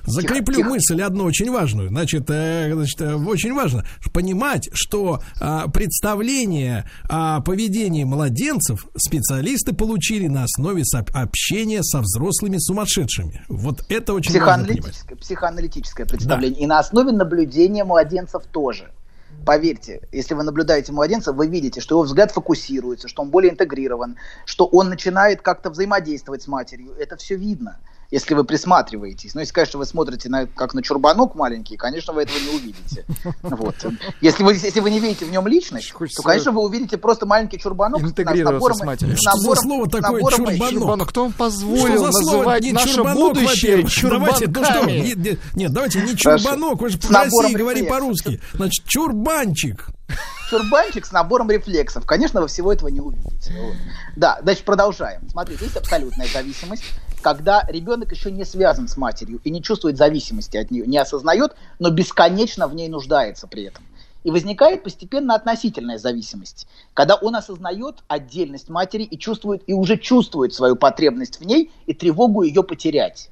Закреплю 0.06 0.45
Тихо, 0.45 0.56
тихо. 0.56 0.70
мысль 0.70 1.02
одну 1.02 1.26
очень 1.26 1.52
важную. 1.52 1.89
Значит, 1.89 2.30
э, 2.30 2.72
значит 2.74 3.02
э, 3.02 3.16
очень 3.16 3.54
важно 3.54 3.86
понимать, 4.14 4.70
что 4.74 5.22
а, 5.39 5.68
представление 5.68 6.86
о 7.10 7.41
поведении 7.41 8.04
младенцев 8.04 8.88
специалисты 8.97 9.74
получили 9.74 10.28
на 10.28 10.43
основе 10.43 10.84
общения 11.14 11.84
со 11.84 12.02
взрослыми 12.02 12.58
сумасшедшими. 12.58 13.43
Вот 13.47 13.86
это 13.89 14.14
очень. 14.14 14.32
Психоаналитическое, 14.32 15.18
психоаналитическое 15.18 16.06
представление. 16.06 16.62
И 16.62 16.66
на 16.66 16.80
основе 16.80 17.12
наблюдения 17.12 17.84
младенцев 17.84 18.43
тоже. 18.52 18.91
Поверьте, 19.45 20.02
если 20.12 20.36
вы 20.36 20.43
наблюдаете 20.43 20.91
младенца, 20.91 21.34
вы 21.34 21.47
видите, 21.47 21.82
что 21.82 21.95
его 21.95 22.04
взгляд 22.04 22.32
фокусируется, 22.32 23.08
что 23.08 23.24
он 23.24 23.30
более 23.30 23.52
интегрирован, 23.52 24.18
что 24.45 24.66
он 24.66 24.89
начинает 24.89 25.41
как-то 25.41 25.72
взаимодействовать 25.72 26.43
с 26.43 26.47
матерью. 26.47 26.93
Это 26.99 27.18
все 27.18 27.36
видно, 27.36 27.80
если 28.12 28.34
вы 28.34 28.43
присматриваетесь. 28.43 29.34
Но 29.34 29.39
если, 29.41 29.53
конечно, 29.53 29.80
вы 29.80 29.86
смотрите 29.86 30.28
на, 30.30 30.45
как 30.45 30.74
на 30.74 30.84
чурбанок 30.84 31.34
маленький, 31.36 31.78
конечно, 31.78 32.12
вы 32.14 32.24
этого 32.24 32.38
не 32.38 32.49
увидите. 32.55 33.05
Вот. 33.41 33.76
Если, 34.22 34.43
вы, 34.43 34.53
если 34.55 34.80
вы 34.82 34.91
не 34.91 34.99
видите 34.99 35.26
в 35.26 35.32
нем 35.32 35.47
личность, 35.47 35.91
Хочется 35.91 36.22
то, 36.22 36.28
конечно, 36.28 36.51
вы 36.51 36.62
увидите 36.64 36.97
просто 36.97 37.26
маленький 37.26 37.57
чурбанок 37.57 38.01
с- 38.01 38.03
интегрироваться 38.03 38.53
набором- 38.70 38.78
с 38.78 38.84
матерью. 38.84 39.16
Что 39.18 39.32
за 39.32 39.38
набором- 39.47 39.62
слово 39.64 39.86
с 39.86 39.89
такое 39.89 40.12
набором 40.22 40.38
чурбанок? 40.38 40.70
Чурбанок, 40.72 41.09
кто 41.09 41.22
вам 41.24 41.30
Что 41.32 41.39
позволил 41.39 42.05
за 42.05 42.12
слово 42.12 42.38
называть 42.38 42.64
не 42.64 42.72
наше 42.74 42.93
чурбанок, 42.95 43.18
будущее? 43.18 43.72
Давайте, 43.72 43.84
ну 43.84 43.89
что, 43.89 44.01
чурбанками? 44.74 44.91
не- 44.91 45.14
не- 45.16 45.38
нет, 45.55 45.72
давайте 45.74 45.99
не 46.01 46.16
Хорошо. 46.16 46.38
чурбанок, 46.49 46.82
вы 46.82 46.89
же 46.89 46.99
набором 47.09 47.41
России 47.43 47.55
говори 47.55 47.84
по-русски. 47.84 48.41
Значит, 48.53 48.86
чурбанчик. 48.88 49.88
Чурбанчик 50.49 51.05
с 51.05 51.12
набором 51.14 51.49
рефлексов. 51.49 52.05
Конечно, 52.05 52.41
вы 52.41 52.47
всего 52.47 52.74
этого 52.74 52.89
не 52.89 52.99
увидите. 52.99 53.55
Да, 54.18 54.39
значит, 54.41 54.66
продолжаем. 54.66 55.22
Смотрите, 55.30 55.64
есть 55.64 55.78
абсолютная 55.78 56.28
зависимость, 56.28 56.84
когда 57.22 57.64
ребенок 57.68 58.12
еще 58.12 58.32
не 58.32 58.44
связан 58.44 58.88
с 58.88 58.98
матерью 58.98 59.40
и 59.44 59.50
не 59.50 59.62
чувствует 59.62 59.98
зависимости 59.98 60.58
от 60.58 60.72
нее, 60.72 60.86
не 60.86 60.98
осознает, 60.98 61.56
но 61.80 61.90
бесконечно 61.90 62.68
в 62.68 62.76
ней 62.76 62.90
нуждается 62.90 63.48
при 63.48 63.64
этом. 63.64 63.84
И 64.24 64.30
возникает 64.30 64.84
постепенно 64.84 65.34
относительная 65.34 65.98
зависимость, 65.98 66.68
когда 66.94 67.16
он 67.16 67.36
осознает 67.36 67.96
отдельность 68.08 68.70
матери 68.70 69.04
и 69.04 69.18
чувствует, 69.18 69.64
и 69.66 69.74
уже 69.74 69.98
чувствует 69.98 70.54
свою 70.54 70.76
потребность 70.76 71.40
в 71.40 71.46
ней 71.46 71.72
и 71.88 71.94
тревогу 71.94 72.44
ее 72.44 72.62
потерять. 72.62 73.30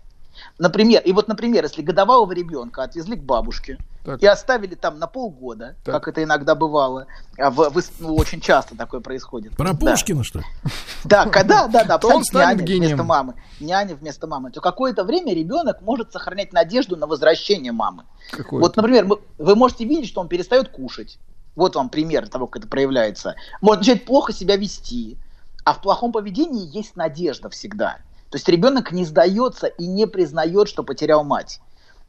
Например, 0.60 1.02
и 1.02 1.14
вот, 1.14 1.30
например, 1.30 1.64
если 1.64 1.82
годовалого 1.82 2.34
ребенка 2.34 2.84
отвезли 2.84 3.16
к 3.16 3.24
бабушке 3.24 3.78
Так. 4.04 4.22
и 4.22 4.26
оставили 4.28 4.76
там 4.76 5.00
на 5.00 5.08
полгода, 5.08 5.76
Так. 5.86 5.96
как 5.96 6.08
это 6.10 6.22
иногда 6.24 6.54
бывало, 6.54 7.08
а 7.38 7.50
в- 7.50 7.70
в- 7.70 7.84
ну, 8.02 8.16
очень 8.16 8.42
часто 8.42 8.76
такое 8.76 9.00
происходит. 9.00 9.56
Про 9.56 9.72
Да. 9.72 9.92
Пушкина, 9.92 10.24
что 10.26 10.40
ли? 10.40 10.46
Да, 11.06 11.28
когда, 11.28 11.68
да, 11.68 11.86
да, 11.86 11.98
он 12.04 12.26
станет 12.26 12.58
няня 12.58 12.64
гением. 12.68 12.82
вместо 12.90 13.04
мамы. 13.04 13.36
Няня 13.62 13.96
вместо 13.96 14.28
мамы. 14.28 14.52
То 14.52 14.60
какое-то 14.60 15.06
время 15.06 15.34
ребенок 15.34 15.82
может 15.82 16.12
сохранять 16.12 16.52
надежду 16.52 16.98
на 16.98 17.08
возвращение 17.08 17.72
мамы. 17.72 18.04
Какое-то. 18.32 18.58
Вот, 18.68 18.76
например, 18.76 19.08
вы 19.38 19.56
можете 19.56 19.86
видеть, 19.86 20.10
что 20.10 20.20
он 20.20 20.28
перестает 20.28 20.68
кушать. 20.70 21.20
Вот 21.56 21.76
вам 21.76 21.88
пример 21.90 22.28
того, 22.28 22.48
как 22.48 22.64
это 22.64 22.70
проявляется. 22.70 23.36
Может 23.62 23.88
начать 23.88 24.06
плохо 24.06 24.34
себя 24.34 24.58
вести. 24.58 25.18
А 25.64 25.74
в 25.74 25.82
плохом 25.82 26.12
поведении 26.12 26.68
есть 26.76 26.96
надежда 26.98 27.50
всегда. 27.50 27.98
То 28.30 28.38
есть 28.38 28.48
ребенок 28.48 28.92
не 28.92 29.06
сдается 29.06 29.68
и 29.68 29.88
не 29.88 30.06
признает, 30.06 30.68
что 30.68 30.84
потерял 30.84 31.24
мать. 31.24 31.60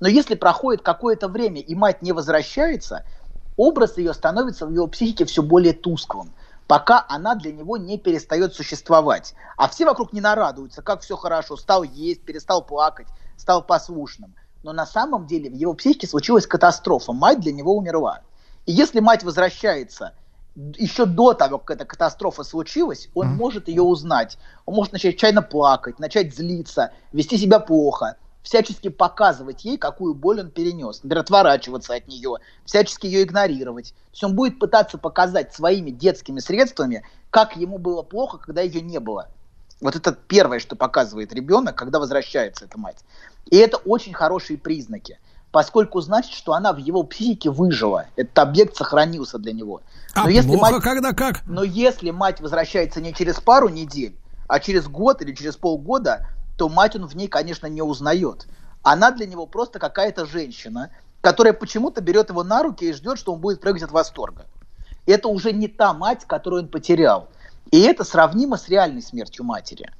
Но 0.00 0.08
если 0.08 0.34
проходит 0.34 0.82
какое-то 0.82 1.28
время 1.28 1.60
и 1.60 1.74
мать 1.74 2.02
не 2.02 2.12
возвращается, 2.12 3.04
образ 3.56 3.98
ее 3.98 4.14
становится 4.14 4.66
в 4.66 4.72
его 4.72 4.86
психике 4.86 5.24
все 5.24 5.42
более 5.42 5.72
тусклым, 5.72 6.32
пока 6.66 7.04
она 7.08 7.34
для 7.34 7.52
него 7.52 7.76
не 7.76 7.98
перестает 7.98 8.54
существовать. 8.54 9.34
А 9.56 9.68
все 9.68 9.84
вокруг 9.84 10.12
не 10.12 10.20
нарадуются, 10.20 10.82
как 10.82 11.00
все 11.00 11.16
хорошо, 11.16 11.56
стал 11.56 11.82
есть, 11.82 12.22
перестал 12.22 12.64
плакать, 12.64 13.08
стал 13.36 13.62
послушным. 13.62 14.34
Но 14.62 14.72
на 14.72 14.86
самом 14.86 15.26
деле 15.26 15.50
в 15.50 15.54
его 15.54 15.72
психике 15.72 16.06
случилась 16.06 16.46
катастрофа, 16.46 17.12
мать 17.12 17.40
для 17.40 17.52
него 17.52 17.74
умерла. 17.74 18.20
И 18.66 18.72
если 18.72 19.00
мать 19.00 19.24
возвращается 19.24 20.12
еще 20.56 21.06
до 21.06 21.32
того, 21.32 21.58
как 21.58 21.76
эта 21.76 21.84
катастрофа 21.84 22.44
случилась, 22.44 23.08
он 23.14 23.28
может 23.28 23.68
ее 23.68 23.82
узнать. 23.82 24.38
Он 24.66 24.74
может 24.74 24.92
начать 24.92 25.18
чайно 25.18 25.42
плакать, 25.42 25.98
начать 25.98 26.34
злиться, 26.34 26.92
вести 27.12 27.38
себя 27.38 27.60
плохо, 27.60 28.16
всячески 28.42 28.88
показывать 28.88 29.64
ей, 29.64 29.78
какую 29.78 30.14
боль 30.14 30.40
он 30.40 30.50
перенес. 30.50 31.02
Например, 31.02 31.20
отворачиваться 31.20 31.94
от 31.94 32.08
нее, 32.08 32.38
всячески 32.64 33.06
ее 33.06 33.22
игнорировать. 33.22 33.90
То 33.90 34.12
есть 34.12 34.24
он 34.24 34.34
будет 34.34 34.58
пытаться 34.58 34.98
показать 34.98 35.54
своими 35.54 35.90
детскими 35.90 36.40
средствами, 36.40 37.04
как 37.30 37.56
ему 37.56 37.78
было 37.78 38.02
плохо, 38.02 38.38
когда 38.38 38.60
ее 38.60 38.80
не 38.80 38.98
было. 38.98 39.28
Вот 39.80 39.96
это 39.96 40.12
первое, 40.12 40.58
что 40.58 40.76
показывает 40.76 41.32
ребенок, 41.32 41.74
когда 41.74 41.98
возвращается 42.00 42.66
эта 42.66 42.78
мать. 42.78 42.98
И 43.46 43.56
это 43.56 43.78
очень 43.78 44.12
хорошие 44.12 44.58
признаки, 44.58 45.18
поскольку 45.52 46.00
значит, 46.00 46.32
что 46.32 46.52
она 46.52 46.72
в 46.72 46.78
его 46.78 47.02
психике 47.02 47.50
выжила. 47.50 48.06
Этот 48.16 48.38
объект 48.38 48.76
сохранился 48.76 49.38
для 49.38 49.52
него. 49.52 49.80
А 50.14 50.24
Но 50.24 50.30
если 50.30 50.48
плохо, 50.56 50.72
мать- 50.74 50.82
когда 50.82 51.12
как? 51.12 51.40
но 51.46 51.62
если 51.62 52.10
мать 52.10 52.40
возвращается 52.40 53.00
не 53.00 53.12
через 53.14 53.40
пару 53.40 53.68
недель, 53.68 54.14
а 54.48 54.60
через 54.60 54.86
год 54.88 55.22
или 55.22 55.34
через 55.34 55.56
полгода, 55.56 56.26
то 56.56 56.68
мать 56.68 56.96
он 56.96 57.06
в 57.06 57.14
ней, 57.16 57.28
конечно, 57.28 57.66
не 57.66 57.82
узнает. 57.82 58.46
она 58.82 59.10
для 59.10 59.26
него 59.26 59.44
просто 59.46 59.78
какая-то 59.78 60.24
женщина, 60.24 60.90
которая 61.20 61.52
почему-то 61.52 62.00
берет 62.00 62.30
его 62.30 62.42
на 62.42 62.62
руки 62.62 62.86
и 62.86 62.92
ждет, 62.94 63.18
что 63.18 63.34
он 63.34 63.40
будет 63.40 63.60
прыгать 63.60 63.82
от 63.82 63.90
восторга. 63.92 64.46
Это 65.04 65.28
уже 65.28 65.52
не 65.52 65.68
та 65.68 65.92
мать, 65.92 66.24
которую 66.26 66.62
он 66.62 66.68
потерял. 66.68 67.28
И 67.70 67.80
это 67.82 68.02
сравнимо 68.04 68.56
с 68.56 68.68
реальной 68.68 69.02
смертью 69.02 69.44
матери. 69.44 69.90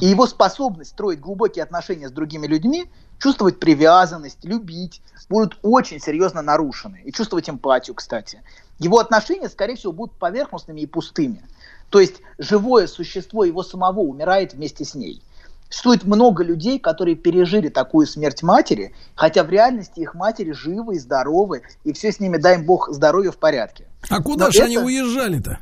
И 0.00 0.06
его 0.06 0.26
способность 0.26 0.90
строить 0.90 1.20
глубокие 1.20 1.62
отношения 1.62 2.08
с 2.08 2.12
другими 2.12 2.46
людьми, 2.46 2.90
чувствовать 3.18 3.60
привязанность, 3.60 4.44
любить, 4.44 5.00
будут 5.28 5.56
очень 5.62 6.00
серьезно 6.00 6.42
нарушены. 6.42 7.02
И 7.04 7.12
чувствовать 7.12 7.48
эмпатию, 7.48 7.94
кстати. 7.94 8.42
Его 8.80 8.98
отношения, 8.98 9.48
скорее 9.48 9.76
всего, 9.76 9.92
будут 9.92 10.16
поверхностными 10.16 10.80
и 10.80 10.86
пустыми. 10.86 11.42
То 11.90 12.00
есть 12.00 12.16
живое 12.38 12.86
существо 12.88 13.44
его 13.44 13.62
самого 13.62 14.00
умирает 14.00 14.54
вместе 14.54 14.84
с 14.84 14.94
ней. 14.94 15.22
Существует 15.68 16.02
много 16.04 16.42
людей, 16.42 16.80
которые 16.80 17.14
пережили 17.14 17.68
такую 17.68 18.08
смерть 18.08 18.42
матери, 18.42 18.92
хотя 19.14 19.44
в 19.44 19.50
реальности 19.50 20.00
их 20.00 20.14
матери 20.14 20.50
живы 20.50 20.96
и 20.96 20.98
здоровы, 20.98 21.62
и 21.84 21.92
все 21.92 22.10
с 22.10 22.18
ними, 22.18 22.38
дай 22.38 22.56
им 22.56 22.64
бог, 22.64 22.88
здоровье 22.90 23.30
в 23.30 23.36
порядке. 23.38 23.86
А 24.08 24.20
куда 24.20 24.46
Но 24.46 24.50
же 24.50 24.58
это- 24.58 24.66
они 24.66 24.78
уезжали-то? 24.78 25.60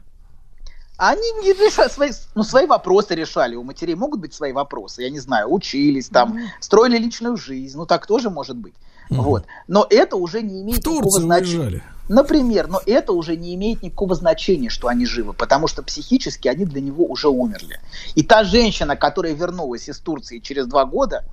Они 0.99 1.30
не 1.42 1.53
решали 1.53 1.88
свои, 1.88 2.11
ну, 2.34 2.42
свои 2.42 2.66
вопросы 2.66 3.14
решали. 3.14 3.55
У 3.55 3.62
матерей 3.62 3.94
могут 3.94 4.20
быть 4.20 4.34
свои 4.34 4.53
вопросы. 4.53 5.03
Я 5.03 5.11
не 5.11 5.20
знаю, 5.20 5.51
учились 5.53 6.09
там, 6.09 6.38
строили 6.61 6.99
личную 6.99 7.36
жизнь. 7.36 7.78
Ну, 7.78 7.86
так 7.86 8.07
тоже 8.07 8.30
может 8.30 8.57
быть. 8.57 8.74
Вот. 9.09 9.46
Но 9.68 9.86
это 9.88 10.16
уже 10.16 10.42
не 10.42 10.61
В 10.61 10.62
имеет 10.64 10.78
никакого 10.78 11.03
Турцию 11.03 11.22
значения. 11.22 11.59
уезжали. 11.59 11.82
Например, 12.09 12.68
но 12.68 12.80
это 12.84 13.12
уже 13.12 13.36
не 13.36 13.55
имеет 13.55 13.82
никакого 13.82 14.14
значения, 14.14 14.70
что 14.70 14.88
они 14.88 15.07
живы, 15.07 15.34
потому 15.34 15.68
что 15.68 15.82
психически 15.82 16.49
они 16.49 16.64
для 16.64 16.80
него 16.80 17.05
уже 17.05 17.28
умерли. 17.28 17.80
И 18.14 18.22
та 18.22 18.44
женщина, 18.44 18.96
которая 18.96 19.34
вернулась 19.34 19.88
из 19.88 19.99
Турции 19.99 20.38
через 20.38 20.66
два 20.66 20.84
года, 20.84 21.24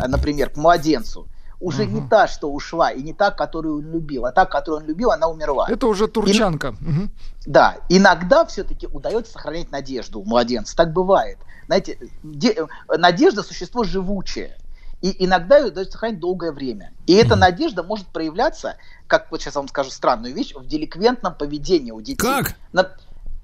а, 0.00 0.06
например, 0.08 0.50
к 0.50 0.56
младенцу, 0.56 1.26
уже 1.64 1.86
не 1.86 2.06
та, 2.08 2.26
что 2.26 2.50
ушла, 2.52 2.90
и 2.90 3.02
не 3.02 3.12
та, 3.14 3.30
которую 3.30 3.78
он 3.78 3.90
любил, 3.92 4.26
а 4.26 4.32
та, 4.32 4.44
которую 4.44 4.82
он 4.82 4.86
любил, 4.88 5.10
она 5.10 5.26
умерла. 5.28 5.66
Это 5.68 5.86
уже 5.86 6.06
турчанка. 6.08 6.72
Мгм. 6.80 7.10
Да, 7.46 7.76
иногда 7.88 8.44
все-таки 8.44 8.86
удается 8.86 9.32
сохранять 9.32 9.70
надежду 9.72 10.20
у 10.20 10.24
младенца. 10.24 10.76
Так 10.76 10.92
бывает. 10.92 11.38
Знаете, 11.66 11.98
де- 12.22 12.66
надежда 12.88 13.42
существо 13.42 13.84
живучее. 13.84 14.56
И 15.00 15.24
иногда 15.24 15.58
ее 15.58 15.66
удается 15.66 15.92
сохранить 15.92 16.20
долгое 16.20 16.52
время. 16.52 16.92
И 17.06 17.12
эта 17.14 17.36
надежда 17.36 17.82
может 17.82 18.06
проявляться, 18.06 18.76
как 19.06 19.30
вот 19.30 19.40
сейчас 19.42 19.54
я 19.54 19.60
вам 19.60 19.68
скажу 19.68 19.90
странную 19.90 20.34
вещь, 20.34 20.54
в 20.54 20.66
деликвентном 20.66 21.34
поведении 21.34 21.90
у 21.90 22.00
детей. 22.00 22.16
Как? 22.16 22.54
На- 22.72 22.90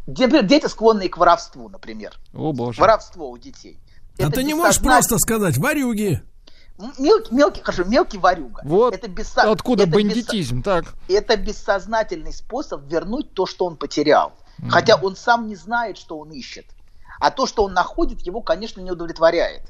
например, 0.07 0.45
дети 0.47 0.67
склонные 0.67 1.09
к 1.09 1.19
воровству, 1.19 1.69
например. 1.69 2.13
О, 2.35 2.53
боже. 2.53 2.81
Воровство 2.81 3.31
у 3.31 3.37
детей. 3.39 3.79
А 4.19 4.23
Это 4.25 4.33
ты 4.33 4.45
не 4.45 4.55
можешь 4.55 4.81
просто 4.83 5.19
сказать, 5.19 5.57
варюги. 5.59 6.23
Мелкий, 6.99 7.35
мелкий, 7.35 7.63
хорошо, 7.63 7.85
мелкий 7.85 8.19
ворюга. 8.19 8.63
Вот 8.65 8.95
это 8.95 9.09
бессо- 9.09 9.51
откуда 9.51 9.83
это 9.85 9.93
бессо- 9.93 9.95
бандитизм, 9.95 10.63
так. 10.63 10.85
это 11.09 11.37
бессознательный 11.37 12.33
способ 12.33 12.83
вернуть 12.91 13.35
то, 13.35 13.47
что 13.47 13.67
он 13.67 13.77
потерял. 13.77 14.33
Хотя 14.69 14.97
он 14.97 15.17
сам 15.17 15.47
не 15.47 15.57
знает, 15.57 15.97
что 15.97 16.19
он 16.19 16.31
ищет. 16.33 16.67
А 17.19 17.31
то, 17.31 17.47
что 17.47 17.65
он 17.65 17.73
находит, 17.73 18.21
его, 18.27 18.43
конечно, 18.43 18.81
не 18.81 18.91
удовлетворяет. 18.91 19.63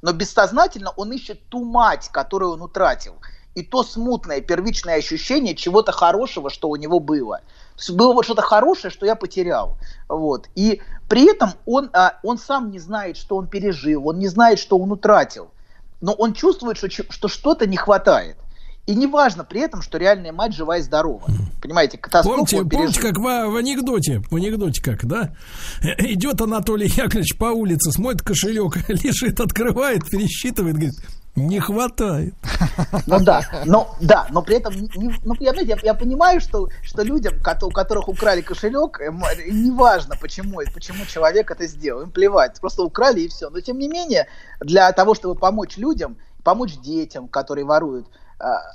Но 0.00 0.12
бессознательно 0.12 0.90
он 0.90 1.12
ищет 1.12 1.48
ту 1.48 1.64
мать, 1.64 2.08
которую 2.12 2.52
он 2.52 2.62
утратил. 2.62 3.14
И 3.56 3.62
то 3.62 3.82
смутное, 3.82 4.40
первичное 4.40 4.96
ощущение 4.96 5.56
чего-то 5.56 5.90
хорошего, 5.90 6.50
что 6.50 6.68
у 6.68 6.76
него 6.76 7.00
было. 7.00 7.38
То 7.38 7.78
есть 7.78 7.90
было 7.90 8.12
вот 8.12 8.24
что-то 8.24 8.42
хорошее, 8.42 8.92
что 8.92 9.06
я 9.06 9.16
потерял. 9.16 9.76
Вот. 10.08 10.48
И 10.54 10.80
при 11.08 11.28
этом 11.28 11.50
он, 11.66 11.90
а, 11.92 12.18
он 12.22 12.38
сам 12.38 12.70
не 12.70 12.78
знает, 12.78 13.16
что 13.16 13.36
он 13.36 13.48
пережил, 13.48 14.06
он 14.06 14.20
не 14.20 14.28
знает, 14.28 14.60
что 14.60 14.78
он 14.78 14.92
утратил. 14.92 15.50
Но 16.00 16.12
он 16.12 16.32
чувствует, 16.34 16.76
что, 16.76 16.88
что 16.90 17.28
что-то 17.28 17.66
не 17.66 17.76
хватает. 17.76 18.36
И 18.86 18.94
не 18.94 19.06
важно 19.06 19.44
при 19.44 19.60
этом, 19.60 19.82
что 19.82 19.98
реальная 19.98 20.32
мать 20.32 20.54
жива 20.54 20.78
и 20.78 20.82
здорова. 20.82 21.26
Понимаете, 21.60 21.98
катастрофу 21.98 22.36
Помните, 22.38 22.56
он 22.62 22.68
помните, 22.70 23.00
как 23.02 23.18
в, 23.18 23.22
в 23.22 23.56
анекдоте, 23.56 24.22
в 24.30 24.34
анекдоте 24.34 24.82
как, 24.82 25.04
да? 25.04 25.34
Э, 25.82 26.06
Идет 26.12 26.40
Анатолий 26.40 26.86
Яковлевич 26.86 27.36
по 27.36 27.46
улице, 27.46 27.92
смотрит 27.92 28.22
кошелек, 28.22 28.78
лежит, 28.88 29.40
открывает, 29.40 30.08
пересчитывает, 30.08 30.76
говорит, 30.76 30.94
не 31.46 31.60
хватает. 31.60 32.34
Ну 33.06 33.20
да, 33.20 33.42
но 33.64 33.94
да, 34.00 34.26
но 34.30 34.42
при 34.42 34.56
этом, 34.56 34.74
ну, 35.24 35.34
я, 35.40 35.52
знаете, 35.52 35.70
я, 35.70 35.78
я 35.82 35.94
понимаю, 35.94 36.40
что, 36.40 36.68
что 36.82 37.02
людям, 37.02 37.34
у 37.38 37.70
которых 37.70 38.08
украли 38.08 38.40
кошелек, 38.40 39.00
эм, 39.00 39.22
неважно, 39.46 40.16
почему, 40.20 40.60
почему 40.74 41.04
человек 41.06 41.50
это 41.50 41.66
сделал, 41.66 42.02
им 42.02 42.10
плевать, 42.10 42.60
просто 42.60 42.82
украли 42.82 43.20
и 43.20 43.28
все. 43.28 43.50
Но 43.50 43.60
тем 43.60 43.78
не 43.78 43.88
менее, 43.88 44.26
для 44.60 44.90
того, 44.92 45.14
чтобы 45.14 45.34
помочь 45.34 45.76
людям, 45.76 46.16
помочь 46.42 46.76
детям, 46.78 47.28
которые 47.28 47.64
воруют, 47.64 48.06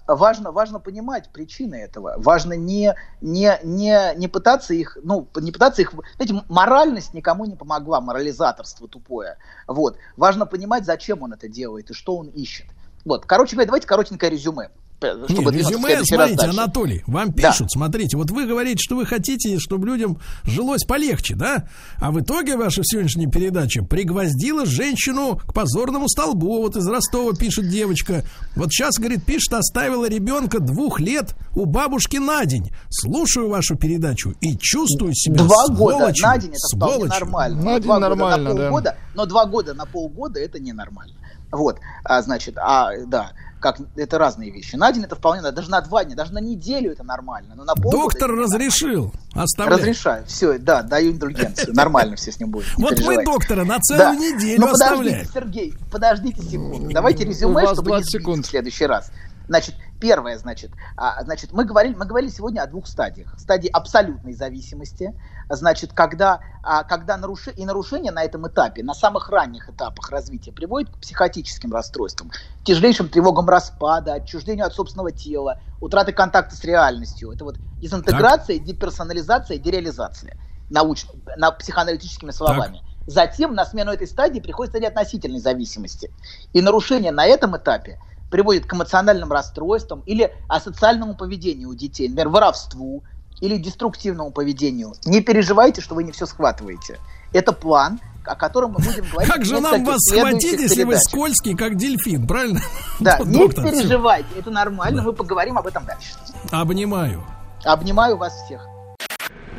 важно, 0.07 0.51
важно 0.51 0.79
понимать 0.79 1.29
причины 1.31 1.75
этого. 1.75 2.15
Важно 2.17 2.53
не, 2.53 2.95
не, 3.21 3.57
не, 3.63 4.13
не 4.15 4.27
пытаться 4.27 4.73
их, 4.73 4.97
ну, 5.03 5.27
не 5.35 5.51
пытаться 5.51 5.81
их... 5.81 5.93
Знаете, 6.15 6.43
моральность 6.49 7.13
никому 7.13 7.45
не 7.45 7.55
помогла, 7.55 8.01
морализаторство 8.01 8.87
тупое. 8.87 9.37
Вот. 9.67 9.97
Важно 10.17 10.45
понимать, 10.45 10.85
зачем 10.85 11.21
он 11.21 11.33
это 11.33 11.47
делает 11.47 11.89
и 11.89 11.93
что 11.93 12.17
он 12.17 12.27
ищет. 12.27 12.67
Вот. 13.05 13.25
Короче 13.25 13.55
говоря, 13.55 13.67
давайте 13.67 13.87
коротенькое 13.87 14.31
резюме. 14.31 14.69
Не, 15.03 15.33
Чтобы 15.35 15.51
в 15.51 15.53
резюме, 15.53 16.03
смотрите, 16.05 16.15
дальше. 16.37 16.45
Анатолий, 16.59 17.03
вам 17.07 17.31
Да. 17.31 17.49
пишут, 17.51 17.71
смотрите, 17.71 18.17
вот 18.17 18.31
вы 18.31 18.45
говорите, 18.45 18.77
что 18.81 18.95
вы 18.95 19.05
хотите, 19.05 19.59
чтобы 19.59 19.87
людям 19.87 20.17
жилось 20.43 20.83
полегче, 20.83 21.35
да? 21.35 21.67
А 21.99 22.11
в 22.11 22.19
итоге 22.19 22.55
ваша 22.57 22.81
сегодняшняя 22.83 23.27
передача 23.29 23.83
пригвоздила 23.83 24.65
женщину 24.65 25.39
к 25.45 25.53
позорному 25.53 26.07
столбу. 26.09 26.59
Вот 26.61 26.75
из 26.77 26.87
Ростова 26.87 27.33
пишет 27.33 27.69
девочка. 27.69 28.23
Вот 28.55 28.71
сейчас, 28.71 28.95
говорит, 28.97 29.25
пишет, 29.25 29.53
оставила 29.53 30.07
ребенка 30.07 30.59
двух 30.59 30.99
лет 30.99 31.35
у 31.55 31.65
бабушки 31.65 32.17
на 32.17 32.45
день. 32.45 32.71
Слушаю 32.89 33.49
вашу 33.49 33.75
передачу 33.75 34.33
и 34.41 34.57
чувствую 34.57 35.13
себя 35.13 35.35
Два 35.43 35.67
года 35.67 35.97
сволочью, 35.97 36.27
на 36.27 36.37
день 36.37 36.51
это 36.51 36.77
вполне 36.77 36.93
сволочью. 36.95 37.19
нормально. 37.19 37.61
На 37.63 37.73
день 37.73 37.83
два 37.83 37.95
года 37.95 38.09
нормально, 38.09 38.49
на 38.49 38.55
да. 38.55 38.61
полгода, 38.69 38.97
Но 39.15 39.25
два 39.25 39.45
года 39.45 39.73
на 39.73 39.85
полгода 39.85 40.39
это 40.39 40.59
ненормально. 40.59 41.15
Вот, 41.53 41.79
а, 42.03 42.21
значит, 42.21 42.57
а, 42.57 42.89
да, 43.07 43.31
как 43.59 43.77
это 43.95 44.17
разные 44.17 44.51
вещи. 44.51 44.75
На 44.75 44.91
день 44.91 45.03
это 45.03 45.15
вполне, 45.15 45.37
нормально. 45.41 45.55
даже 45.55 45.69
на 45.69 45.79
два 45.81 46.03
дня, 46.03 46.15
даже 46.15 46.33
на 46.33 46.39
неделю 46.39 46.91
это 46.91 47.03
нормально. 47.03 47.53
Но 47.55 47.63
на 47.63 47.75
полгода 47.75 47.97
Доктор 47.97 48.31
разрешил. 48.31 49.13
Оставлять. 49.35 49.79
Разрешаю, 49.79 50.25
все, 50.25 50.57
да, 50.57 50.81
даю 50.81 51.11
индульгенцию. 51.13 51.73
Нормально 51.75 52.15
все 52.17 52.31
с 52.31 52.39
ним 52.39 52.49
будет. 52.49 52.65
Вот 52.75 52.89
мы 52.91 52.95
переживайте. 52.97 53.23
доктора 53.25 53.63
на 53.63 53.75
Да. 53.77 53.81
целую 53.81 54.19
неделю 54.19 54.61
Ну 54.61 54.71
подождите. 54.71 55.27
Сергей, 55.33 55.73
подождите 55.91 56.41
секунду. 56.41 56.89
Давайте 56.91 57.23
резюме, 57.23 57.61
чтобы 57.67 57.81
не 57.83 57.87
20 57.87 58.03
сбиться 58.05 58.19
секунд. 58.19 58.45
в 58.45 58.49
следующий 58.49 58.85
раз. 58.85 59.11
Значит, 59.47 59.75
первое, 59.99 60.37
значит, 60.37 60.71
а, 60.97 61.23
значит, 61.23 61.51
мы 61.53 61.65
говорили, 61.65 61.93
мы 61.95 62.05
говорили 62.05 62.31
сегодня 62.31 62.61
о 62.61 62.67
двух 62.67 62.87
стадиях. 62.87 63.33
Стадии 63.37 63.69
абсолютной 63.69 64.33
зависимости, 64.33 65.13
значит, 65.49 65.93
когда, 65.93 66.39
а, 66.61 66.83
когда 66.83 67.17
наруши, 67.17 67.51
и 67.51 67.65
нарушение 67.65 68.11
на 68.11 68.23
этом 68.23 68.47
этапе, 68.47 68.83
на 68.83 68.93
самых 68.93 69.29
ранних 69.29 69.69
этапах 69.69 70.09
развития 70.09 70.51
приводит 70.51 70.89
к 70.89 70.97
психотическим 70.99 71.73
расстройствам, 71.73 72.31
тяжелейшим 72.63 73.09
тревогам 73.09 73.47
распада, 73.49 74.13
отчуждению 74.13 74.65
от 74.65 74.73
собственного 74.73 75.11
тела, 75.11 75.59
утраты 75.79 76.11
контакта 76.11 76.55
с 76.55 76.63
реальностью. 76.63 77.31
Это 77.31 77.43
вот 77.45 77.57
дезинтеграция, 77.81 78.59
деперсонализация, 78.59 79.57
дереализация. 79.57 80.35
Науч, 80.69 81.05
на 81.37 81.51
психоаналитическими 81.51 82.31
словами. 82.31 82.81
Затем 83.05 83.53
на 83.53 83.65
смену 83.65 83.91
этой 83.91 84.07
стадии 84.07 84.39
приходит 84.39 84.71
стадия 84.71 84.87
относительной 84.87 85.39
зависимости. 85.39 86.09
И 86.53 86.61
нарушение 86.61 87.11
на 87.11 87.25
этом 87.25 87.57
этапе 87.57 87.99
приводит 88.29 88.65
к 88.65 88.73
эмоциональным 88.73 89.31
расстройствам 89.31 90.01
или 90.07 90.33
асоциальному 90.47 91.15
поведению 91.15 91.69
у 91.69 91.75
детей, 91.75 92.07
например, 92.07 92.29
воровству 92.29 93.03
или 93.43 93.57
деструктивному 93.57 94.31
поведению. 94.31 94.93
Не 95.03 95.19
переживайте, 95.19 95.81
что 95.81 95.95
вы 95.95 96.05
не 96.05 96.13
все 96.13 96.25
схватываете. 96.25 97.01
Это 97.33 97.51
план, 97.51 97.99
о 98.25 98.35
котором 98.35 98.71
мы 98.71 98.79
будем 98.79 99.03
говорить. 99.11 99.29
Как 99.29 99.43
же 99.43 99.59
нам 99.59 99.83
вас 99.83 99.99
схватить, 99.99 100.61
если 100.61 100.83
вы 100.83 100.91
передачах. 100.91 101.09
скользкий, 101.09 101.53
как 101.53 101.75
дельфин, 101.75 102.25
правильно? 102.25 102.61
Да, 103.01 103.19
не 103.25 103.49
переживайте, 103.49 104.29
это 104.37 104.49
нормально, 104.49 105.01
мы 105.01 105.11
поговорим 105.11 105.57
об 105.57 105.67
этом 105.67 105.85
дальше. 105.85 106.13
Обнимаю. 106.51 107.21
Обнимаю 107.65 108.15
вас 108.15 108.33
всех. 108.45 108.65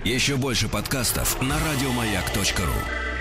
Еще 0.02 0.36
больше 0.36 0.68
подкастов 0.68 1.42
на 1.42 1.56
радиомаяк.ру. 1.58 3.13